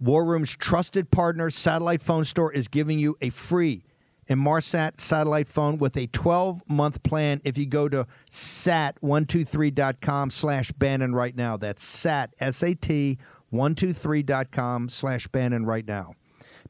War 0.00 0.24
Room's 0.24 0.54
trusted 0.54 1.10
partner, 1.10 1.50
Satellite 1.50 2.02
Phone 2.02 2.24
Store, 2.24 2.52
is 2.52 2.68
giving 2.68 2.98
you 2.98 3.16
a 3.20 3.30
free 3.30 3.84
Inmarsat 4.28 5.00
satellite 5.00 5.48
phone 5.48 5.78
with 5.78 5.96
a 5.96 6.06
12 6.08 6.62
month 6.68 7.02
plan 7.02 7.40
if 7.44 7.56
you 7.56 7.66
go 7.66 7.88
to 7.88 8.06
sat123.com 8.30 10.30
slash 10.30 10.70
Bannon 10.72 11.14
right 11.14 11.34
now. 11.34 11.56
That's 11.56 11.84
sat, 11.84 12.34
S 12.38 12.62
A 12.62 12.74
T 12.74 13.18
123.com 13.52 14.90
slash 14.90 15.26
Bannon 15.28 15.64
right 15.64 15.86
now. 15.86 16.12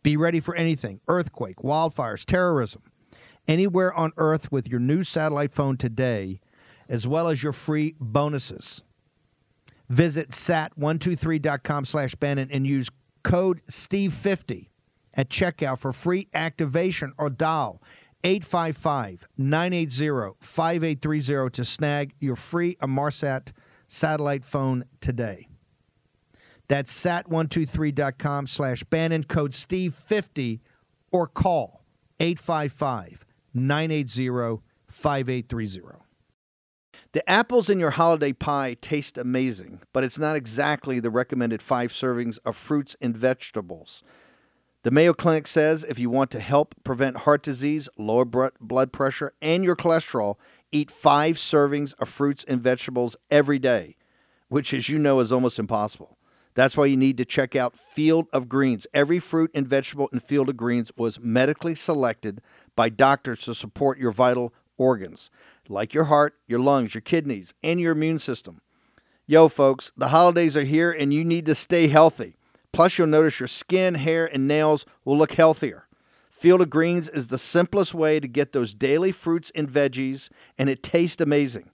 Be 0.03 0.17
ready 0.17 0.41
for 0.41 0.55
anything 0.55 1.01
earthquake, 1.09 1.57
wildfires, 1.57 2.25
terrorism. 2.25 2.83
Anywhere 3.49 3.93
on 3.95 4.13
Earth 4.17 4.53
with 4.53 4.69
your 4.69 4.79
new 4.79 5.03
satellite 5.03 5.53
phone 5.53 5.77
today, 5.77 6.41
as 6.89 7.07
well 7.07 7.29
as 7.29 7.43
your 7.43 7.53
free 7.53 7.97
bonuses. 7.99 8.83
Visit 9.89 10.31
sat123.com 10.31 11.87
slash 11.87 12.15
Bannon 12.15 12.51
and 12.53 12.67
use 12.67 12.91
code 13.23 13.63
STEVE50 13.67 14.69
at 15.19 15.29
checkout 15.29 15.81
for 15.81 15.93
free 15.93 16.29
activation 16.33 17.13
or 17.19 17.29
dial 17.29 17.83
855 18.25 19.29
980 19.37 20.37
5830 20.41 21.51
to 21.51 21.65
snag 21.65 22.15
your 22.21 22.37
free 22.37 22.77
Inmarsat 22.77 23.53
satellite 23.89 24.45
phone 24.45 24.85
today. 25.01 25.49
That's 26.69 26.93
sat123.com 27.05 28.47
slash 28.47 28.85
Bannon 28.85 29.25
code 29.25 29.53
Steve50 29.53 30.61
or 31.11 31.27
call 31.27 31.85
855 32.21 33.25
980 33.55 34.63
5830. 34.89 36.05
The 37.13 37.29
apples 37.29 37.71
in 37.71 37.81
your 37.81 37.91
holiday 37.91 38.35
pie 38.35 38.77
taste 38.81 39.17
amazing, 39.17 39.81
but 39.93 40.05
it's 40.05 40.19
not 40.19 40.37
exactly 40.37 41.01
the 41.01 41.11
recommended 41.11 41.63
five 41.63 41.91
servings 41.91 42.39
of 42.45 42.55
fruits 42.55 42.97
and 43.01 43.17
vegetables. 43.17 44.03
The 44.85 44.93
Mayo 44.93 45.13
Clinic 45.13 45.49
says 45.49 45.85
if 45.89 45.99
you 45.99 46.09
want 46.09 46.31
to 46.31 46.41
help 46.41 46.75
prevent 46.85 47.19
heart 47.19 47.43
disease, 47.43 47.89
lower 47.99 48.25
blood 48.25 48.93
pressure, 48.93 49.33
and 49.43 49.65
your 49.65 49.75
cholesterol, 49.75 50.37
eat 50.71 50.91
five 50.91 51.37
servings 51.37 51.95
of 51.99 52.09
fruits 52.09 52.45
and 52.45 52.61
vegetables 52.61 53.17
every 53.29 53.59
day, 53.59 53.97
which, 54.49 54.73
as 54.73 54.89
you 54.89 54.99
know, 54.99 55.19
is 55.19 55.33
almost 55.33 55.59
impossible. 55.59 56.17
That's 56.55 56.77
why 56.77 56.87
you 56.87 56.97
need 56.97 57.17
to 57.19 57.25
check 57.25 57.57
out 57.57 57.77
Field 57.77 58.29
of 58.33 58.49
Greens. 58.49 58.87
Every 58.95 59.19
fruit 59.19 59.51
and 59.53 59.67
vegetable 59.67 60.09
in 60.13 60.21
Field 60.21 60.49
of 60.49 60.57
Greens 60.57 60.93
was 60.97 61.21
medically 61.21 61.75
selected 61.75 62.41
by 62.77 62.89
doctors 62.89 63.41
to 63.47 63.55
support 63.55 63.99
your 63.99 64.13
vital 64.13 64.55
organs, 64.77 65.29
like 65.69 65.93
your 65.93 66.05
heart, 66.05 66.37
your 66.47 66.61
lungs, 66.61 66.95
your 66.95 67.03
kidneys, 67.03 67.53
and 67.65 67.81
your 67.81 67.93
immune 67.93 68.21
system. 68.21 68.61
Yo, 69.27 69.49
folks, 69.49 69.93
the 69.97 70.09
holidays 70.09 70.57
are 70.57 70.65
here 70.65 70.91
and 70.91 71.13
you 71.13 71.25
need 71.25 71.47
to 71.47 71.55
stay 71.55 71.89
healthy. 71.89 72.38
Plus, 72.73 72.99
you'll 72.99 73.07
notice 73.07 73.41
your 73.41 73.47
skin, 73.47 73.95
hair, 73.95 74.27
and 74.27 74.47
nails 74.47 74.85
will 75.05 75.17
look 75.17 75.33
healthier. 75.33 75.87
Field 76.31 76.61
of 76.61 76.71
Greens 76.71 77.09
is 77.09 77.29
the 77.29 77.39
simplest 77.39 77.95
way 77.95 78.21
to 78.21 78.29
get 78.29 78.53
those 78.53 78.75
daily 78.75 79.11
fruits 79.11 79.51
and 79.55 79.69
veggies, 79.69 80.29
and 80.57 80.69
it 80.69 80.83
tastes 80.83 81.21
amazing. 81.21 81.71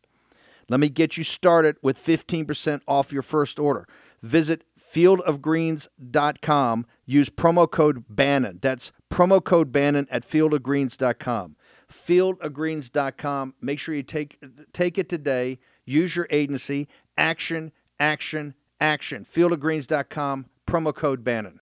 Let 0.71 0.81
me 0.81 0.89
get 0.89 1.19
you 1.19 1.25
started 1.25 1.77
with 1.83 1.99
15% 1.99 2.81
off 2.89 3.13
your 3.13 3.23
first 3.23 3.59
order. 3.59 3.87
Visit 4.23 4.65
fieldofgreens.com. 4.79 6.87
Use 7.05 7.29
promo 7.29 7.71
code 7.71 8.05
Bannon. 8.09 8.61
That's 8.63 8.91
promo 9.13 9.45
code 9.45 9.71
Bannon 9.71 10.07
at 10.11 10.27
fieldofgreens.com. 10.27 11.57
Fieldofgreens.com. 11.93 13.55
Make 13.61 13.79
sure 13.79 13.95
you 13.95 14.03
take 14.03 14.43
take 14.73 14.97
it 14.97 15.11
today. 15.11 15.59
Use 15.85 16.17
your 16.17 16.27
agency. 16.31 16.89
Action, 17.19 17.71
action, 18.01 18.55
action. 18.81 19.27
Fieldofgreens.com. 19.31 20.47
Promo 20.67 20.95
code 20.95 21.25
Bannon. 21.25 21.61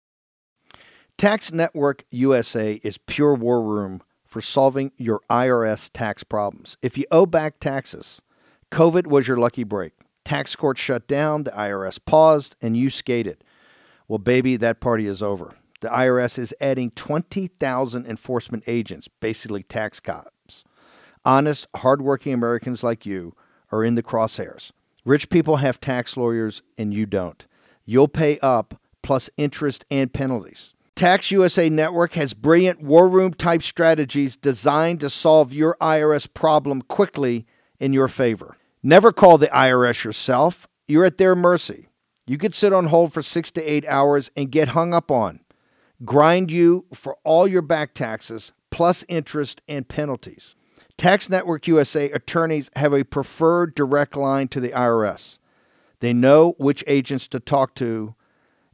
Tax 1.18 1.52
Network 1.52 2.04
USA 2.12 2.80
is 2.84 2.98
pure 2.98 3.34
war 3.34 3.64
room 3.64 4.02
for 4.26 4.42
solving 4.42 4.92
your 4.98 5.22
IRS 5.30 5.90
tax 5.92 6.24
problems. 6.24 6.78
If 6.82 6.98
you 6.98 7.06
owe 7.10 7.26
back 7.26 7.60
taxes, 7.60 8.22
COVID 8.72 9.08
was 9.08 9.28
your 9.28 9.38
lucky 9.38 9.64
break. 9.64 9.94
Tax 10.24 10.56
court 10.56 10.78
shut 10.78 11.08
down, 11.08 11.44
the 11.44 11.52
IRS 11.52 12.00
paused, 12.06 12.56
and 12.62 12.76
you 12.76 12.90
skated. 12.90 13.44
Well, 14.08 14.20
baby, 14.20 14.58
that 14.58 14.80
party 14.80 15.08
is 15.08 15.24
over. 15.24 15.56
The 15.80 15.88
IRS 15.88 16.38
is 16.38 16.54
adding 16.60 16.92
20,000 16.92 18.06
enforcement 18.06 18.64
agents, 18.68 19.08
basically 19.08 19.64
tax 19.64 20.00
cops. 20.00 20.64
Honest, 21.24 21.68
hardworking 21.78 22.34
Americans 22.34 22.84
like 22.84 23.06
you 23.06 23.36
are 23.72 23.84
in 23.84 23.96
the 23.96 24.04
crosshairs. 24.04 24.72
Rich 25.06 25.30
people 25.30 25.58
have 25.58 25.80
tax 25.80 26.18
lawyers, 26.18 26.62
and 26.78 26.94
you 26.94 27.06
don't. 27.06 27.48
You'll 27.86 28.08
pay 28.08 28.38
up 28.40 28.82
plus 29.08 29.30
interest 29.38 29.86
and 29.90 30.12
penalties. 30.12 30.74
Tax 30.94 31.32
USA 31.32 31.70
Network 31.70 32.16
has 32.16 32.34
brilliant 32.34 32.82
war 32.82 33.08
room 33.08 33.34
type 33.34 33.64
strategies 33.64 34.36
designed 34.36 35.00
to 35.00 35.10
solve 35.10 35.54
your 35.54 35.78
IRS 35.80 36.28
problem 36.34 36.82
quickly 36.82 37.46
in 37.80 37.94
your 37.94 38.10
favor. 38.10 38.58
Never 38.84 39.14
call 39.14 39.38
the 39.38 39.48
IRS 39.48 40.04
yourself, 40.04 40.68
you're 40.90 41.06
at 41.06 41.16
their 41.16 41.38
mercy. 41.38 41.88
You 42.26 42.38
could 42.38 42.54
sit 42.54 42.74
on 42.74 42.88
hold 42.88 43.14
for 43.14 43.22
six 43.22 43.50
to 43.52 43.64
eight 43.64 43.88
hours 43.88 44.30
and 44.36 44.52
get 44.52 44.70
hung 44.70 44.94
up 44.94 45.10
on, 45.10 45.40
grind 46.04 46.52
you 46.52 46.84
for 46.94 47.16
all 47.24 47.48
your 47.48 47.62
back 47.62 47.94
taxes, 47.94 48.52
plus 48.72 49.06
interest 49.08 49.62
and 49.70 49.88
penalties. 49.88 50.58
Tax 50.98 51.30
Network 51.30 51.66
USA 51.66 52.12
attorneys 52.12 52.70
have 52.76 52.92
a 52.92 53.06
preferred 53.06 53.74
direct 53.74 54.18
line 54.18 54.50
to 54.50 54.60
the 54.60 54.72
IRS. 54.72 55.38
They 56.02 56.12
know 56.12 56.56
which 56.58 56.84
agents 56.88 57.30
to 57.30 57.40
talk 57.40 57.74
to 57.76 58.16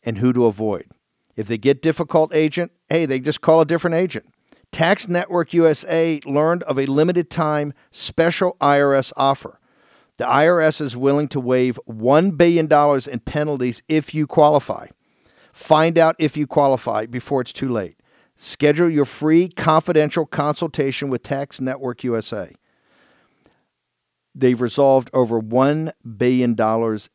and 0.05 0.17
who 0.17 0.33
to 0.33 0.45
avoid. 0.45 0.87
If 1.35 1.47
they 1.47 1.57
get 1.57 1.81
difficult 1.81 2.33
agent, 2.33 2.71
hey, 2.89 3.05
they 3.05 3.19
just 3.19 3.41
call 3.41 3.61
a 3.61 3.65
different 3.65 3.95
agent. 3.95 4.25
Tax 4.71 5.07
Network 5.07 5.53
USA 5.53 6.19
learned 6.25 6.63
of 6.63 6.79
a 6.79 6.85
limited 6.85 7.29
time 7.29 7.73
special 7.91 8.57
IRS 8.59 9.13
offer. 9.15 9.59
The 10.17 10.25
IRS 10.25 10.81
is 10.81 10.97
willing 10.97 11.27
to 11.29 11.39
waive 11.39 11.79
$1 11.89 12.37
billion 12.37 12.67
in 13.11 13.19
penalties 13.19 13.81
if 13.87 14.13
you 14.13 14.27
qualify. 14.27 14.87
Find 15.53 15.97
out 15.97 16.15
if 16.19 16.35
you 16.35 16.47
qualify 16.47 17.05
before 17.05 17.41
it's 17.41 17.53
too 17.53 17.69
late. 17.69 17.97
Schedule 18.35 18.89
your 18.89 19.05
free 19.05 19.47
confidential 19.47 20.25
consultation 20.25 21.09
with 21.09 21.23
Tax 21.23 21.61
Network 21.61 22.03
USA. 22.03 22.53
They've 24.35 24.59
resolved 24.59 25.11
over 25.13 25.39
$1 25.39 25.91
billion 26.17 26.55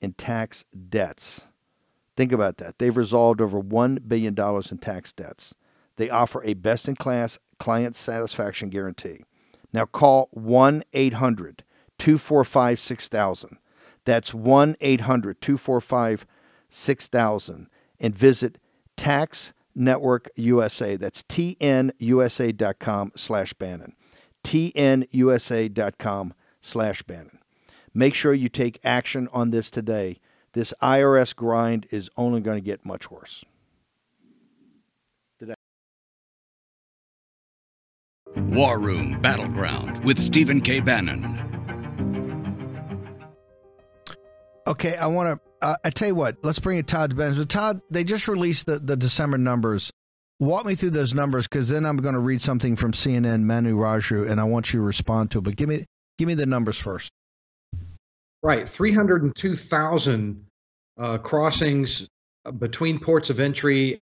in 0.01 0.13
tax 0.15 0.65
debts. 0.89 1.43
Think 2.19 2.33
about 2.33 2.57
that. 2.57 2.81
They've 2.81 2.97
resolved 2.97 3.41
over 3.41 3.63
$1 3.63 4.09
billion 4.09 4.35
in 4.37 4.79
tax 4.79 5.13
debts. 5.13 5.55
They 5.95 6.11
offer 6.11 6.43
a 6.43 6.55
best 6.55 6.89
in 6.89 6.97
class 6.97 7.39
client 7.61 7.95
satisfaction 7.95 8.71
guarantee. 8.71 9.21
Now 9.73 9.85
call 9.85 10.29
1 10.33 10.83
800 10.93 11.63
245 11.97 12.81
6000. 12.81 13.59
That's 14.05 14.35
1 14.35 14.75
800 14.81 15.41
245 15.41 16.27
6000 16.69 17.69
and 18.01 18.17
visit 18.17 18.59
Tax 18.97 19.53
Network 19.77 20.29
USA. 20.35 20.97
That's 20.97 21.23
tnusa.com 21.23 23.13
slash 23.15 23.53
Bannon. 23.53 23.93
tnusa.com 24.43 26.35
slash 26.61 27.03
Bannon. 27.05 27.39
Make 27.95 28.15
sure 28.15 28.35
you 28.35 28.49
take 28.49 28.81
action 28.83 29.29
on 29.33 29.51
this 29.51 29.71
today 29.71 30.19
this 30.59 30.75
IRS 30.83 31.37
grind 31.37 31.87
is 31.93 32.11
only 32.17 32.41
going 32.41 32.57
to 32.57 32.65
get 32.65 32.85
much 32.85 33.13
worse. 33.13 33.45
War 38.37 38.81
Room 38.81 39.21
Battleground 39.21 40.05
with 40.05 40.19
Stephen 40.21 40.61
K. 40.61 40.81
Bannon. 40.81 41.39
Okay, 44.67 44.97
I 44.97 45.07
want 45.07 45.41
to. 45.41 45.67
Uh, 45.67 45.77
I 45.85 45.91
tell 45.91 46.09
you 46.09 46.15
what. 46.15 46.37
Let's 46.43 46.59
bring 46.59 46.79
it 46.79 46.89
Todd 46.89 47.17
Benz. 47.17 47.45
Todd, 47.47 47.81
they 47.91 48.03
just 48.03 48.27
released 48.27 48.67
the, 48.67 48.81
the 48.81 48.97
December 48.97 49.39
numbers. 49.39 49.93
Walk 50.41 50.67
me 50.67 50.75
through 50.75 50.91
those 50.91 51.15
numbers 51.15 51.47
because 51.47 51.69
then 51.69 51.87
I'm 51.87 51.97
going 51.99 52.15
to 52.15 52.21
read 52.21 52.43
something 52.43 52.75
from 52.75 52.93
CNN, 52.93 53.43
Manu 53.43 53.77
Raju, 53.77 54.29
and 54.29 54.41
I 54.41 54.45
want 54.45 54.73
you 54.73 54.81
to 54.81 54.85
respond 54.85 55.31
to 55.33 55.39
it. 55.39 55.43
But 55.43 55.57
give 55.57 55.69
me 55.69 55.85
give 56.19 56.27
me 56.27 56.35
the 56.35 56.47
numbers 56.47 56.79
first. 56.79 57.11
Right, 58.43 58.69
302,000 58.69 60.48
uh, 60.99 61.19
crossings 61.19 62.09
between 62.59 62.99
ports 62.99 63.31
of 63.31 63.41
entry 63.41 64.01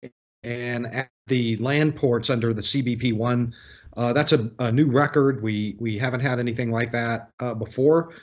and 0.43 0.87
at 0.87 1.09
the 1.27 1.57
land 1.57 1.97
ports 1.97 2.31
under 2.31 2.55
the 2.55 2.63
CBP 2.63 3.15
one. 3.15 3.55
Uh, 3.97 4.13
that's 4.13 4.33
a, 4.33 4.51
a, 4.59 4.73
new 4.73 4.87
record. 4.87 5.43
We 5.43 5.77
we 5.79 5.99
haven't 5.99 6.21
had 6.21 6.39
anything 6.39 6.71
like 6.71 6.93
that 6.93 7.31
uh, 7.41 7.55
before. 7.55 8.15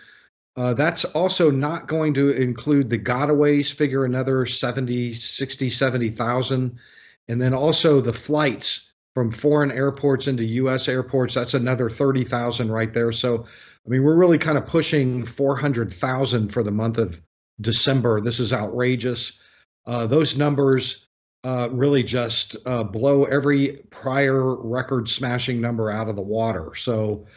Uh, 0.57 0.73
that's 0.73 1.03
also 1.03 1.51
not 1.51 1.87
going 1.87 2.13
to 2.13 2.29
include 2.31 2.89
the 2.89 2.97
gotaways, 2.97 3.73
figure 3.73 4.05
another 4.05 4.45
70, 4.45 5.13
60, 5.13 5.69
70,000. 5.69 6.79
And 7.27 7.41
then 7.41 7.53
also 7.53 7.99
the 7.99 8.13
flights 8.13 8.93
from 9.15 9.31
foreign 9.31 9.71
airports 9.71 10.27
into 10.27 10.45
U.S. 10.45 10.87
airports. 10.87 11.33
That's 11.33 11.55
another 11.55 11.89
30,000 11.89 12.71
right 12.71 12.93
there. 12.93 13.11
So, 13.11 13.45
I 13.85 13.89
mean, 13.89 14.03
we're 14.03 14.15
really 14.15 14.37
kind 14.37 14.57
of 14.57 14.65
pushing 14.65 15.25
400,000 15.25 16.53
for 16.53 16.63
the 16.63 16.71
month 16.71 16.99
of 16.99 17.21
December. 17.59 18.21
This 18.21 18.39
is 18.39 18.53
outrageous. 18.53 19.41
Uh, 19.85 20.07
those 20.07 20.37
numbers 20.37 21.07
uh, 21.43 21.69
really 21.71 22.03
just 22.03 22.55
uh, 22.65 22.83
blow 22.83 23.25
every 23.25 23.83
prior 23.91 24.55
record 24.55 25.07
smashing 25.07 25.61
number 25.61 25.91
out 25.91 26.09
of 26.09 26.15
the 26.15 26.21
water. 26.21 26.73
So, 26.75 27.27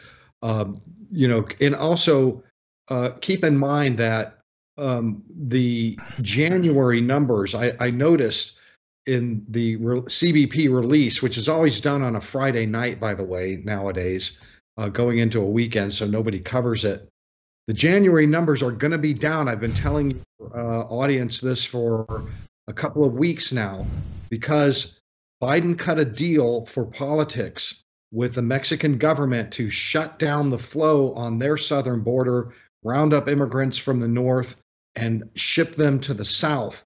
um, 0.41 0.81
you 1.11 1.27
know, 1.27 1.47
and 1.61 1.75
also 1.75 2.43
uh, 2.89 3.11
keep 3.21 3.43
in 3.43 3.55
mind 3.55 3.99
that 3.99 4.39
um, 4.77 5.23
the 5.29 5.99
January 6.21 7.01
numbers, 7.01 7.53
I, 7.53 7.73
I 7.79 7.91
noticed 7.91 8.57
in 9.05 9.45
the 9.47 9.75
re- 9.75 10.01
CBP 10.01 10.73
release, 10.73 11.21
which 11.21 11.37
is 11.37 11.49
always 11.49 11.81
done 11.81 12.01
on 12.01 12.15
a 12.15 12.21
Friday 12.21 12.65
night, 12.65 12.99
by 12.99 13.13
the 13.13 13.23
way, 13.23 13.61
nowadays, 13.63 14.39
uh, 14.77 14.89
going 14.89 15.19
into 15.19 15.41
a 15.41 15.49
weekend, 15.49 15.93
so 15.93 16.07
nobody 16.07 16.39
covers 16.39 16.85
it 16.85 17.07
the 17.69 17.75
January 17.75 18.25
numbers 18.25 18.63
are 18.63 18.71
going 18.71 18.93
to 18.93 18.97
be 18.97 19.13
down. 19.13 19.47
I've 19.47 19.59
been 19.59 19.75
telling 19.75 20.19
uh, 20.41 20.57
audience 20.57 21.39
this 21.39 21.63
for 21.63 22.25
a 22.67 22.73
couple 22.73 23.05
of 23.05 23.13
weeks 23.13 23.51
now 23.51 23.85
because 24.27 24.99
Biden 25.39 25.77
cut 25.77 25.99
a 25.99 26.03
deal 26.03 26.65
for 26.65 26.83
politics 26.83 27.83
with 28.11 28.33
the 28.33 28.41
Mexican 28.41 28.97
government 28.97 29.51
to 29.51 29.69
shut 29.69 30.17
down 30.17 30.49
the 30.49 30.57
flow 30.57 31.13
on 31.13 31.37
their 31.37 31.57
southern 31.57 31.99
border, 31.99 32.55
round 32.83 33.13
up 33.13 33.29
immigrants 33.29 33.77
from 33.77 33.99
the 33.99 34.07
north, 34.07 34.55
and 34.95 35.29
ship 35.35 35.75
them 35.75 35.99
to 35.99 36.15
the 36.15 36.25
south, 36.25 36.83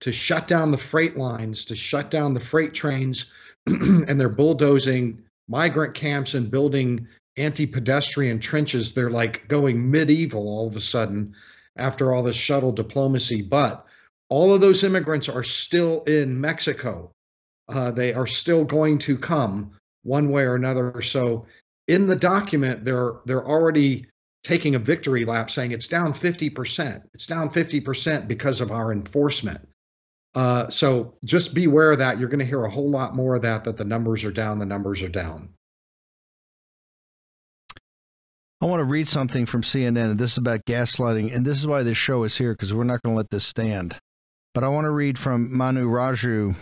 to 0.00 0.12
shut 0.12 0.48
down 0.48 0.70
the 0.70 0.78
freight 0.78 1.18
lines, 1.18 1.66
to 1.66 1.76
shut 1.76 2.10
down 2.10 2.32
the 2.32 2.40
freight 2.40 2.72
trains, 2.72 3.30
and 3.66 4.18
they're 4.18 4.30
bulldozing 4.30 5.24
migrant 5.46 5.92
camps 5.92 6.32
and 6.32 6.50
building 6.50 7.06
anti-pedestrian 7.36 8.40
trenches 8.40 8.92
they're 8.92 9.10
like 9.10 9.48
going 9.48 9.90
medieval 9.90 10.46
all 10.46 10.68
of 10.68 10.76
a 10.76 10.80
sudden 10.80 11.34
after 11.76 12.12
all 12.12 12.22
this 12.22 12.36
shuttle 12.36 12.72
diplomacy. 12.72 13.42
But 13.42 13.86
all 14.28 14.54
of 14.54 14.60
those 14.60 14.84
immigrants 14.84 15.28
are 15.28 15.42
still 15.42 16.02
in 16.02 16.40
mexico. 16.40 17.12
Uh, 17.68 17.90
they 17.90 18.12
are 18.12 18.26
still 18.26 18.64
going 18.64 18.98
to 18.98 19.16
come 19.16 19.72
one 20.02 20.30
way 20.30 20.42
or 20.42 20.54
another. 20.54 21.00
So 21.02 21.46
in 21.88 22.06
the 22.06 22.16
document 22.16 22.84
they're 22.84 23.14
they're 23.24 23.46
already 23.46 24.06
taking 24.44 24.74
a 24.74 24.78
victory 24.78 25.24
lap 25.24 25.50
saying 25.50 25.72
it's 25.72 25.88
down 25.88 26.12
50% 26.12 27.02
it's 27.14 27.26
down 27.26 27.50
50% 27.50 28.28
because 28.28 28.60
of 28.60 28.72
our 28.72 28.92
enforcement. 28.92 29.68
Uh, 30.34 30.68
so 30.70 31.14
just 31.24 31.54
beware 31.54 31.92
of 31.92 31.98
that. 31.98 32.18
You're 32.18 32.28
going 32.28 32.40
to 32.40 32.46
hear 32.46 32.64
a 32.64 32.70
whole 32.70 32.90
lot 32.90 33.14
more 33.14 33.34
of 33.34 33.42
that 33.42 33.64
that 33.64 33.76
the 33.76 33.84
numbers 33.84 34.24
are 34.24 34.30
down 34.30 34.58
the 34.58 34.66
numbers 34.66 35.02
are 35.02 35.08
down 35.08 35.50
I 38.62 38.66
want 38.66 38.78
to 38.78 38.84
read 38.84 39.08
something 39.08 39.44
from 39.44 39.62
CNN. 39.62 40.12
and 40.12 40.18
This 40.20 40.32
is 40.32 40.38
about 40.38 40.64
gaslighting, 40.66 41.34
and 41.34 41.44
this 41.44 41.58
is 41.58 41.66
why 41.66 41.82
this 41.82 41.96
show 41.96 42.22
is 42.22 42.38
here 42.38 42.52
because 42.52 42.72
we're 42.72 42.84
not 42.84 43.02
going 43.02 43.12
to 43.12 43.16
let 43.16 43.28
this 43.28 43.44
stand. 43.44 43.98
But 44.54 44.62
I 44.62 44.68
want 44.68 44.84
to 44.84 44.92
read 44.92 45.18
from 45.18 45.56
Manu 45.56 45.88
Raju. 45.88 46.54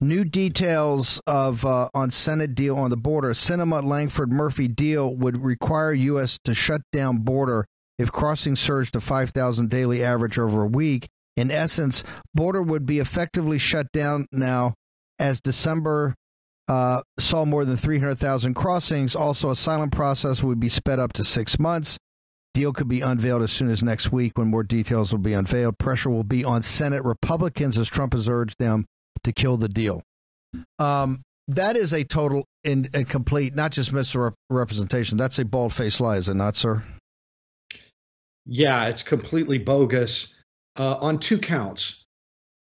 New 0.00 0.24
details 0.24 1.20
of 1.26 1.62
uh, 1.66 1.90
on 1.92 2.10
Senate 2.10 2.54
deal 2.54 2.78
on 2.78 2.88
the 2.88 2.96
border. 2.96 3.34
Sinema 3.34 3.84
Lankford 3.84 4.32
Murphy 4.32 4.66
deal 4.66 5.14
would 5.14 5.44
require 5.44 5.92
U.S. 5.92 6.38
to 6.44 6.54
shut 6.54 6.80
down 6.90 7.18
border 7.18 7.66
if 7.98 8.10
crossing 8.10 8.56
surged 8.56 8.94
to 8.94 9.02
5,000 9.02 9.68
daily 9.68 10.02
average 10.02 10.38
over 10.38 10.62
a 10.62 10.68
week. 10.68 11.06
In 11.36 11.50
essence, 11.50 12.02
border 12.34 12.62
would 12.62 12.86
be 12.86 12.98
effectively 12.98 13.58
shut 13.58 13.92
down 13.92 14.26
now 14.32 14.72
as 15.18 15.42
December 15.42 16.14
uh, 16.68 17.02
saw 17.18 17.44
more 17.44 17.64
than 17.64 17.76
300,000 17.76 18.54
crossings. 18.54 19.14
Also, 19.14 19.50
asylum 19.50 19.90
process 19.90 20.42
would 20.42 20.60
be 20.60 20.68
sped 20.68 20.98
up 20.98 21.12
to 21.14 21.24
six 21.24 21.58
months. 21.58 21.98
Deal 22.54 22.72
could 22.72 22.88
be 22.88 23.02
unveiled 23.02 23.42
as 23.42 23.52
soon 23.52 23.70
as 23.70 23.82
next 23.82 24.10
week 24.10 24.38
when 24.38 24.48
more 24.48 24.62
details 24.62 25.12
will 25.12 25.20
be 25.20 25.34
unveiled. 25.34 25.78
Pressure 25.78 26.10
will 26.10 26.24
be 26.24 26.44
on 26.44 26.62
Senate 26.62 27.04
Republicans 27.04 27.78
as 27.78 27.88
Trump 27.88 28.14
has 28.14 28.28
urged 28.28 28.58
them 28.58 28.86
to 29.24 29.32
kill 29.32 29.56
the 29.56 29.68
deal. 29.68 30.02
Um, 30.78 31.22
that 31.48 31.76
is 31.76 31.92
a 31.92 32.02
total 32.02 32.46
and, 32.64 32.88
and 32.94 33.08
complete, 33.08 33.54
not 33.54 33.72
just 33.72 33.92
misrepresentation. 33.92 35.16
That's 35.18 35.38
a 35.38 35.44
bald 35.44 35.72
faced 35.72 36.00
lie, 36.00 36.16
is 36.16 36.28
it 36.28 36.34
not, 36.34 36.56
sir? 36.56 36.82
Yeah, 38.46 38.88
it's 38.88 39.02
completely 39.02 39.58
bogus 39.58 40.34
uh, 40.76 40.96
on 40.96 41.18
two 41.18 41.38
counts. 41.38 42.04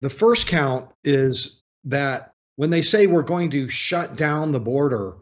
The 0.03 0.11
first 0.11 0.47
count 0.47 0.91
is 1.03 1.63
that 1.85 2.33
when 2.59 2.71
they 2.71 2.83
say 2.83 3.07
we're 3.07 3.23
going 3.23 3.51
to 3.51 3.69
shut 3.69 4.17
down 4.17 4.51
the 4.51 4.59
border, 4.59 5.15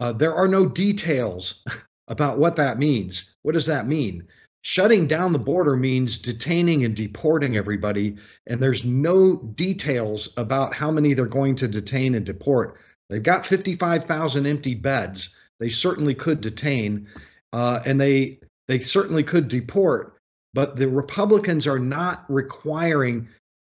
uh, 0.00 0.10
there 0.10 0.34
are 0.34 0.48
no 0.48 0.66
details 0.66 1.62
about 2.08 2.38
what 2.38 2.56
that 2.56 2.76
means. 2.76 3.36
What 3.42 3.52
does 3.52 3.66
that 3.66 3.86
mean? 3.86 4.26
Shutting 4.62 5.06
down 5.06 5.32
the 5.32 5.38
border 5.38 5.76
means 5.76 6.18
detaining 6.18 6.84
and 6.84 6.96
deporting 6.96 7.56
everybody, 7.56 8.16
and 8.48 8.60
there's 8.60 8.84
no 8.84 9.36
details 9.36 10.34
about 10.36 10.74
how 10.74 10.90
many 10.90 11.14
they're 11.14 11.26
going 11.26 11.54
to 11.56 11.68
detain 11.68 12.16
and 12.16 12.26
deport. 12.26 12.80
They've 13.08 13.22
got 13.22 13.46
55,000 13.46 14.44
empty 14.44 14.74
beds. 14.74 15.36
They 15.60 15.68
certainly 15.68 16.16
could 16.16 16.40
detain, 16.40 17.06
uh, 17.52 17.78
and 17.86 18.00
they 18.00 18.40
they 18.66 18.80
certainly 18.80 19.22
could 19.22 19.46
deport. 19.46 20.16
But 20.52 20.74
the 20.74 20.88
Republicans 20.88 21.68
are 21.68 21.78
not 21.78 22.24
requiring. 22.28 23.28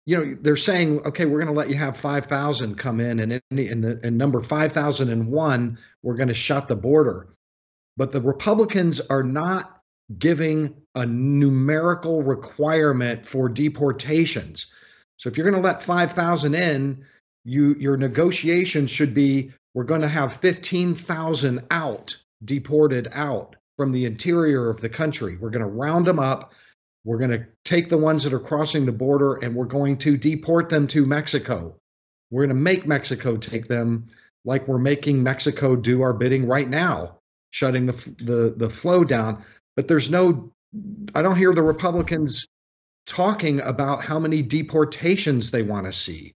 You 0.06 0.18
know, 0.18 0.38
they're 0.42 0.58
saying, 0.58 1.00
okay, 1.06 1.26
we're 1.26 1.40
going 1.40 1.54
to 1.54 1.60
let 1.60 1.70
you 1.70 1.78
have 1.78 1.96
5,000 1.96 2.76
come 2.78 3.00
in, 3.00 3.20
and 3.20 3.42
in, 3.52 3.60
in, 3.60 3.82
the, 3.82 4.06
in 4.06 4.18
number 4.18 4.42
5,001, 4.42 5.78
we're 6.02 6.16
going 6.16 6.28
to 6.28 6.34
shut 6.34 6.68
the 6.68 6.76
border. 6.76 7.30
But 7.96 8.12
the 8.12 8.22
Republicans 8.22 9.00
are 9.00 9.24
not 9.24 9.80
giving 10.18 10.76
a 10.96 11.06
numerical 11.06 12.22
requirement 12.22 13.26
for 13.26 13.48
deportations. 13.48 14.72
So 15.18 15.30
if 15.30 15.38
you're 15.38 15.50
going 15.50 15.62
to 15.62 15.68
let 15.68 15.82
5,000 15.82 16.54
in, 16.54 17.06
you 17.46 17.76
your 17.80 17.98
negotiation 17.98 18.88
should 18.88 19.14
be 19.14 19.52
we're 19.74 19.84
going 19.84 20.02
to 20.02 20.08
have 20.08 20.36
15,000 20.36 21.66
out 21.72 22.18
deported 22.44 23.08
out 23.12 23.56
from 23.78 23.92
the 23.92 24.06
interior 24.06 24.70
of 24.70 24.82
the 24.82 24.90
country. 24.90 25.38
We're 25.38 25.50
going 25.50 25.66
to 25.66 25.68
round 25.68 26.06
them 26.06 26.20
up. 26.20 26.54
We're 27.06 27.18
going 27.18 27.32
to 27.32 27.46
take 27.66 27.90
the 27.90 27.98
ones 27.98 28.24
that 28.24 28.34
are 28.34 28.40
crossing 28.40 28.86
the 28.86 28.92
border 28.92 29.36
and 29.36 29.56
we're 29.56 29.66
going 29.66 29.98
to 30.00 30.18
deport 30.18 30.70
them 30.70 30.88
to 30.88 31.06
Mexico. 31.06 31.76
We're 32.32 32.46
going 32.46 32.58
to 32.58 32.62
make 32.62 32.88
Mexico 32.88 33.38
take 33.38 33.68
them 33.68 34.08
like 34.46 34.68
we're 34.68 34.78
making 34.78 35.24
Mexico 35.24 35.76
do 35.76 36.02
our 36.02 36.14
bidding 36.14 36.48
right 36.48 36.68
now, 36.68 37.18
shutting 37.52 37.86
the 37.86 37.94
the 38.18 38.54
the 38.56 38.70
flow 38.70 39.04
down. 39.04 39.44
But 39.76 39.88
there's 39.88 40.10
no 40.10 40.52
I 41.14 41.22
don't 41.22 41.38
hear 41.38 41.54
the 41.54 41.64
Republicans 41.64 42.48
talking 43.06 43.60
about 43.60 44.04
how 44.04 44.20
many 44.20 44.42
deportations 44.42 45.52
they 45.52 45.62
want 45.62 45.86
to 45.86 45.94
see. 45.94 46.34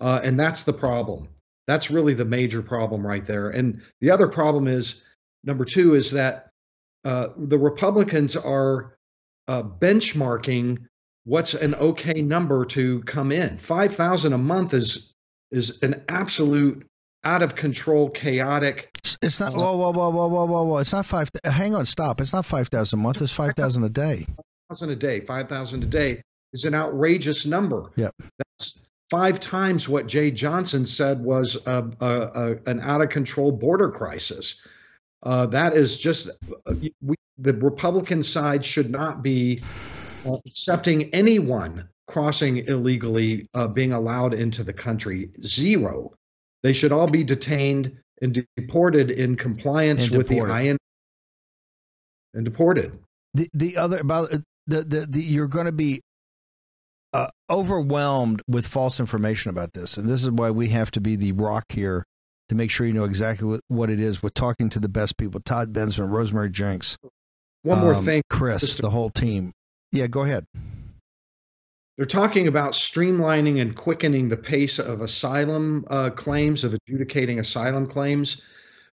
Uh, 0.00 0.20
and 0.22 0.38
that's 0.38 0.64
the 0.64 0.72
problem. 0.72 1.28
That's 1.66 1.90
really 1.90 2.14
the 2.14 2.24
major 2.24 2.60
problem 2.60 3.06
right 3.06 3.24
there. 3.24 3.50
And 3.50 3.82
the 4.00 4.10
other 4.10 4.28
problem 4.28 4.68
is 4.68 5.02
number 5.44 5.64
two 5.64 5.94
is 5.94 6.12
that 6.12 6.50
uh, 7.04 7.28
the 7.36 7.58
Republicans 7.58 8.36
are 8.36 8.96
uh, 9.52 9.62
benchmarking 9.62 10.78
what's 11.24 11.52
an 11.52 11.74
okay 11.74 12.22
number 12.22 12.64
to 12.64 13.02
come 13.02 13.30
in. 13.30 13.58
Five 13.58 13.94
thousand 13.94 14.32
a 14.32 14.38
month 14.38 14.72
is 14.72 15.14
is 15.50 15.82
an 15.82 16.04
absolute 16.08 16.86
out 17.22 17.42
of 17.42 17.54
control, 17.54 18.08
chaotic. 18.08 18.90
It's 19.20 19.38
not. 19.38 19.52
Whoa, 19.52 19.76
whoa, 19.76 19.92
whoa, 19.92 20.10
whoa, 20.10 20.26
whoa, 20.26 20.44
whoa, 20.46 20.62
whoa! 20.64 20.78
It's 20.78 20.92
not 20.92 21.04
five. 21.04 21.28
Hang 21.44 21.74
on, 21.74 21.84
stop. 21.84 22.20
It's 22.22 22.32
not 22.32 22.46
five 22.46 22.68
thousand 22.68 23.00
a 23.00 23.02
month. 23.02 23.20
It's 23.20 23.32
five 23.32 23.54
thousand 23.54 23.84
a 23.84 23.90
day. 23.90 24.26
Thousand 24.70 24.90
a 24.90 24.96
day. 24.96 25.20
Five 25.20 25.50
thousand 25.50 25.82
a 25.82 25.86
day 25.86 26.22
is 26.54 26.64
an 26.64 26.74
outrageous 26.74 27.44
number. 27.44 27.90
Yep. 27.96 28.14
That's 28.38 28.88
five 29.10 29.38
times 29.38 29.86
what 29.86 30.06
Jeh 30.06 30.34
Johnson 30.34 30.86
said 30.86 31.22
was 31.22 31.58
a, 31.66 31.90
a, 32.00 32.06
a, 32.06 32.70
an 32.70 32.80
out 32.80 33.02
of 33.02 33.10
control 33.10 33.52
border 33.52 33.90
crisis. 33.90 34.66
Uh, 35.22 35.46
that 35.46 35.74
is 35.74 35.98
just 35.98 36.30
uh, 36.66 36.74
we, 37.02 37.16
the 37.42 37.54
Republican 37.54 38.22
side 38.22 38.64
should 38.64 38.90
not 38.90 39.22
be 39.22 39.60
uh, 40.26 40.36
accepting 40.46 41.12
anyone 41.14 41.88
crossing 42.06 42.58
illegally 42.66 43.46
uh, 43.54 43.66
being 43.66 43.92
allowed 43.92 44.34
into 44.34 44.62
the 44.62 44.72
country. 44.72 45.30
Zero. 45.44 46.12
They 46.62 46.72
should 46.72 46.92
all 46.92 47.08
be 47.08 47.24
detained 47.24 47.98
and 48.20 48.46
deported 48.56 49.10
in 49.10 49.36
compliance 49.36 50.06
And 50.06 50.16
with 50.16 50.28
the 50.28 50.36
deported. 50.36 50.62
IN 50.62 50.76
and 52.34 52.44
deported. 52.44 52.98
The 53.34 53.48
the 53.52 53.76
other 53.76 53.98
about 53.98 54.30
the 54.30 54.82
the, 54.82 55.06
the 55.08 55.22
you're 55.22 55.48
going 55.48 55.66
to 55.66 55.72
be 55.72 56.00
uh, 57.12 57.28
overwhelmed 57.50 58.42
with 58.46 58.66
false 58.66 59.00
information 59.00 59.50
about 59.50 59.72
this, 59.72 59.96
and 59.96 60.08
this 60.08 60.22
is 60.22 60.30
why 60.30 60.50
we 60.50 60.68
have 60.68 60.90
to 60.92 61.00
be 61.00 61.16
the 61.16 61.32
rock 61.32 61.64
here 61.70 62.04
to 62.48 62.54
make 62.54 62.70
sure 62.70 62.86
you 62.86 62.92
know 62.92 63.04
exactly 63.04 63.46
what, 63.48 63.60
what 63.68 63.90
it 63.90 64.00
is. 64.00 64.22
We're 64.22 64.30
talking 64.30 64.68
to 64.70 64.78
the 64.78 64.88
best 64.88 65.16
people: 65.16 65.40
Todd 65.40 65.72
Bensman, 65.72 66.10
Rosemary 66.10 66.50
Jenks, 66.50 66.96
One 67.62 67.80
more 67.80 67.94
um, 67.94 68.04
thing. 68.04 68.22
Chris, 68.28 68.76
the 68.76 68.90
whole 68.90 69.10
team. 69.10 69.52
Yeah, 69.92 70.06
go 70.06 70.22
ahead. 70.22 70.46
They're 71.96 72.06
talking 72.06 72.48
about 72.48 72.72
streamlining 72.72 73.60
and 73.60 73.76
quickening 73.76 74.28
the 74.28 74.36
pace 74.36 74.78
of 74.78 75.02
asylum 75.02 75.84
uh, 75.88 76.10
claims, 76.10 76.64
of 76.64 76.74
adjudicating 76.74 77.38
asylum 77.38 77.86
claims. 77.86 78.42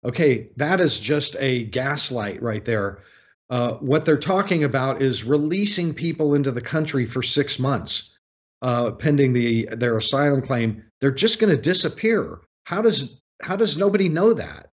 Okay, 0.04 0.50
that 0.56 0.80
is 0.80 0.98
just 0.98 1.36
a 1.38 1.64
gaslight 1.64 2.42
right 2.42 2.64
there. 2.64 3.02
Uh, 3.50 3.72
what 3.74 4.04
they're 4.04 4.16
talking 4.16 4.64
about 4.64 5.02
is 5.02 5.24
releasing 5.24 5.94
people 5.94 6.34
into 6.34 6.50
the 6.50 6.60
country 6.60 7.06
for 7.06 7.22
six 7.22 7.58
months, 7.58 8.16
uh, 8.62 8.90
pending 8.92 9.32
the 9.32 9.68
their 9.72 9.96
asylum 9.96 10.42
claim. 10.42 10.82
They're 11.00 11.10
just 11.12 11.38
going 11.38 11.54
to 11.54 11.60
disappear. 11.60 12.40
How 12.64 12.82
does 12.82 13.20
how 13.42 13.56
does 13.56 13.78
nobody 13.78 14.08
know 14.08 14.32
that? 14.32 14.70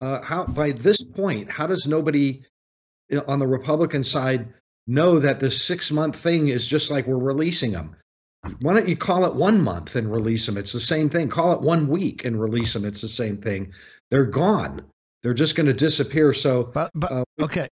Uh, 0.00 0.22
how 0.22 0.44
by 0.44 0.72
this 0.72 1.02
point, 1.02 1.50
how 1.50 1.66
does 1.66 1.86
nobody 1.86 2.42
on 3.26 3.38
the 3.38 3.46
Republican 3.46 4.02
side 4.02 4.52
know 4.86 5.18
that 5.18 5.40
this 5.40 5.62
six 5.62 5.90
month 5.90 6.16
thing 6.16 6.48
is 6.48 6.66
just 6.66 6.90
like 6.90 7.06
we're 7.06 7.16
releasing 7.16 7.72
them. 7.72 7.96
Why 8.60 8.74
don't 8.74 8.88
you 8.88 8.96
call 8.96 9.24
it 9.24 9.34
one 9.34 9.60
month 9.60 9.96
and 9.96 10.10
release 10.10 10.46
them? 10.46 10.56
It's 10.56 10.72
the 10.72 10.80
same 10.80 11.10
thing. 11.10 11.28
Call 11.28 11.52
it 11.52 11.60
one 11.60 11.88
week 11.88 12.24
and 12.24 12.40
release 12.40 12.72
them. 12.72 12.84
It's 12.84 13.00
the 13.00 13.08
same 13.08 13.38
thing. 13.38 13.72
They're 14.10 14.26
gone. 14.26 14.82
They're 15.22 15.34
just 15.34 15.56
going 15.56 15.66
to 15.66 15.74
disappear. 15.74 16.32
So, 16.32 16.64
But 16.64 16.90
but 16.94 17.10
uh, 17.10 17.24
okay, 17.40 17.68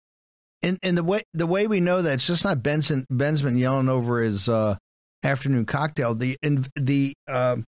and 0.63 0.79
and 0.83 0.97
the 0.97 1.03
way 1.03 1.23
the 1.33 1.47
way 1.47 1.67
we 1.67 1.81
know 1.81 2.01
that 2.01 2.13
it's 2.13 2.27
just 2.27 2.45
not 2.45 2.63
Benson 2.63 3.05
Bensman 3.11 3.59
yelling 3.59 3.89
over 3.89 4.21
his 4.21 4.47
uh, 4.47 4.77
afternoon 5.23 5.65
cocktail. 5.65 6.15
The 6.15 6.37
in, 6.41 6.65
the 6.75 7.13
um, 7.27 7.65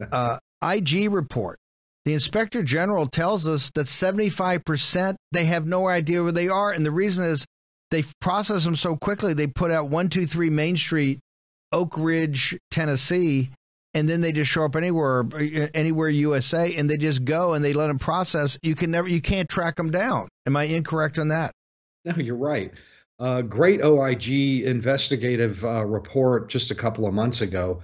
uh, 0.12 0.38
IG 0.62 1.12
report, 1.12 1.58
the 2.04 2.14
inspector 2.14 2.62
general 2.62 3.06
tells 3.06 3.46
us 3.46 3.70
that 3.74 3.88
seventy 3.88 4.28
five 4.28 4.64
percent 4.64 5.16
they 5.32 5.44
have 5.46 5.66
no 5.66 5.88
idea 5.88 6.22
where 6.22 6.32
they 6.32 6.48
are, 6.48 6.72
and 6.72 6.84
the 6.84 6.90
reason 6.90 7.24
is 7.24 7.44
they 7.90 8.04
process 8.20 8.64
them 8.64 8.74
so 8.74 8.96
quickly. 8.96 9.34
They 9.34 9.46
put 9.46 9.70
out 9.70 9.88
one 9.90 10.08
two 10.08 10.26
three 10.26 10.50
Main 10.50 10.76
Street, 10.76 11.20
Oak 11.72 11.94
Ridge, 11.96 12.58
Tennessee. 12.70 13.50
And 13.94 14.08
then 14.08 14.22
they 14.22 14.32
just 14.32 14.50
show 14.50 14.64
up 14.64 14.74
anywhere, 14.74 15.22
anywhere 15.74 16.08
USA, 16.08 16.74
and 16.76 16.88
they 16.88 16.96
just 16.96 17.26
go 17.26 17.52
and 17.52 17.62
they 17.62 17.74
let 17.74 17.88
them 17.88 17.98
process. 17.98 18.58
You 18.62 18.74
can 18.74 18.90
never, 18.90 19.06
you 19.06 19.20
can't 19.20 19.46
track 19.50 19.76
them 19.76 19.90
down. 19.90 20.28
Am 20.46 20.56
I 20.56 20.64
incorrect 20.64 21.18
on 21.18 21.28
that? 21.28 21.52
no, 22.06 22.14
you're 22.16 22.34
right. 22.34 22.72
Uh, 23.18 23.42
great 23.42 23.84
OIG 23.84 24.64
investigative 24.64 25.64
uh, 25.64 25.84
report 25.84 26.48
just 26.48 26.70
a 26.70 26.74
couple 26.74 27.06
of 27.06 27.14
months 27.14 27.40
ago, 27.42 27.82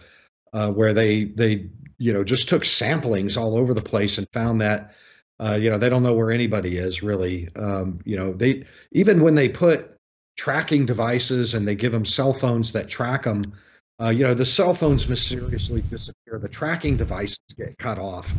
uh, 0.52 0.70
where 0.70 0.94
they 0.94 1.24
they 1.24 1.68
you 1.98 2.12
know 2.12 2.24
just 2.24 2.48
took 2.48 2.62
samplings 2.62 3.36
all 3.36 3.56
over 3.56 3.74
the 3.74 3.82
place 3.82 4.18
and 4.18 4.26
found 4.32 4.60
that 4.60 4.94
uh, 5.40 5.58
you 5.60 5.70
know 5.70 5.78
they 5.78 5.88
don't 5.88 6.02
know 6.02 6.14
where 6.14 6.30
anybody 6.30 6.76
is 6.76 7.02
really. 7.02 7.48
Um, 7.54 7.98
you 8.04 8.16
know 8.16 8.32
they 8.32 8.64
even 8.92 9.22
when 9.22 9.34
they 9.34 9.48
put 9.48 9.94
tracking 10.36 10.86
devices 10.86 11.54
and 11.54 11.66
they 11.66 11.74
give 11.74 11.92
them 11.92 12.04
cell 12.04 12.32
phones 12.32 12.72
that 12.72 12.88
track 12.88 13.24
them. 13.24 13.54
Uh, 14.00 14.10
you 14.10 14.24
know 14.24 14.34
the 14.34 14.44
cell 14.44 14.74
phones 14.74 15.08
mysteriously 15.08 15.82
disappear. 15.82 16.38
The 16.38 16.48
tracking 16.48 16.96
devices 16.96 17.40
get 17.56 17.76
cut 17.78 17.98
off. 17.98 18.32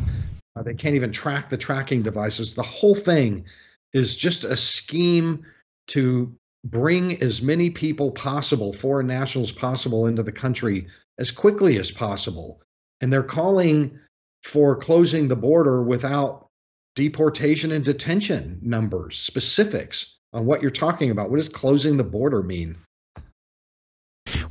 Uh, 0.56 0.62
they 0.62 0.74
can't 0.74 0.94
even 0.94 1.12
track 1.12 1.50
the 1.50 1.58
tracking 1.58 2.02
devices. 2.02 2.54
The 2.54 2.62
whole 2.62 2.94
thing 2.94 3.44
is 3.92 4.16
just 4.16 4.44
a 4.44 4.56
scheme 4.56 5.44
to 5.88 6.34
bring 6.64 7.22
as 7.22 7.40
many 7.42 7.70
people 7.70 8.10
possible, 8.10 8.72
foreign 8.72 9.06
nationals 9.06 9.52
possible, 9.52 10.06
into 10.06 10.22
the 10.22 10.32
country 10.32 10.86
as 11.20 11.30
quickly 11.30 11.78
as 11.78 11.90
possible. 11.90 12.60
And 13.00 13.12
they're 13.12 13.22
calling 13.22 13.98
for 14.42 14.74
closing 14.76 15.28
the 15.28 15.36
border 15.36 15.82
without 15.82 16.48
deportation 16.96 17.70
and 17.70 17.84
detention 17.84 18.58
numbers, 18.62 19.18
specifics 19.18 20.18
on 20.32 20.46
what 20.46 20.62
you're 20.62 20.70
talking 20.70 21.10
about. 21.10 21.30
What 21.30 21.36
does 21.36 21.48
closing 21.48 21.98
the 21.98 22.04
border 22.04 22.42
mean? 22.42 22.76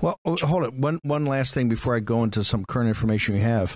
Well, 0.02 0.18
oh, 0.24 0.38
hold 0.42 0.64
it. 0.64 0.74
One 0.74 1.00
one 1.04 1.26
last 1.26 1.54
thing 1.54 1.70
before 1.70 1.96
I 1.96 2.00
go 2.00 2.24
into 2.24 2.44
some 2.44 2.66
current 2.66 2.88
information 2.88 3.36
you 3.36 3.42
have. 3.42 3.76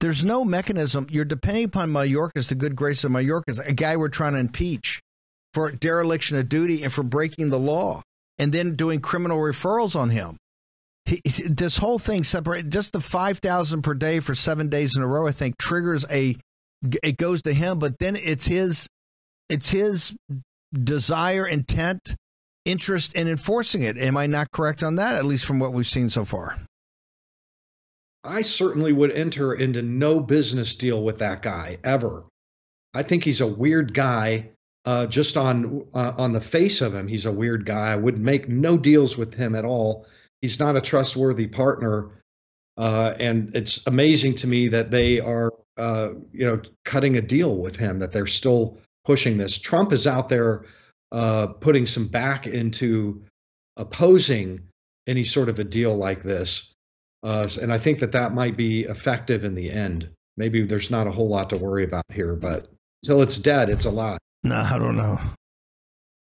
There's 0.00 0.24
no 0.24 0.44
mechanism. 0.44 1.06
You're 1.10 1.24
depending 1.24 1.64
upon 1.64 1.90
Mayorkas, 1.90 2.48
the 2.48 2.54
good 2.54 2.74
grace 2.74 3.04
of 3.04 3.12
Mayorkas, 3.12 3.64
a 3.64 3.72
guy 3.72 3.96
we're 3.96 4.08
trying 4.08 4.32
to 4.32 4.38
impeach 4.38 5.00
for 5.52 5.70
dereliction 5.70 6.38
of 6.38 6.48
duty 6.48 6.82
and 6.82 6.92
for 6.92 7.02
breaking 7.02 7.50
the 7.50 7.58
law, 7.58 8.02
and 8.38 8.52
then 8.52 8.76
doing 8.76 9.00
criminal 9.00 9.38
referrals 9.38 9.94
on 9.96 10.10
him. 10.10 10.36
He, 11.06 11.22
this 11.24 11.76
whole 11.76 11.98
thing 11.98 12.22
separate 12.24 12.68
just 12.68 12.92
the 12.92 13.00
five 13.00 13.38
thousand 13.38 13.82
per 13.82 13.94
day 13.94 14.20
for 14.20 14.34
seven 14.34 14.68
days 14.68 14.96
in 14.96 15.02
a 15.02 15.06
row. 15.06 15.26
I 15.26 15.32
think 15.32 15.58
triggers 15.58 16.04
a. 16.10 16.36
It 17.02 17.16
goes 17.16 17.42
to 17.42 17.52
him, 17.52 17.78
but 17.78 17.98
then 17.98 18.16
it's 18.16 18.46
his. 18.46 18.86
It's 19.48 19.70
his 19.70 20.14
desire, 20.72 21.46
intent, 21.46 22.14
interest 22.64 23.14
in 23.14 23.26
enforcing 23.26 23.82
it. 23.82 23.98
Am 23.98 24.16
I 24.16 24.26
not 24.26 24.52
correct 24.52 24.82
on 24.82 24.94
that? 24.96 25.16
At 25.16 25.24
least 25.24 25.44
from 25.44 25.58
what 25.58 25.72
we've 25.72 25.86
seen 25.88 26.08
so 26.08 26.24
far. 26.24 26.56
I 28.22 28.42
certainly 28.42 28.92
would 28.92 29.12
enter 29.12 29.54
into 29.54 29.82
no 29.82 30.20
business 30.20 30.76
deal 30.76 31.02
with 31.02 31.18
that 31.18 31.42
guy 31.42 31.78
ever. 31.82 32.24
I 32.92 33.02
think 33.02 33.24
he's 33.24 33.40
a 33.40 33.46
weird 33.46 33.94
guy. 33.94 34.50
Uh, 34.84 35.06
just 35.06 35.36
on 35.36 35.86
uh, 35.92 36.12
on 36.16 36.32
the 36.32 36.40
face 36.40 36.80
of 36.80 36.94
him, 36.94 37.06
he's 37.06 37.26
a 37.26 37.32
weird 37.32 37.66
guy. 37.66 37.92
I 37.92 37.96
would 37.96 38.18
make 38.18 38.48
no 38.48 38.78
deals 38.78 39.16
with 39.16 39.34
him 39.34 39.54
at 39.54 39.64
all. 39.64 40.06
He's 40.40 40.58
not 40.58 40.76
a 40.76 40.80
trustworthy 40.80 41.46
partner, 41.46 42.10
uh, 42.76 43.14
and 43.18 43.54
it's 43.54 43.86
amazing 43.86 44.36
to 44.36 44.46
me 44.46 44.68
that 44.68 44.90
they 44.90 45.20
are, 45.20 45.52
uh, 45.76 46.10
you 46.32 46.46
know, 46.46 46.62
cutting 46.84 47.16
a 47.16 47.20
deal 47.20 47.54
with 47.54 47.76
him. 47.76 47.98
That 47.98 48.12
they're 48.12 48.26
still 48.26 48.78
pushing 49.04 49.36
this. 49.36 49.58
Trump 49.58 49.92
is 49.92 50.06
out 50.06 50.28
there 50.28 50.64
uh, 51.12 51.48
putting 51.48 51.86
some 51.86 52.06
back 52.06 52.46
into 52.46 53.24
opposing 53.76 54.68
any 55.06 55.24
sort 55.24 55.48
of 55.48 55.58
a 55.58 55.64
deal 55.64 55.96
like 55.96 56.22
this. 56.22 56.72
Uh, 57.22 57.48
and 57.60 57.72
I 57.72 57.78
think 57.78 57.98
that 58.00 58.12
that 58.12 58.32
might 58.32 58.56
be 58.56 58.82
effective 58.82 59.44
in 59.44 59.54
the 59.54 59.70
end. 59.70 60.10
Maybe 60.36 60.64
there's 60.64 60.90
not 60.90 61.06
a 61.06 61.10
whole 61.10 61.28
lot 61.28 61.50
to 61.50 61.58
worry 61.58 61.84
about 61.84 62.04
here, 62.08 62.34
but 62.34 62.68
until 63.02 63.22
it's 63.22 63.38
dead, 63.38 63.68
it's 63.68 63.84
a 63.84 63.90
lot. 63.90 64.20
No, 64.42 64.56
I 64.56 64.78
don't 64.78 64.96
know. 64.96 65.18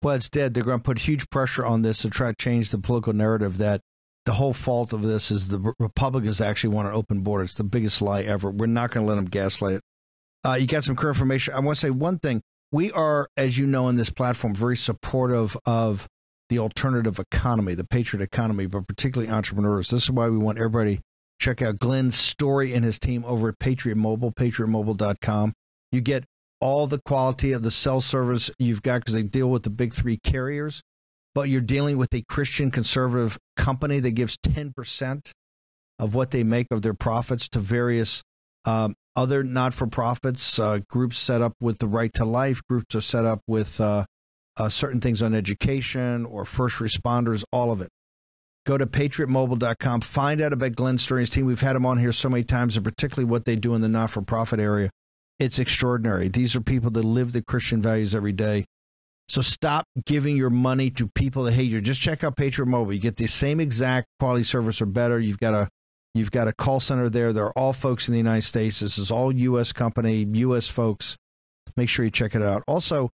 Well, 0.03 0.15
it's 0.15 0.29
dead. 0.29 0.53
They're 0.53 0.63
going 0.63 0.79
to 0.79 0.83
put 0.83 0.99
huge 0.99 1.29
pressure 1.29 1.65
on 1.65 1.81
this 1.81 2.01
to 2.01 2.09
try 2.09 2.29
to 2.29 2.35
change 2.35 2.71
the 2.71 2.77
political 2.77 3.13
narrative 3.13 3.57
that 3.59 3.81
the 4.25 4.33
whole 4.33 4.53
fault 4.53 4.93
of 4.93 5.01
this 5.01 5.31
is 5.31 5.47
the 5.47 5.73
Republicans 5.79 6.41
actually 6.41 6.73
want 6.73 6.87
an 6.87 6.93
open 6.93 7.21
border. 7.21 7.43
It's 7.43 7.55
the 7.55 7.63
biggest 7.63 8.01
lie 8.01 8.21
ever. 8.21 8.49
We're 8.49 8.67
not 8.67 8.91
going 8.91 9.05
to 9.05 9.09
let 9.09 9.15
them 9.15 9.25
gaslight 9.25 9.75
it. 9.75 9.81
Uh, 10.45 10.53
you 10.53 10.67
got 10.67 10.83
some 10.83 10.95
current 10.95 11.15
information. 11.15 11.53
I 11.53 11.59
want 11.59 11.77
to 11.77 11.81
say 11.81 11.89
one 11.89 12.19
thing. 12.19 12.41
We 12.71 12.91
are, 12.91 13.27
as 13.37 13.57
you 13.57 13.67
know, 13.67 13.89
in 13.89 13.95
this 13.95 14.09
platform, 14.09 14.55
very 14.55 14.77
supportive 14.77 15.55
of 15.65 16.07
the 16.49 16.59
alternative 16.59 17.19
economy, 17.19 17.75
the 17.75 17.83
patriot 17.83 18.23
economy, 18.23 18.65
but 18.65 18.87
particularly 18.87 19.31
entrepreneurs. 19.31 19.89
This 19.89 20.03
is 20.03 20.11
why 20.11 20.29
we 20.29 20.37
want 20.37 20.57
everybody 20.57 20.99
check 21.39 21.61
out 21.61 21.79
Glenn's 21.79 22.15
story 22.15 22.73
and 22.73 22.83
his 22.85 22.99
team 22.99 23.25
over 23.25 23.49
at 23.49 23.59
Patriot 23.59 23.95
Mobile, 23.95 24.31
patriotmobile.com. 24.31 25.53
You 25.91 26.01
get 26.01 26.23
all 26.59 26.87
the 26.87 27.01
quality 27.05 27.51
of 27.51 27.61
the 27.61 27.71
cell 27.71 28.01
service 28.01 28.49
you've 28.57 28.81
got 28.81 29.01
because 29.01 29.13
they 29.13 29.23
deal 29.23 29.49
with 29.49 29.63
the 29.63 29.69
big 29.69 29.93
three 29.93 30.17
carriers, 30.17 30.81
but 31.35 31.49
you're 31.49 31.61
dealing 31.61 31.97
with 31.97 32.13
a 32.13 32.23
Christian 32.29 32.71
conservative 32.71 33.37
company 33.57 33.99
that 33.99 34.11
gives 34.11 34.37
10% 34.37 35.31
of 35.99 36.15
what 36.15 36.31
they 36.31 36.43
make 36.43 36.67
of 36.71 36.81
their 36.81 36.93
profits 36.93 37.49
to 37.49 37.59
various 37.59 38.23
um, 38.65 38.95
other 39.15 39.43
not 39.43 39.73
for 39.73 39.87
profits, 39.87 40.57
uh, 40.57 40.79
groups 40.89 41.17
set 41.17 41.41
up 41.41 41.53
with 41.59 41.77
the 41.77 41.87
right 41.87 42.11
to 42.15 42.25
life, 42.25 42.61
groups 42.67 42.95
are 42.95 43.01
set 43.01 43.25
up 43.25 43.41
with 43.47 43.79
uh, 43.79 44.05
uh, 44.57 44.69
certain 44.69 45.01
things 45.01 45.21
on 45.21 45.33
education 45.33 46.25
or 46.25 46.45
first 46.45 46.77
responders, 46.77 47.43
all 47.51 47.71
of 47.71 47.81
it. 47.81 47.89
Go 48.65 48.77
to 48.77 48.87
patriotmobile.com, 48.87 50.01
find 50.01 50.41
out 50.41 50.53
about 50.53 50.75
Glenn 50.75 50.97
Story's 50.97 51.29
team. 51.29 51.45
We've 51.45 51.59
had 51.59 51.75
him 51.75 51.85
on 51.85 51.97
here 51.97 52.13
so 52.13 52.29
many 52.29 52.43
times, 52.43 52.77
and 52.77 52.85
particularly 52.85 53.29
what 53.29 53.45
they 53.45 53.57
do 53.57 53.75
in 53.75 53.81
the 53.81 53.89
not 53.89 54.09
for 54.09 54.21
profit 54.21 54.59
area. 54.59 54.89
It's 55.37 55.59
extraordinary. 55.59 56.29
These 56.29 56.55
are 56.55 56.61
people 56.61 56.89
that 56.91 57.03
live 57.03 57.33
the 57.33 57.43
Christian 57.43 57.81
values 57.81 58.15
every 58.15 58.31
day. 58.31 58.65
So 59.29 59.41
stop 59.41 59.85
giving 60.05 60.35
your 60.35 60.49
money 60.49 60.89
to 60.91 61.07
people 61.07 61.43
that 61.43 61.53
hate 61.53 61.69
you. 61.71 61.81
Just 61.81 62.01
check 62.01 62.23
out 62.23 62.35
Patriot 62.35 62.67
Mobile. 62.67 62.93
You 62.93 62.99
get 62.99 63.15
the 63.15 63.27
same 63.27 63.59
exact 63.59 64.07
quality 64.19 64.43
service 64.43 64.81
or 64.81 64.85
better. 64.85 65.19
You've 65.19 65.39
got 65.39 65.53
a 65.53 65.69
you've 66.13 66.31
got 66.31 66.47
a 66.47 66.53
call 66.53 66.79
center 66.79 67.09
there. 67.09 67.33
They're 67.33 67.51
all 67.51 67.73
folks 67.73 68.07
in 68.07 68.11
the 68.11 68.19
United 68.19 68.43
States. 68.43 68.81
This 68.81 68.97
is 68.97 69.11
all 69.11 69.31
U.S. 69.31 69.71
company, 69.71 70.27
U.S. 70.33 70.67
folks. 70.67 71.17
Make 71.75 71.89
sure 71.89 72.05
you 72.05 72.11
check 72.11 72.35
it 72.35 72.43
out. 72.43 72.63
Also, 72.67 73.09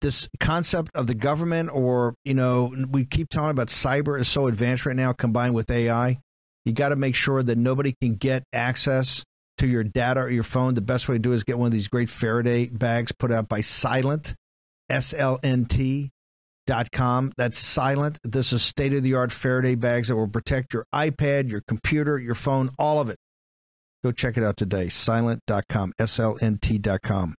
this 0.00 0.28
concept 0.40 0.90
of 0.94 1.06
the 1.06 1.14
government 1.14 1.70
or 1.72 2.14
you 2.24 2.34
know 2.34 2.72
we 2.90 3.04
keep 3.04 3.28
talking 3.28 3.50
about 3.50 3.68
cyber 3.68 4.20
is 4.20 4.28
so 4.28 4.46
advanced 4.46 4.86
right 4.86 4.96
now 4.96 5.12
combined 5.12 5.54
with 5.54 5.70
ai 5.70 6.18
you 6.64 6.72
got 6.72 6.90
to 6.90 6.96
make 6.96 7.14
sure 7.14 7.42
that 7.42 7.56
nobody 7.56 7.94
can 8.00 8.14
get 8.14 8.42
access 8.52 9.24
to 9.58 9.66
your 9.66 9.82
data 9.82 10.20
or 10.20 10.30
your 10.30 10.42
phone 10.42 10.74
the 10.74 10.82
best 10.82 11.08
way 11.08 11.14
to 11.14 11.18
do 11.18 11.32
it 11.32 11.36
is 11.36 11.44
get 11.44 11.58
one 11.58 11.66
of 11.66 11.72
these 11.72 11.88
great 11.88 12.10
faraday 12.10 12.66
bags 12.66 13.10
put 13.12 13.32
out 13.32 13.48
by 13.48 13.60
silent 13.60 14.34
slnt 14.90 16.10
dot 16.66 16.90
com 16.90 17.32
that's 17.36 17.58
silent 17.58 18.18
this 18.24 18.52
is 18.52 18.62
state 18.62 18.92
of 18.92 19.02
the 19.02 19.14
art 19.14 19.30
faraday 19.30 19.74
bags 19.74 20.08
that 20.08 20.16
will 20.16 20.28
protect 20.28 20.72
your 20.72 20.84
ipad 20.94 21.48
your 21.48 21.62
computer 21.68 22.18
your 22.18 22.34
phone 22.34 22.70
all 22.78 23.00
of 23.00 23.08
it 23.08 23.18
go 24.02 24.10
check 24.10 24.36
it 24.36 24.42
out 24.42 24.56
today 24.56 24.88
silent.com 24.88 25.92
slnt.com 26.00 27.34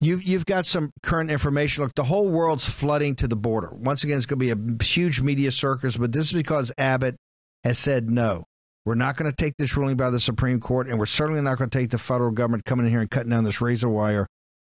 You've 0.00 0.22
you've 0.22 0.46
got 0.46 0.64
some 0.64 0.92
current 1.02 1.30
information. 1.30 1.82
Look, 1.82 1.94
the 1.96 2.04
whole 2.04 2.28
world's 2.28 2.68
flooding 2.68 3.16
to 3.16 3.26
the 3.26 3.34
border. 3.34 3.70
Once 3.72 4.04
again, 4.04 4.16
it's 4.16 4.26
going 4.26 4.38
to 4.38 4.54
be 4.54 4.80
a 4.80 4.84
huge 4.84 5.20
media 5.20 5.50
circus, 5.50 5.96
but 5.96 6.12
this 6.12 6.28
is 6.28 6.32
because 6.32 6.70
Abbott 6.78 7.16
has 7.64 7.78
said 7.78 8.08
no. 8.08 8.44
We're 8.84 8.94
not 8.94 9.16
going 9.16 9.30
to 9.30 9.36
take 9.36 9.54
this 9.58 9.76
ruling 9.76 9.96
by 9.96 10.10
the 10.10 10.20
Supreme 10.20 10.60
Court, 10.60 10.86
and 10.88 11.00
we're 11.00 11.06
certainly 11.06 11.42
not 11.42 11.58
going 11.58 11.68
to 11.68 11.78
take 11.78 11.90
the 11.90 11.98
federal 11.98 12.30
government 12.30 12.64
coming 12.64 12.86
in 12.86 12.92
here 12.92 13.00
and 13.00 13.10
cutting 13.10 13.30
down 13.30 13.42
this 13.42 13.60
razor 13.60 13.88
wire. 13.88 14.28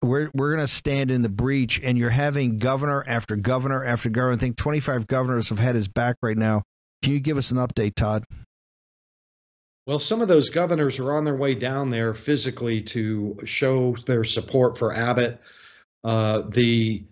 We're 0.03 0.31
we're 0.33 0.55
going 0.55 0.65
to 0.65 0.73
stand 0.73 1.11
in 1.11 1.21
the 1.21 1.29
breach, 1.29 1.79
and 1.83 1.97
you're 1.97 2.09
having 2.09 2.57
governor 2.57 3.03
after 3.07 3.35
governor 3.35 3.85
after 3.85 4.09
governor. 4.09 4.33
I 4.33 4.37
think 4.37 4.57
25 4.57 5.05
governors 5.07 5.49
have 5.49 5.59
had 5.59 5.75
his 5.75 5.87
back 5.87 6.17
right 6.21 6.37
now. 6.37 6.63
Can 7.03 7.13
you 7.13 7.19
give 7.19 7.37
us 7.37 7.51
an 7.51 7.57
update, 7.57 7.95
Todd? 7.95 8.23
Well, 9.87 9.99
some 9.99 10.21
of 10.21 10.27
those 10.27 10.49
governors 10.49 10.99
are 10.99 11.13
on 11.13 11.25
their 11.25 11.35
way 11.35 11.55
down 11.55 11.89
there 11.89 12.13
physically 12.13 12.81
to 12.83 13.39
show 13.45 13.95
their 14.05 14.23
support 14.23 14.77
for 14.77 14.93
Abbott. 14.93 15.41
Uh, 16.03 16.43
the 16.49 17.05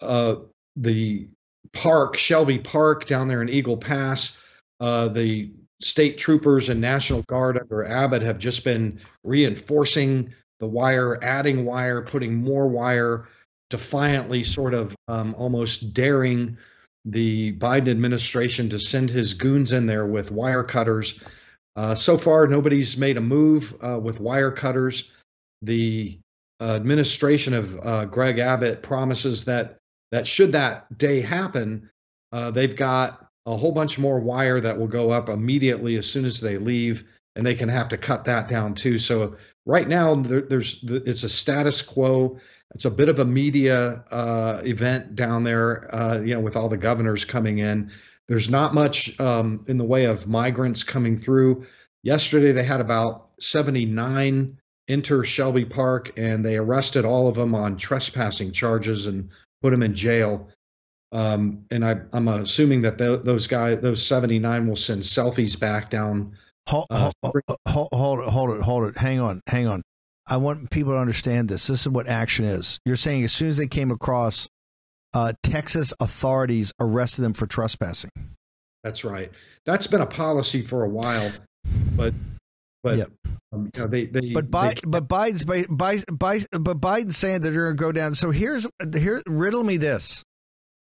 uh, 0.00 0.36
the 0.76 1.28
park, 1.72 2.16
Shelby 2.16 2.58
Park, 2.58 3.06
down 3.06 3.28
there 3.28 3.42
in 3.42 3.48
Eagle 3.48 3.76
Pass, 3.76 4.38
uh, 4.80 5.08
the 5.08 5.50
state 5.80 6.18
troopers 6.18 6.68
and 6.68 6.80
National 6.80 7.22
Guard 7.22 7.58
under 7.58 7.84
Abbott 7.84 8.22
have 8.22 8.38
just 8.38 8.64
been 8.64 9.00
reinforcing 9.24 10.34
the 10.60 10.66
wire, 10.66 11.18
adding 11.22 11.64
wire, 11.64 12.02
putting 12.02 12.34
more 12.34 12.68
wire, 12.68 13.28
defiantly, 13.70 14.44
sort 14.44 14.74
of 14.74 14.94
um, 15.08 15.34
almost 15.36 15.92
daring 15.94 16.58
the 17.04 17.52
Biden 17.56 17.90
administration 17.90 18.70
to 18.70 18.78
send 18.78 19.10
his 19.10 19.34
goons 19.34 19.72
in 19.72 19.86
there 19.86 20.06
with 20.06 20.30
wire 20.30 20.64
cutters 20.64 21.18
uh, 21.76 21.94
so 21.94 22.18
far, 22.18 22.46
nobody's 22.46 22.96
made 22.96 23.16
a 23.16 23.20
move 23.20 23.74
uh, 23.80 23.98
with 23.98 24.20
wire 24.20 24.50
cutters. 24.50 25.10
The 25.62 26.18
uh, 26.60 26.74
administration 26.74 27.54
of 27.54 27.80
uh, 27.80 28.04
Greg 28.06 28.38
Abbott 28.38 28.82
promises 28.82 29.44
that 29.44 29.78
that 30.10 30.26
should 30.26 30.52
that 30.52 30.98
day 30.98 31.20
happen, 31.20 31.88
uh, 32.32 32.50
they've 32.50 32.74
got 32.74 33.26
a 33.46 33.56
whole 33.56 33.72
bunch 33.72 33.98
more 33.98 34.18
wire 34.18 34.60
that 34.60 34.78
will 34.78 34.88
go 34.88 35.10
up 35.10 35.28
immediately 35.28 35.96
as 35.96 36.10
soon 36.10 36.24
as 36.24 36.40
they 36.40 36.58
leave, 36.58 37.04
and 37.36 37.46
they 37.46 37.54
can 37.54 37.68
have 37.68 37.88
to 37.90 37.96
cut 37.96 38.24
that 38.24 38.48
down 38.48 38.74
too. 38.74 38.98
So 38.98 39.36
right 39.66 39.88
now, 39.88 40.14
there, 40.14 40.42
there's 40.42 40.82
it's 40.82 41.22
a 41.22 41.28
status 41.28 41.82
quo. 41.82 42.38
It's 42.74 42.84
a 42.84 42.90
bit 42.90 43.08
of 43.08 43.18
a 43.18 43.24
media 43.24 44.04
uh, 44.10 44.60
event 44.64 45.16
down 45.16 45.42
there, 45.42 46.20
you 46.24 46.34
know, 46.34 46.40
with 46.40 46.56
all 46.56 46.68
the 46.68 46.76
governors 46.76 47.24
coming 47.24 47.58
in. 47.58 47.90
There's 48.28 48.48
not 48.48 48.74
much 48.74 49.18
um, 49.18 49.64
in 49.66 49.76
the 49.76 49.84
way 49.84 50.04
of 50.04 50.28
migrants 50.28 50.84
coming 50.84 51.18
through. 51.18 51.66
Yesterday, 52.04 52.52
they 52.52 52.62
had 52.62 52.80
about 52.80 53.30
79 53.42 54.56
enter 54.88 55.24
Shelby 55.24 55.64
Park, 55.64 56.12
and 56.16 56.44
they 56.44 56.56
arrested 56.56 57.04
all 57.04 57.28
of 57.28 57.34
them 57.34 57.54
on 57.54 57.76
trespassing 57.76 58.52
charges 58.52 59.06
and 59.06 59.30
put 59.62 59.70
them 59.70 59.82
in 59.82 59.94
jail. 59.94 60.48
Um, 61.12 61.64
and 61.70 61.84
I, 61.84 62.02
am 62.12 62.28
assuming 62.28 62.82
that 62.82 62.98
th- 62.98 63.22
those 63.24 63.46
guys, 63.46 63.80
those 63.80 64.06
79, 64.06 64.68
will 64.68 64.76
send 64.76 65.02
selfies 65.02 65.58
back 65.58 65.90
down. 65.90 66.36
Hold, 66.68 66.86
uh, 66.90 67.10
hold, 67.22 67.34
hold, 67.66 67.88
hold 67.92 68.18
it, 68.20 68.28
hold 68.28 68.50
it, 68.50 68.62
hold 68.62 68.88
it. 68.88 68.96
Hang 68.96 69.20
on, 69.20 69.40
hang 69.46 69.66
on. 69.66 69.82
I 70.26 70.36
want 70.36 70.70
people 70.70 70.92
to 70.92 70.98
understand 70.98 71.48
this. 71.48 71.66
This 71.66 71.80
is 71.80 71.88
what 71.88 72.06
action 72.06 72.44
is. 72.44 72.78
You're 72.84 72.96
saying 72.96 73.24
as 73.24 73.32
soon 73.32 73.48
as 73.48 73.56
they 73.56 73.66
came 73.66 73.90
across 73.90 74.48
uh, 75.14 75.32
Texas 75.42 75.92
authorities 76.00 76.72
arrested 76.78 77.22
them 77.22 77.34
for 77.34 77.46
trespassing. 77.46 78.10
That's 78.84 79.04
right. 79.04 79.30
That's 79.66 79.86
been 79.86 80.00
a 80.00 80.06
policy 80.06 80.62
for 80.62 80.84
a 80.84 80.88
while, 80.88 81.32
but 81.96 82.14
but 82.82 82.98
yep. 82.98 83.10
um, 83.52 83.70
you 83.74 83.80
know, 83.80 83.86
they, 83.88 84.06
they 84.06 84.32
but 84.32 84.50
Bi- 84.50 84.74
they, 84.74 84.80
but 84.86 85.06
Biden's 85.06 85.44
by, 85.44 85.66
by, 85.68 85.98
by, 86.10 86.40
but 86.52 86.80
Biden's 86.80 87.16
saying 87.16 87.42
that 87.42 87.50
they're 87.50 87.74
going 87.74 87.76
to 87.76 87.80
go 87.80 87.92
down. 87.92 88.14
So 88.14 88.30
here's 88.30 88.66
here 88.94 89.22
riddle 89.26 89.62
me 89.62 89.76
this: 89.76 90.22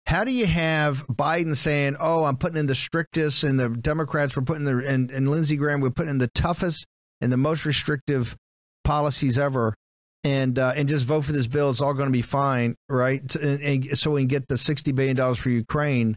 How 0.10 0.24
do 0.24 0.32
you 0.32 0.48
have 0.48 1.06
Biden 1.06 1.56
saying, 1.56 1.96
"Oh, 2.00 2.24
I'm 2.24 2.36
putting 2.36 2.58
in 2.58 2.66
the 2.66 2.74
strictest," 2.74 3.44
and 3.44 3.60
the 3.60 3.70
Democrats 3.70 4.36
were 4.36 4.42
putting 4.42 4.64
the 4.64 4.80
and, 4.80 5.12
and 5.12 5.30
Lindsey 5.30 5.56
Graham 5.56 5.82
were 5.82 5.92
putting 5.92 6.10
in 6.10 6.18
the 6.18 6.32
toughest 6.34 6.88
and 7.22 7.32
the 7.32 7.38
most 7.38 7.64
restrictive 7.64 8.36
policies 8.84 9.38
ever, 9.38 9.76
and 10.24 10.58
uh, 10.58 10.74
and 10.76 10.90
just 10.90 11.06
vote 11.06 11.26
for 11.26 11.32
this 11.32 11.46
bill. 11.46 11.70
It's 11.70 11.80
all 11.80 11.94
going 11.94 12.08
to 12.08 12.12
be 12.12 12.24
fine, 12.24 12.74
right? 12.90 13.22
And, 13.36 13.62
and 13.62 14.00
so 14.00 14.10
we 14.10 14.22
can 14.22 14.30
get 14.30 14.48
the 14.48 14.58
sixty 14.58 14.94
billion 14.94 15.16
dollars 15.16 15.38
for 15.38 15.52
Ukraine. 15.52 16.16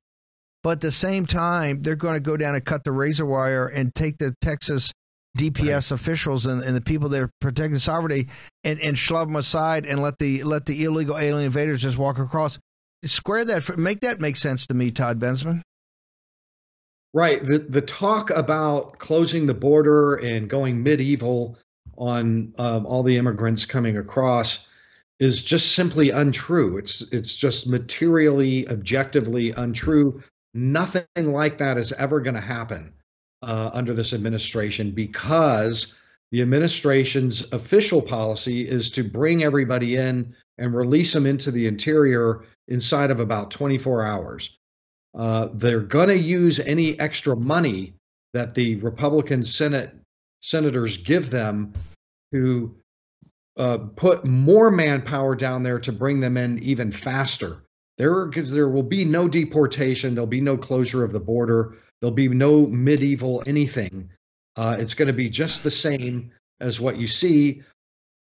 But 0.63 0.71
at 0.71 0.81
the 0.81 0.91
same 0.91 1.27
time, 1.27 1.83
they're 1.83 1.95
going 1.95 2.15
to 2.15 2.21
go 2.21 2.39
down 2.39 2.55
and 2.55 2.65
cut 2.65 2.85
the 2.85 2.93
razor 2.93 3.27
wire 3.27 3.67
and 3.67 3.95
take 3.95 4.17
the 4.17 4.35
Texas 4.41 4.91
DPS 5.37 5.69
right. 5.69 5.91
officials 5.91 6.47
and, 6.47 6.63
and 6.63 6.75
the 6.75 6.81
people 6.81 7.11
that 7.11 7.21
are 7.21 7.31
protecting 7.43 7.79
sovereignty 7.79 8.31
and, 8.65 8.81
and 8.81 8.97
shove 8.97 9.29
them 9.29 9.37
aside 9.37 9.85
and 9.85 10.01
let 10.01 10.17
the 10.19 10.45
let 10.45 10.65
the 10.65 10.83
illegal 10.83 11.19
alien 11.19 11.45
invaders 11.45 11.83
just 11.83 11.99
walk 11.99 12.19
across. 12.19 12.59
Square 13.05 13.47
that, 13.47 13.79
make 13.79 14.01
that 14.01 14.21
make 14.21 14.37
sense 14.37 14.67
to 14.69 14.75
me, 14.75 14.91
Todd 14.91 15.19
Bensman. 15.19 15.63
Right. 17.15 17.45
The 17.45 17.59
the 17.59 17.83
talk 17.83 18.31
about 18.31 18.99
closing 18.99 19.45
the 19.45 19.55
border 19.55 20.15
and 20.15 20.49
going 20.49 20.83
medieval 20.83 21.59
on 21.99 22.55
um, 22.57 22.87
all 22.87 23.03
the 23.03 23.19
immigrants 23.19 23.67
coming 23.67 23.99
across 23.99 24.67
is 25.21 25.43
just 25.43 25.73
simply 25.73 26.11
untrue. 26.11 26.79
It's 26.79 27.03
it's 27.13 27.37
just 27.37 27.69
materially, 27.69 28.67
objectively 28.69 29.51
untrue. 29.51 30.23
Nothing 30.55 31.05
like 31.17 31.59
that 31.59 31.77
is 31.77 31.93
ever 31.93 32.21
going 32.21 32.35
to 32.35 32.41
happen 32.41 32.95
uh, 33.43 33.71
under 33.75 33.93
this 33.93 34.15
administration 34.15 34.93
because 34.93 36.01
the 36.31 36.41
administration's 36.41 37.53
official 37.53 38.01
policy 38.01 38.67
is 38.67 38.91
to 38.93 39.05
bring 39.05 39.43
everybody 39.43 39.97
in 39.97 40.35
and 40.57 40.75
release 40.75 41.13
them 41.13 41.27
into 41.27 41.51
the 41.51 41.67
interior 41.67 42.45
inside 42.69 43.11
of 43.11 43.21
about 43.21 43.51
24 43.51 44.05
hours. 44.05 44.57
Uh, 45.15 45.49
they're 45.53 45.81
going 45.81 46.09
to 46.09 46.19
use 46.19 46.59
any 46.59 46.99
extra 46.99 47.37
money 47.37 47.95
that 48.33 48.55
the 48.55 48.77
Republican 48.77 49.43
Senate 49.43 49.95
senators 50.41 50.97
give 50.97 51.31
them 51.31 51.73
to 52.33 52.75
uh, 53.59 53.79
put 53.79 54.25
more 54.25 54.71
manpower 54.71 55.35
down 55.35 55.63
there 55.63 55.79
to 55.81 55.93
bring 55.93 56.21
them 56.21 56.37
in 56.37 56.59
even 56.63 56.91
faster. 56.91 57.63
There, 57.99 58.25
because 58.25 58.51
there 58.51 58.69
will 58.69 58.83
be 58.83 59.05
no 59.05 59.29
deportation, 59.29 60.15
there'll 60.15 60.27
be 60.27 60.41
no 60.41 60.57
closure 60.57 61.05
of 61.05 61.13
the 61.13 61.21
border. 61.21 61.77
There'll 62.01 62.15
be 62.15 62.29
no 62.29 62.67
medieval 62.67 63.45
anything. 63.47 64.11
Uh, 64.57 64.77
it's 64.81 64.95
going 64.95 65.07
to 65.07 65.13
be 65.13 65.31
just 65.31 65.63
the 65.63 65.71
same 65.71 66.33
as 66.61 66.81
what 66.81 66.97
you 66.97 67.07
see 67.07 67.63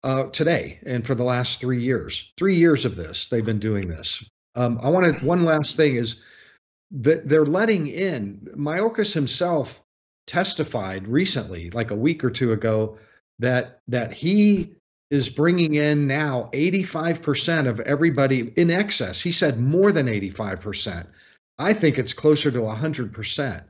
uh, 0.03 0.23
today 0.25 0.79
and 0.85 1.05
for 1.05 1.15
the 1.15 1.23
last 1.23 1.59
three 1.59 1.83
years. 1.83 2.31
Three 2.37 2.55
years 2.55 2.85
of 2.85 2.95
this, 2.95 3.29
they've 3.29 3.45
been 3.45 3.59
doing 3.59 3.87
this. 3.87 4.23
Um, 4.55 4.79
I 4.81 4.89
want 4.89 5.19
to. 5.19 5.25
One 5.25 5.45
last 5.45 5.77
thing 5.77 5.95
is 5.95 6.23
that 6.91 7.27
they're 7.27 7.45
letting 7.45 7.87
in. 7.87 8.47
Mayorkas 8.55 9.13
himself 9.13 9.81
testified 10.27 11.07
recently, 11.07 11.69
like 11.71 11.91
a 11.91 11.95
week 11.95 12.23
or 12.23 12.29
two 12.29 12.51
ago, 12.51 12.97
that 13.39 13.79
that 13.87 14.13
he 14.13 14.75
is 15.09 15.27
bringing 15.27 15.75
in 15.75 16.07
now 16.07 16.49
85% 16.53 17.67
of 17.67 17.81
everybody 17.81 18.53
in 18.55 18.71
excess. 18.71 19.21
He 19.21 19.33
said 19.33 19.59
more 19.59 19.91
than 19.91 20.07
85%. 20.07 21.05
I 21.59 21.73
think 21.73 21.99
it's 21.99 22.13
closer 22.13 22.49
to 22.49 22.59
100% 22.59 23.63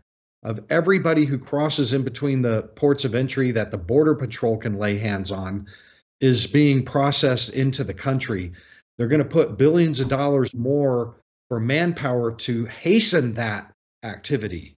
of 0.43 0.63
everybody 0.69 1.25
who 1.25 1.39
crosses 1.39 1.93
in 1.93 2.03
between 2.03 2.43
the 2.43 2.63
ports 2.75 3.05
of 3.05 3.15
entry 3.15 3.51
that 3.51 3.71
the 3.71 3.77
Border 3.77 4.13
Patrol 4.13 4.57
can 4.57 4.77
lay 4.77 4.99
hands 4.99 5.31
on 5.31 5.67
is 6.21 6.47
being 6.47 6.85
processed 6.85 7.49
into 7.49 7.83
the 7.83 7.93
country. 7.93 8.53
They're 8.97 9.07
going 9.07 9.23
to 9.23 9.27
put 9.27 9.57
billions 9.57 9.99
of 9.99 10.07
dollars 10.07 10.53
more 10.53 11.15
for 11.49 11.59
manpower 11.59 12.31
to 12.31 12.65
hasten 12.65 13.33
that 13.33 13.73
activity. 14.03 14.75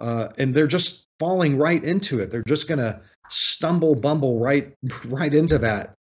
Uh, 0.00 0.28
and 0.36 0.52
they're 0.52 0.66
just 0.66 1.06
falling 1.18 1.56
right 1.56 1.82
into 1.82 2.20
it. 2.20 2.30
They're 2.30 2.42
just 2.42 2.68
going 2.68 2.78
to 2.80 3.00
stumble, 3.28 3.94
bumble 3.94 4.38
right, 4.40 4.74
right 5.04 5.32
into 5.32 5.58
that. 5.58 5.94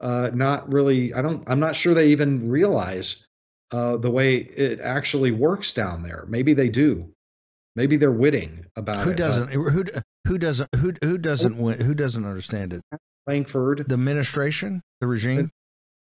Uh, 0.00 0.30
not 0.32 0.72
really. 0.72 1.12
I 1.12 1.20
don't. 1.20 1.44
I'm 1.46 1.60
not 1.60 1.76
sure 1.76 1.92
they 1.92 2.08
even 2.08 2.48
realize 2.48 3.26
uh, 3.70 3.98
the 3.98 4.10
way 4.10 4.36
it 4.36 4.80
actually 4.80 5.30
works 5.30 5.74
down 5.74 6.02
there. 6.02 6.24
Maybe 6.26 6.54
they 6.54 6.70
do. 6.70 7.12
Maybe 7.76 7.96
they're 7.96 8.10
witting 8.10 8.64
about 8.76 9.04
who 9.04 9.10
it. 9.10 9.18
Doesn't, 9.18 9.48
who 9.48 9.84
who 10.26 10.38
doesn't 10.38 10.74
who 10.74 10.94
who 11.02 11.18
doesn't 11.18 11.54
who 11.82 11.94
doesn't 11.94 12.24
understand 12.24 12.72
it? 12.72 12.82
Lankford, 13.30 13.84
the 13.86 13.94
administration, 13.94 14.82
the 15.00 15.06
regime. 15.06 15.50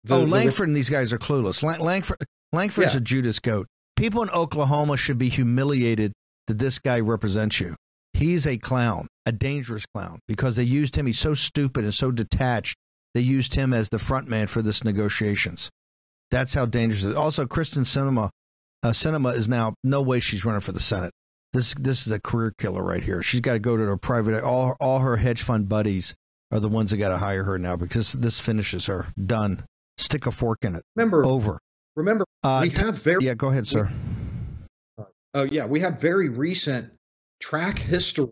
The, 0.05 0.15
oh, 0.15 0.21
the, 0.21 0.27
Lankford 0.27 0.69
and 0.69 0.77
these 0.77 0.91
guys 0.91 1.13
are 1.13 1.19
clueless. 1.19 1.63
Lang, 1.63 1.81
Lankford 1.81 2.19
Lankford's 2.53 2.95
yeah. 2.95 2.99
a 2.99 3.03
Judas 3.03 3.41
goat. 3.41 3.67
People 3.97 4.23
in 4.23 4.31
Oklahoma 4.31 4.97
should 4.97 5.19
be 5.19 5.31
humiliated 5.31 6.13
that 6.47 6.59
this 6.59 6.79
guy 6.79 7.01
represents 7.01 7.61
you. 7.61 7.77
He's 8.13 8.47
a 8.47 8.59
clown, 8.59 9.09
a 9.25 9.33
dangerous 9.33 9.87
clown, 9.87 10.21
because 10.29 10.57
they 10.57 10.63
used 10.63 10.97
him. 10.97 11.07
He's 11.07 11.19
so 11.19 11.35
stupid 11.35 11.85
and 11.85 11.95
so 11.95 12.11
detached. 12.11 12.77
They 13.15 13.23
used 13.23 13.55
him 13.55 13.73
as 13.73 13.89
the 13.89 13.99
front 13.99 14.29
man 14.29 14.47
for 14.47 14.61
this 14.61 14.85
negotiations. 14.85 15.71
That's 16.31 16.53
how 16.53 16.67
dangerous 16.67 17.05
it 17.05 17.11
is. 17.11 17.17
Also, 17.17 17.47
Kyrsten 17.47 17.85
Sinema, 17.85 18.31
uh, 18.83 18.89
Sinema 18.89 19.35
is 19.35 19.49
now 19.49 19.75
no 19.83 20.03
way 20.03 20.21
she's 20.21 20.45
running 20.45 20.61
for 20.61 20.73
the 20.73 20.81
Senate. 20.81 21.13
This 21.55 21.75
this 21.75 22.07
is 22.07 22.13
a 22.13 22.21
career 22.21 22.53
killer 22.59 22.83
right 22.83 23.03
here. 23.03 23.23
She's 23.23 23.41
got 23.41 23.55
to 23.55 23.59
go 23.61 23.77
to 23.77 23.85
her 23.85 23.97
private. 23.97 24.43
All 24.43 24.77
all 24.81 24.99
her 24.99 25.17
hedge 25.17 25.43
fund 25.43 25.69
buddies 25.69 26.15
are 26.55 26.61
the 26.61 26.69
ones 26.69 26.93
that 26.93 26.99
got 26.99 27.09
to 27.09 27.19
hire 27.19 27.43
her 27.43 27.59
now 27.59 27.77
because 27.77 28.13
this 28.13 28.39
finishes 28.39 28.87
her. 28.87 29.07
Done. 29.23 29.65
Stick 29.99 30.27
a 30.27 30.31
fork 30.31 30.61
in 30.63 30.77
it. 30.77 30.83
Remember 30.95 31.27
over. 31.27 31.59
Remember 31.97 32.25
uh, 32.43 32.61
we 32.63 32.71
have 32.71 32.99
very 33.03 33.25
yeah. 33.25 33.35
Go 33.35 33.49
ahead, 33.49 33.67
sir. 33.67 33.91
Oh 34.99 35.07
uh, 35.35 35.47
yeah, 35.51 35.67
we 35.67 35.81
have 35.81 36.01
very 36.01 36.29
recent 36.29 36.93
track 37.41 37.79
history 37.79 38.29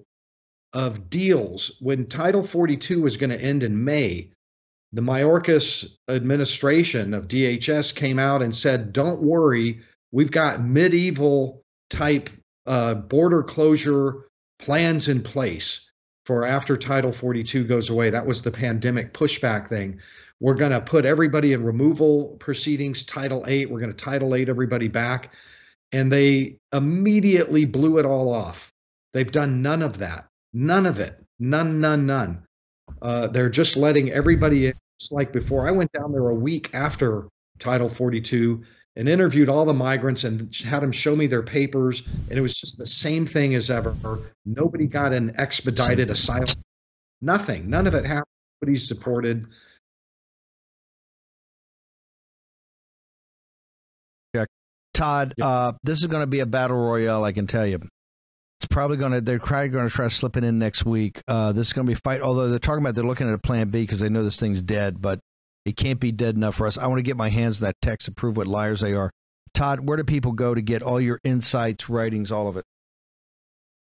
of 0.72 1.10
deals 1.10 1.76
when 1.80 2.06
Title 2.06 2.42
42 2.42 3.02
was 3.02 3.16
going 3.16 3.30
to 3.30 3.40
end 3.40 3.62
in 3.62 3.84
May. 3.84 4.30
The 4.92 5.02
Mayorkas 5.02 5.96
administration 6.08 7.14
of 7.14 7.28
DHS 7.28 7.94
came 7.94 8.18
out 8.18 8.42
and 8.42 8.54
said, 8.54 8.92
"Don't 8.92 9.22
worry, 9.22 9.80
we've 10.10 10.30
got 10.30 10.64
medieval 10.64 11.62
type 11.90 12.30
uh, 12.66 12.94
border 12.94 13.42
closure 13.42 14.26
plans 14.58 15.08
in 15.08 15.22
place 15.22 15.91
for 16.26 16.46
after 16.46 16.76
Title 16.76 17.12
42 17.12 17.64
goes 17.64 17.90
away. 17.90 18.10
That 18.10 18.26
was 18.26 18.42
the 18.42 18.50
pandemic 18.50 19.12
pushback 19.12 19.68
thing. 19.68 20.00
We're 20.40 20.54
going 20.54 20.72
to 20.72 20.80
put 20.80 21.04
everybody 21.04 21.52
in 21.52 21.62
removal 21.62 22.36
proceedings, 22.40 23.04
Title 23.04 23.44
8. 23.46 23.70
We're 23.70 23.80
going 23.80 23.92
to 23.92 23.96
Title 23.96 24.34
8 24.34 24.48
everybody 24.48 24.88
back. 24.88 25.32
And 25.92 26.10
they 26.10 26.56
immediately 26.72 27.64
blew 27.64 27.98
it 27.98 28.06
all 28.06 28.32
off. 28.32 28.72
They've 29.12 29.30
done 29.30 29.62
none 29.62 29.82
of 29.82 29.98
that. 29.98 30.26
None 30.52 30.86
of 30.86 30.98
it. 30.98 31.22
None, 31.38 31.80
none, 31.80 32.06
none. 32.06 32.44
Uh, 33.00 33.26
they're 33.26 33.50
just 33.50 33.76
letting 33.76 34.10
everybody 34.10 34.66
in, 34.66 34.74
just 35.00 35.12
like 35.12 35.32
before. 35.32 35.68
I 35.68 35.70
went 35.70 35.92
down 35.92 36.12
there 36.12 36.28
a 36.28 36.34
week 36.34 36.70
after 36.72 37.28
Title 37.58 37.88
42 37.88 38.62
and 38.96 39.08
interviewed 39.08 39.48
all 39.48 39.64
the 39.64 39.74
migrants 39.74 40.24
and 40.24 40.54
had 40.56 40.82
them 40.82 40.92
show 40.92 41.16
me 41.16 41.26
their 41.26 41.42
papers 41.42 42.06
and 42.28 42.38
it 42.38 42.42
was 42.42 42.56
just 42.56 42.78
the 42.78 42.86
same 42.86 43.24
thing 43.24 43.54
as 43.54 43.70
ever. 43.70 43.96
Nobody 44.44 44.86
got 44.86 45.12
an 45.12 45.34
expedited 45.38 46.10
asylum. 46.10 46.48
Nothing. 47.20 47.70
None 47.70 47.86
of 47.86 47.94
it 47.94 48.04
happened. 48.04 48.26
Nobody's 48.60 48.86
supported. 48.86 49.46
Yeah. 54.34 54.44
todd 54.92 55.34
yeah. 55.36 55.46
uh, 55.46 55.72
this 55.82 56.00
is 56.00 56.06
going 56.06 56.22
to 56.22 56.26
be 56.26 56.40
a 56.40 56.46
battle 56.46 56.76
royale 56.76 57.24
i 57.24 57.32
can 57.32 57.46
tell 57.46 57.66
you. 57.66 57.80
It's 58.58 58.68
probably 58.68 58.96
going 58.96 59.12
to 59.12 59.20
they're 59.20 59.40
probably 59.40 59.68
going 59.70 59.88
to 59.88 59.94
try 59.94 60.06
to 60.06 60.10
slip 60.10 60.36
it 60.36 60.44
in 60.44 60.58
next 60.58 60.84
week. 60.86 61.20
Uh, 61.26 61.50
this 61.52 61.66
is 61.68 61.72
going 61.72 61.86
to 61.86 61.90
be 61.90 61.98
fight 62.04 62.20
although 62.20 62.48
they're 62.48 62.58
talking 62.58 62.82
about 62.82 62.94
they're 62.94 63.04
looking 63.04 63.28
at 63.28 63.34
a 63.34 63.38
plan 63.38 63.70
b 63.70 63.80
because 63.80 64.00
they 64.00 64.10
know 64.10 64.22
this 64.22 64.38
thing's 64.38 64.60
dead 64.60 65.00
but 65.00 65.18
it 65.64 65.76
can't 65.76 66.00
be 66.00 66.12
dead 66.12 66.34
enough 66.34 66.56
for 66.56 66.66
us. 66.66 66.78
I 66.78 66.86
want 66.86 66.98
to 66.98 67.04
get 67.04 67.16
my 67.16 67.28
hands 67.28 67.62
on 67.62 67.66
that 67.66 67.80
text 67.80 68.06
to 68.06 68.12
prove 68.12 68.36
what 68.36 68.46
liars 68.46 68.80
they 68.80 68.94
are. 68.94 69.10
Todd, 69.54 69.80
where 69.80 69.96
do 69.96 70.04
people 70.04 70.32
go 70.32 70.54
to 70.54 70.62
get 70.62 70.82
all 70.82 71.00
your 71.00 71.20
insights, 71.24 71.88
writings, 71.88 72.32
all 72.32 72.48
of 72.48 72.56
it? 72.56 72.64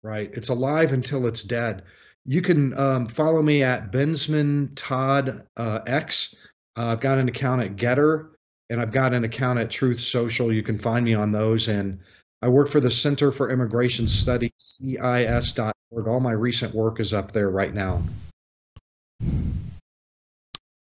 Right. 0.02 0.30
It's 0.32 0.48
alive 0.48 0.92
until 0.92 1.26
it's 1.26 1.44
dead. 1.44 1.84
You 2.24 2.42
can 2.42 2.76
um, 2.78 3.06
follow 3.06 3.42
me 3.42 3.62
at 3.62 3.92
Bensman 3.92 4.72
Todd 4.74 5.46
uh, 5.56 5.80
X. 5.86 6.34
Uh, 6.76 6.86
I've 6.86 7.00
got 7.00 7.18
an 7.18 7.28
account 7.28 7.62
at 7.62 7.76
Gettr 7.76 8.30
and 8.70 8.80
I've 8.80 8.92
got 8.92 9.12
an 9.12 9.24
account 9.24 9.58
at 9.58 9.70
Truth 9.70 10.00
Social. 10.00 10.52
You 10.52 10.62
can 10.62 10.78
find 10.78 11.04
me 11.04 11.14
on 11.14 11.32
those. 11.32 11.68
And 11.68 11.98
I 12.40 12.48
work 12.48 12.68
for 12.68 12.80
the 12.80 12.90
Center 12.90 13.32
for 13.32 13.50
Immigration 13.50 14.08
Studies, 14.08 14.52
CIS.org. 14.58 16.08
All 16.08 16.20
my 16.20 16.32
recent 16.32 16.74
work 16.74 17.00
is 17.00 17.12
up 17.12 17.32
there 17.32 17.50
right 17.50 17.74
now. 17.74 18.02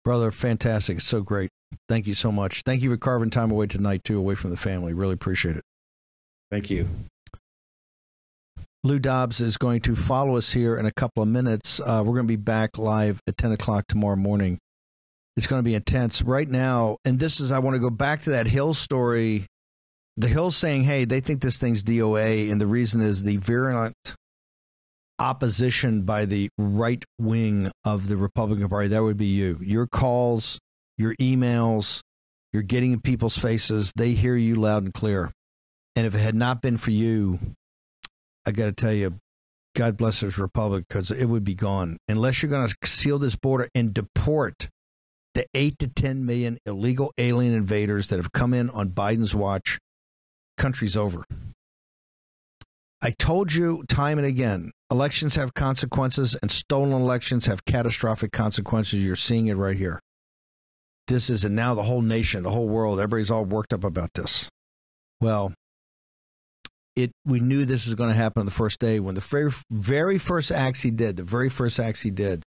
Brother, 0.06 0.30
fantastic. 0.30 0.98
It's 0.98 1.04
so 1.04 1.20
great. 1.20 1.50
Thank 1.88 2.06
you 2.06 2.14
so 2.14 2.30
much. 2.30 2.62
Thank 2.62 2.80
you 2.80 2.90
for 2.90 2.96
carving 2.96 3.28
time 3.28 3.50
away 3.50 3.66
tonight, 3.66 4.04
too, 4.04 4.16
away 4.16 4.36
from 4.36 4.50
the 4.50 4.56
family. 4.56 4.92
Really 4.92 5.14
appreciate 5.14 5.56
it. 5.56 5.64
Thank 6.48 6.70
you. 6.70 6.88
Lou 8.84 9.00
Dobbs 9.00 9.40
is 9.40 9.56
going 9.56 9.80
to 9.80 9.96
follow 9.96 10.36
us 10.36 10.52
here 10.52 10.76
in 10.76 10.86
a 10.86 10.92
couple 10.92 11.24
of 11.24 11.28
minutes. 11.28 11.80
Uh, 11.80 12.04
we're 12.06 12.14
going 12.14 12.28
to 12.28 12.32
be 12.32 12.36
back 12.36 12.78
live 12.78 13.18
at 13.26 13.36
10 13.36 13.50
o'clock 13.50 13.86
tomorrow 13.88 14.14
morning. 14.14 14.60
It's 15.36 15.48
going 15.48 15.58
to 15.58 15.68
be 15.68 15.74
intense. 15.74 16.22
Right 16.22 16.48
now, 16.48 16.98
and 17.04 17.18
this 17.18 17.40
is, 17.40 17.50
I 17.50 17.58
want 17.58 17.74
to 17.74 17.80
go 17.80 17.90
back 17.90 18.22
to 18.22 18.30
that 18.30 18.46
Hill 18.46 18.74
story 18.74 19.46
The 20.16 20.28
Hill 20.28 20.52
saying, 20.52 20.84
hey, 20.84 21.04
they 21.04 21.18
think 21.18 21.40
this 21.40 21.58
thing's 21.58 21.82
DOA, 21.82 22.52
and 22.52 22.60
the 22.60 22.68
reason 22.68 23.00
is 23.00 23.24
the 23.24 23.38
virulent 23.38 24.14
opposition 25.18 26.02
by 26.02 26.24
the 26.24 26.48
right 26.58 27.04
wing 27.18 27.70
of 27.84 28.08
the 28.08 28.16
Republican 28.16 28.68
Party. 28.68 28.88
That 28.88 29.02
would 29.02 29.16
be 29.16 29.26
you. 29.26 29.58
Your 29.62 29.86
calls, 29.86 30.58
your 30.98 31.14
emails, 31.16 32.00
you're 32.52 32.62
getting 32.62 32.92
in 32.92 33.00
people's 33.00 33.38
faces. 33.38 33.92
They 33.96 34.12
hear 34.12 34.36
you 34.36 34.56
loud 34.56 34.84
and 34.84 34.94
clear. 34.94 35.32
And 35.94 36.06
if 36.06 36.14
it 36.14 36.18
had 36.20 36.34
not 36.34 36.62
been 36.62 36.76
for 36.76 36.90
you, 36.90 37.38
I 38.46 38.52
got 38.52 38.66
to 38.66 38.72
tell 38.72 38.92
you, 38.92 39.18
God 39.74 39.96
bless 39.96 40.20
this 40.20 40.38
republic 40.38 40.84
because 40.88 41.10
it 41.10 41.26
would 41.26 41.44
be 41.44 41.54
gone 41.54 41.98
unless 42.08 42.42
you're 42.42 42.50
going 42.50 42.66
to 42.66 42.76
seal 42.86 43.18
this 43.18 43.36
border 43.36 43.68
and 43.74 43.92
deport 43.92 44.68
the 45.34 45.46
eight 45.52 45.78
to 45.80 45.88
10 45.88 46.24
million 46.24 46.58
illegal 46.64 47.12
alien 47.18 47.52
invaders 47.52 48.08
that 48.08 48.16
have 48.16 48.32
come 48.32 48.54
in 48.54 48.70
on 48.70 48.88
Biden's 48.90 49.34
watch. 49.34 49.78
Country's 50.56 50.96
over. 50.96 51.24
I 53.06 53.10
told 53.10 53.54
you 53.54 53.84
time 53.88 54.18
and 54.18 54.26
again 54.26 54.72
elections 54.90 55.36
have 55.36 55.54
consequences 55.54 56.34
and 56.42 56.50
stolen 56.50 56.90
elections 56.90 57.46
have 57.46 57.64
catastrophic 57.64 58.32
consequences. 58.32 59.04
You're 59.04 59.14
seeing 59.14 59.46
it 59.46 59.54
right 59.54 59.76
here. 59.76 60.00
This 61.06 61.30
is, 61.30 61.44
and 61.44 61.54
now 61.54 61.76
the 61.76 61.84
whole 61.84 62.02
nation, 62.02 62.42
the 62.42 62.50
whole 62.50 62.66
world, 62.66 62.98
everybody's 62.98 63.30
all 63.30 63.44
worked 63.44 63.72
up 63.72 63.84
about 63.84 64.10
this. 64.14 64.48
Well, 65.20 65.54
it 66.96 67.12
we 67.24 67.38
knew 67.38 67.64
this 67.64 67.86
was 67.86 67.94
going 67.94 68.08
to 68.08 68.16
happen 68.16 68.40
on 68.40 68.46
the 68.46 68.50
first 68.50 68.80
day 68.80 68.98
when 68.98 69.14
the 69.14 69.20
very 69.20 69.52
very 69.70 70.18
first 70.18 70.50
acts 70.50 70.82
he 70.82 70.90
did, 70.90 71.16
the 71.16 71.22
very 71.22 71.48
first 71.48 71.78
acts 71.78 72.00
he 72.00 72.10
did 72.10 72.42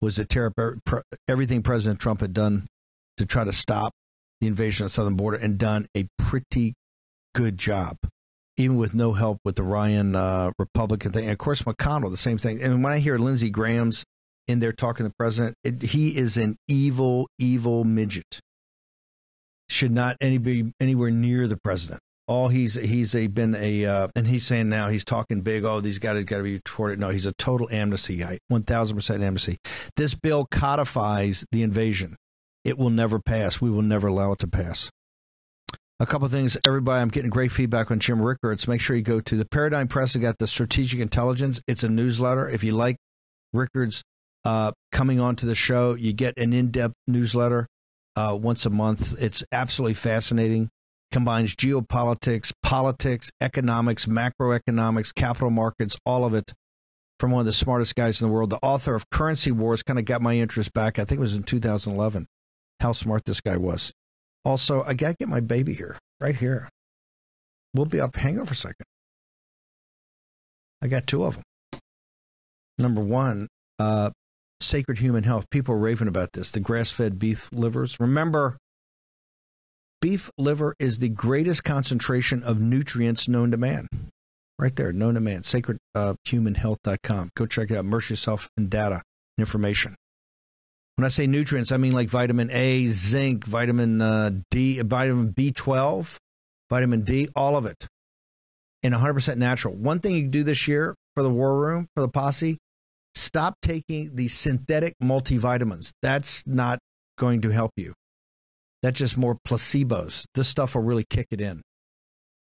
was 0.00 0.14
to 0.14 0.24
tear 0.24 0.46
up 0.56 1.02
everything 1.26 1.60
President 1.60 1.98
Trump 1.98 2.20
had 2.20 2.32
done 2.32 2.68
to 3.16 3.26
try 3.26 3.42
to 3.42 3.52
stop 3.52 3.92
the 4.40 4.46
invasion 4.46 4.84
of 4.84 4.92
the 4.92 4.94
southern 4.94 5.16
border 5.16 5.38
and 5.38 5.58
done 5.58 5.88
a 5.96 6.06
pretty 6.20 6.74
good 7.34 7.58
job, 7.58 7.96
even 8.56 8.76
with 8.76 8.94
no 8.94 9.12
help 9.12 9.38
with 9.44 9.56
the 9.56 9.62
Ryan 9.62 10.14
uh, 10.14 10.52
Republican 10.58 11.12
thing. 11.12 11.24
And 11.24 11.32
of 11.32 11.38
course, 11.38 11.62
McConnell, 11.62 12.10
the 12.10 12.16
same 12.16 12.38
thing. 12.38 12.62
And 12.62 12.82
when 12.82 12.92
I 12.92 12.98
hear 12.98 13.18
Lindsey 13.18 13.50
Graham's 13.50 14.04
in 14.46 14.60
there 14.60 14.72
talking 14.72 15.04
to 15.04 15.08
the 15.08 15.14
president, 15.18 15.56
it, 15.64 15.82
he 15.82 16.16
is 16.16 16.36
an 16.36 16.56
evil, 16.68 17.28
evil 17.38 17.84
midget. 17.84 18.40
Should 19.68 19.92
not 19.92 20.16
any 20.20 20.38
be 20.38 20.72
anywhere 20.80 21.10
near 21.10 21.48
the 21.48 21.56
president 21.56 22.00
all 22.26 22.48
he's 22.48 22.74
he's 22.74 23.14
a 23.14 23.26
been 23.26 23.54
a 23.54 23.84
uh, 23.84 24.08
and 24.14 24.26
he's 24.26 24.46
saying 24.46 24.68
now 24.68 24.88
he's 24.88 25.04
talking 25.04 25.42
big. 25.42 25.64
Oh, 25.64 25.80
these 25.80 25.98
guys 25.98 26.24
got 26.24 26.38
to 26.38 26.42
be 26.42 26.56
deported. 26.56 26.98
No, 26.98 27.10
he's 27.10 27.26
a 27.26 27.32
total 27.32 27.68
amnesty 27.70 28.16
guy. 28.16 28.38
One 28.48 28.62
thousand 28.62 28.96
percent 28.96 29.22
amnesty. 29.22 29.58
This 29.96 30.14
bill 30.14 30.46
codifies 30.50 31.44
the 31.52 31.62
invasion. 31.62 32.16
It 32.64 32.78
will 32.78 32.90
never 32.90 33.18
pass. 33.18 33.60
We 33.60 33.70
will 33.70 33.82
never 33.82 34.08
allow 34.08 34.32
it 34.32 34.38
to 34.40 34.46
pass. 34.46 34.90
A 36.00 36.06
couple 36.06 36.26
things, 36.26 36.58
everybody. 36.64 37.00
I'm 37.00 37.08
getting 37.08 37.30
great 37.30 37.52
feedback 37.52 37.92
on 37.92 38.00
Jim 38.00 38.20
Rickards. 38.20 38.66
Make 38.66 38.80
sure 38.80 38.96
you 38.96 39.02
go 39.02 39.20
to 39.20 39.36
the 39.36 39.44
Paradigm 39.46 39.86
Press. 39.86 40.16
I 40.16 40.18
got 40.18 40.38
the 40.38 40.48
Strategic 40.48 40.98
Intelligence. 40.98 41.62
It's 41.68 41.84
a 41.84 41.88
newsletter. 41.88 42.48
If 42.48 42.64
you 42.64 42.72
like 42.72 42.96
Rickards 43.52 44.02
uh, 44.44 44.72
coming 44.90 45.20
on 45.20 45.36
to 45.36 45.46
the 45.46 45.54
show, 45.54 45.94
you 45.94 46.12
get 46.12 46.34
an 46.36 46.52
in-depth 46.52 46.94
newsletter 47.06 47.68
uh, 48.16 48.36
once 48.40 48.66
a 48.66 48.70
month. 48.70 49.22
It's 49.22 49.44
absolutely 49.52 49.94
fascinating 49.94 50.68
combines 51.12 51.54
geopolitics, 51.54 52.52
politics, 52.60 53.30
economics, 53.40 54.06
macroeconomics, 54.06 55.14
capital 55.14 55.50
markets, 55.50 55.96
all 56.04 56.24
of 56.24 56.34
it 56.34 56.52
from 57.20 57.30
one 57.30 57.38
of 57.38 57.46
the 57.46 57.52
smartest 57.52 57.94
guys 57.94 58.20
in 58.20 58.26
the 58.26 58.34
world. 58.34 58.50
The 58.50 58.58
author 58.64 58.96
of 58.96 59.08
Currency 59.10 59.52
Wars 59.52 59.84
kind 59.84 60.00
of 60.00 60.06
got 60.06 60.22
my 60.22 60.34
interest 60.34 60.72
back. 60.72 60.98
I 60.98 61.04
think 61.04 61.18
it 61.18 61.20
was 61.20 61.36
in 61.36 61.44
2011. 61.44 62.26
How 62.80 62.90
smart 62.90 63.24
this 63.24 63.40
guy 63.40 63.56
was. 63.56 63.92
Also, 64.44 64.82
I 64.82 64.94
got 64.94 65.10
to 65.10 65.16
get 65.18 65.28
my 65.28 65.40
baby 65.40 65.74
here, 65.74 65.98
right 66.20 66.36
here. 66.36 66.68
We'll 67.74 67.86
be 67.86 68.00
up. 68.00 68.14
Hang 68.16 68.38
on 68.38 68.46
for 68.46 68.52
a 68.52 68.56
second. 68.56 68.84
I 70.82 70.88
got 70.88 71.06
two 71.06 71.24
of 71.24 71.34
them. 71.34 71.80
Number 72.78 73.00
one, 73.00 73.48
uh, 73.78 74.10
Sacred 74.60 74.98
Human 74.98 75.24
Health. 75.24 75.48
People 75.50 75.74
are 75.74 75.78
raving 75.78 76.08
about 76.08 76.32
this. 76.32 76.50
The 76.50 76.60
grass 76.60 76.90
fed 76.90 77.18
beef 77.18 77.48
livers. 77.52 77.98
Remember, 77.98 78.58
beef 80.00 80.30
liver 80.36 80.74
is 80.78 80.98
the 80.98 81.08
greatest 81.08 81.64
concentration 81.64 82.42
of 82.42 82.60
nutrients 82.60 83.28
known 83.28 83.50
to 83.50 83.56
man. 83.56 83.88
Right 84.58 84.74
there, 84.76 84.92
known 84.92 85.14
to 85.14 85.20
man. 85.20 85.42
SacredHumanHealth.com. 85.42 87.30
Go 87.34 87.46
check 87.46 87.70
it 87.70 87.76
out. 87.76 87.84
Immerse 87.84 88.10
yourself 88.10 88.48
in 88.56 88.68
data 88.68 88.96
and 88.96 89.02
information. 89.40 89.96
When 90.96 91.04
I 91.04 91.08
say 91.08 91.26
nutrients, 91.26 91.72
I 91.72 91.76
mean 91.76 91.92
like 91.92 92.08
vitamin 92.08 92.50
A, 92.52 92.86
zinc, 92.86 93.44
vitamin 93.44 94.00
uh, 94.00 94.30
D, 94.50 94.80
vitamin 94.80 95.32
B12, 95.32 96.16
vitamin 96.70 97.02
D, 97.02 97.28
all 97.34 97.56
of 97.56 97.66
it. 97.66 97.88
And 98.82 98.94
100% 98.94 99.36
natural. 99.36 99.74
One 99.74 100.00
thing 100.00 100.14
you 100.14 100.22
can 100.22 100.30
do 100.30 100.44
this 100.44 100.68
year 100.68 100.94
for 101.14 101.22
the 101.22 101.30
war 101.30 101.58
room, 101.58 101.86
for 101.94 102.02
the 102.02 102.08
posse, 102.08 102.58
stop 103.14 103.54
taking 103.62 104.14
the 104.14 104.28
synthetic 104.28 104.94
multivitamins. 105.02 105.92
That's 106.02 106.46
not 106.46 106.78
going 107.18 107.40
to 107.42 107.50
help 107.50 107.72
you. 107.76 107.92
That's 108.82 108.98
just 108.98 109.16
more 109.16 109.38
placebos. 109.48 110.26
This 110.34 110.48
stuff 110.48 110.74
will 110.74 110.82
really 110.82 111.06
kick 111.08 111.28
it 111.30 111.40
in. 111.40 111.62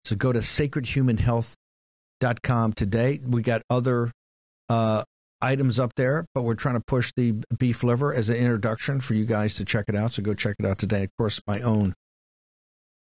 So 0.05 0.15
go 0.17 0.33
to 0.33 0.39
sacredhumanhealth.com 0.39 2.73
today. 2.75 3.19
We 3.23 3.43
got 3.43 3.63
other 3.69 4.13
uh, 4.69 5.03
items 5.41 5.79
up 5.79 5.95
there, 5.95 6.27
but 6.35 6.43
we're 6.43 6.55
trying 6.55 6.75
to 6.75 6.81
push 6.81 7.13
the 7.17 7.33
beef 7.59 7.85
liver 7.85 8.15
as 8.15 8.29
an 8.29 8.37
introduction 8.37 9.01
for 9.01 9.15
you 9.15 9.25
guys 9.25 9.55
to 9.57 9.65
check 9.65 9.87
it 9.89 9.95
out. 9.95 10.13
So 10.13 10.23
go 10.23 10.35
check 10.35 10.57
it 10.59 10.67
out 10.67 10.79
today. 10.79 11.05
Of 11.05 11.11
course, 11.17 11.41
my 11.47 11.61
own 11.61 11.95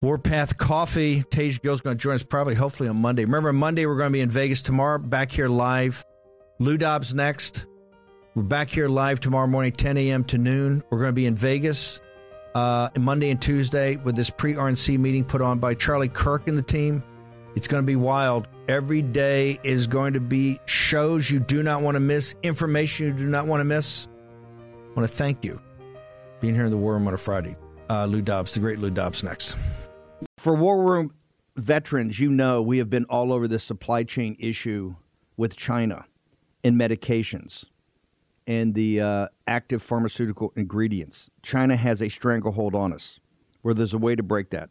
Warpath 0.02 0.58
Coffee. 0.58 1.22
Tage 1.30 1.60
Gill's 1.62 1.80
going 1.80 1.96
to 1.96 2.02
join 2.02 2.14
us 2.14 2.22
probably, 2.22 2.54
hopefully, 2.54 2.88
on 2.88 2.96
Monday. 2.96 3.24
Remember, 3.24 3.52
Monday 3.52 3.86
we're 3.86 3.96
going 3.96 4.10
to 4.10 4.12
be 4.12 4.20
in 4.20 4.30
Vegas 4.30 4.62
tomorrow. 4.62 4.98
Back 4.98 5.32
here 5.32 5.48
live. 5.48 6.04
Lou 6.58 6.76
Dobbs 6.76 7.14
next. 7.14 7.66
We're 8.34 8.42
back 8.42 8.68
here 8.68 8.88
live 8.88 9.20
tomorrow 9.20 9.46
morning, 9.46 9.72
10 9.72 9.96
a.m. 9.96 10.24
to 10.24 10.38
noon. 10.38 10.82
We're 10.90 10.98
going 10.98 11.10
to 11.10 11.14
be 11.14 11.26
in 11.26 11.36
Vegas 11.36 12.00
uh, 12.54 12.88
Monday 12.98 13.30
and 13.30 13.40
Tuesday 13.40 13.96
with 13.96 14.16
this 14.16 14.30
pre 14.30 14.54
RNC 14.54 14.98
meeting 14.98 15.24
put 15.24 15.40
on 15.40 15.58
by 15.58 15.74
Charlie 15.74 16.08
Kirk 16.08 16.48
and 16.48 16.58
the 16.58 16.62
team. 16.62 17.02
It's 17.56 17.68
going 17.68 17.82
to 17.82 17.86
be 17.86 17.96
wild. 17.96 18.48
Every 18.68 19.00
day 19.02 19.60
is 19.62 19.86
going 19.86 20.12
to 20.14 20.20
be 20.20 20.60
shows 20.66 21.30
you 21.30 21.38
do 21.38 21.62
not 21.62 21.82
want 21.82 21.94
to 21.94 22.00
miss, 22.00 22.34
information 22.42 23.06
you 23.06 23.12
do 23.12 23.26
not 23.26 23.46
want 23.46 23.60
to 23.60 23.64
miss. 23.64 24.08
I 24.60 25.00
want 25.00 25.08
to 25.08 25.16
thank 25.16 25.44
you 25.44 25.60
being 26.40 26.54
here 26.54 26.64
in 26.64 26.70
the 26.70 26.76
War 26.76 26.94
Room 26.94 27.06
on 27.06 27.14
a 27.14 27.18
Friday. 27.18 27.56
Uh, 27.88 28.06
Lou 28.06 28.22
Dobbs, 28.22 28.54
the 28.54 28.60
great 28.60 28.78
Lou 28.78 28.90
Dobbs, 28.90 29.22
next. 29.22 29.56
For 30.36 30.54
War 30.54 30.82
Room 30.82 31.14
veterans, 31.56 32.18
you 32.18 32.30
know 32.30 32.60
we 32.60 32.78
have 32.78 32.90
been 32.90 33.04
all 33.04 33.32
over 33.32 33.46
this 33.46 33.62
supply 33.62 34.02
chain 34.02 34.36
issue 34.40 34.96
with 35.36 35.56
China 35.56 36.06
and 36.64 36.80
medications 36.80 37.66
and 38.46 38.74
the 38.74 39.00
uh, 39.00 39.28
active 39.46 39.82
pharmaceutical 39.82 40.52
ingredients. 40.56 41.30
China 41.42 41.76
has 41.76 42.02
a 42.02 42.08
stranglehold 42.08 42.74
on 42.74 42.92
us 42.92 43.20
where 43.62 43.74
there's 43.74 43.94
a 43.94 43.98
way 43.98 44.14
to 44.14 44.22
break 44.22 44.50
that. 44.50 44.70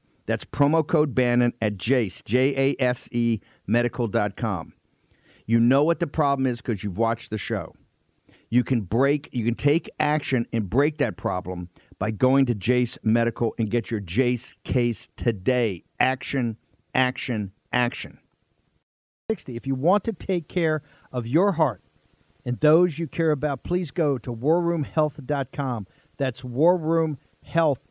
That's 0.25 0.45
promo 0.45 0.85
code 0.85 1.13
Bannon 1.15 1.53
at 1.61 1.77
Jase, 1.77 2.21
J 2.23 2.75
A 2.79 2.83
S 2.83 3.09
E 3.11 3.39
medical.com. 3.67 4.73
You 5.45 5.59
know 5.59 5.83
what 5.83 5.99
the 5.99 6.07
problem 6.07 6.45
is 6.45 6.61
because 6.61 6.83
you've 6.83 6.97
watched 6.97 7.29
the 7.29 7.37
show. 7.37 7.75
You 8.49 8.63
can 8.63 8.81
break, 8.81 9.29
you 9.31 9.45
can 9.45 9.55
take 9.55 9.89
action 9.99 10.45
and 10.51 10.69
break 10.69 10.97
that 10.97 11.17
problem 11.17 11.69
by 11.99 12.11
going 12.11 12.45
to 12.47 12.55
Jase 12.55 12.97
Medical 13.01 13.55
and 13.57 13.69
get 13.69 13.89
your 13.89 14.01
Jase 14.01 14.53
case 14.63 15.07
today. 15.15 15.83
action, 15.99 16.57
action, 16.93 17.51
action. 17.71 18.19
60. 19.29 19.55
If 19.55 19.65
you 19.65 19.75
want 19.75 20.03
to 20.03 20.13
take 20.13 20.49
care 20.49 20.81
of 21.13 21.25
your 21.25 21.53
heart 21.53 21.81
and 22.43 22.59
those 22.59 22.99
you 22.99 23.07
care 23.07 23.31
about, 23.31 23.63
please 23.63 23.91
go 23.91 24.17
to 24.17 24.33
warroomhealth.com. 24.33 25.87
That's 26.17 26.41
warroomhealth.com. 26.41 27.90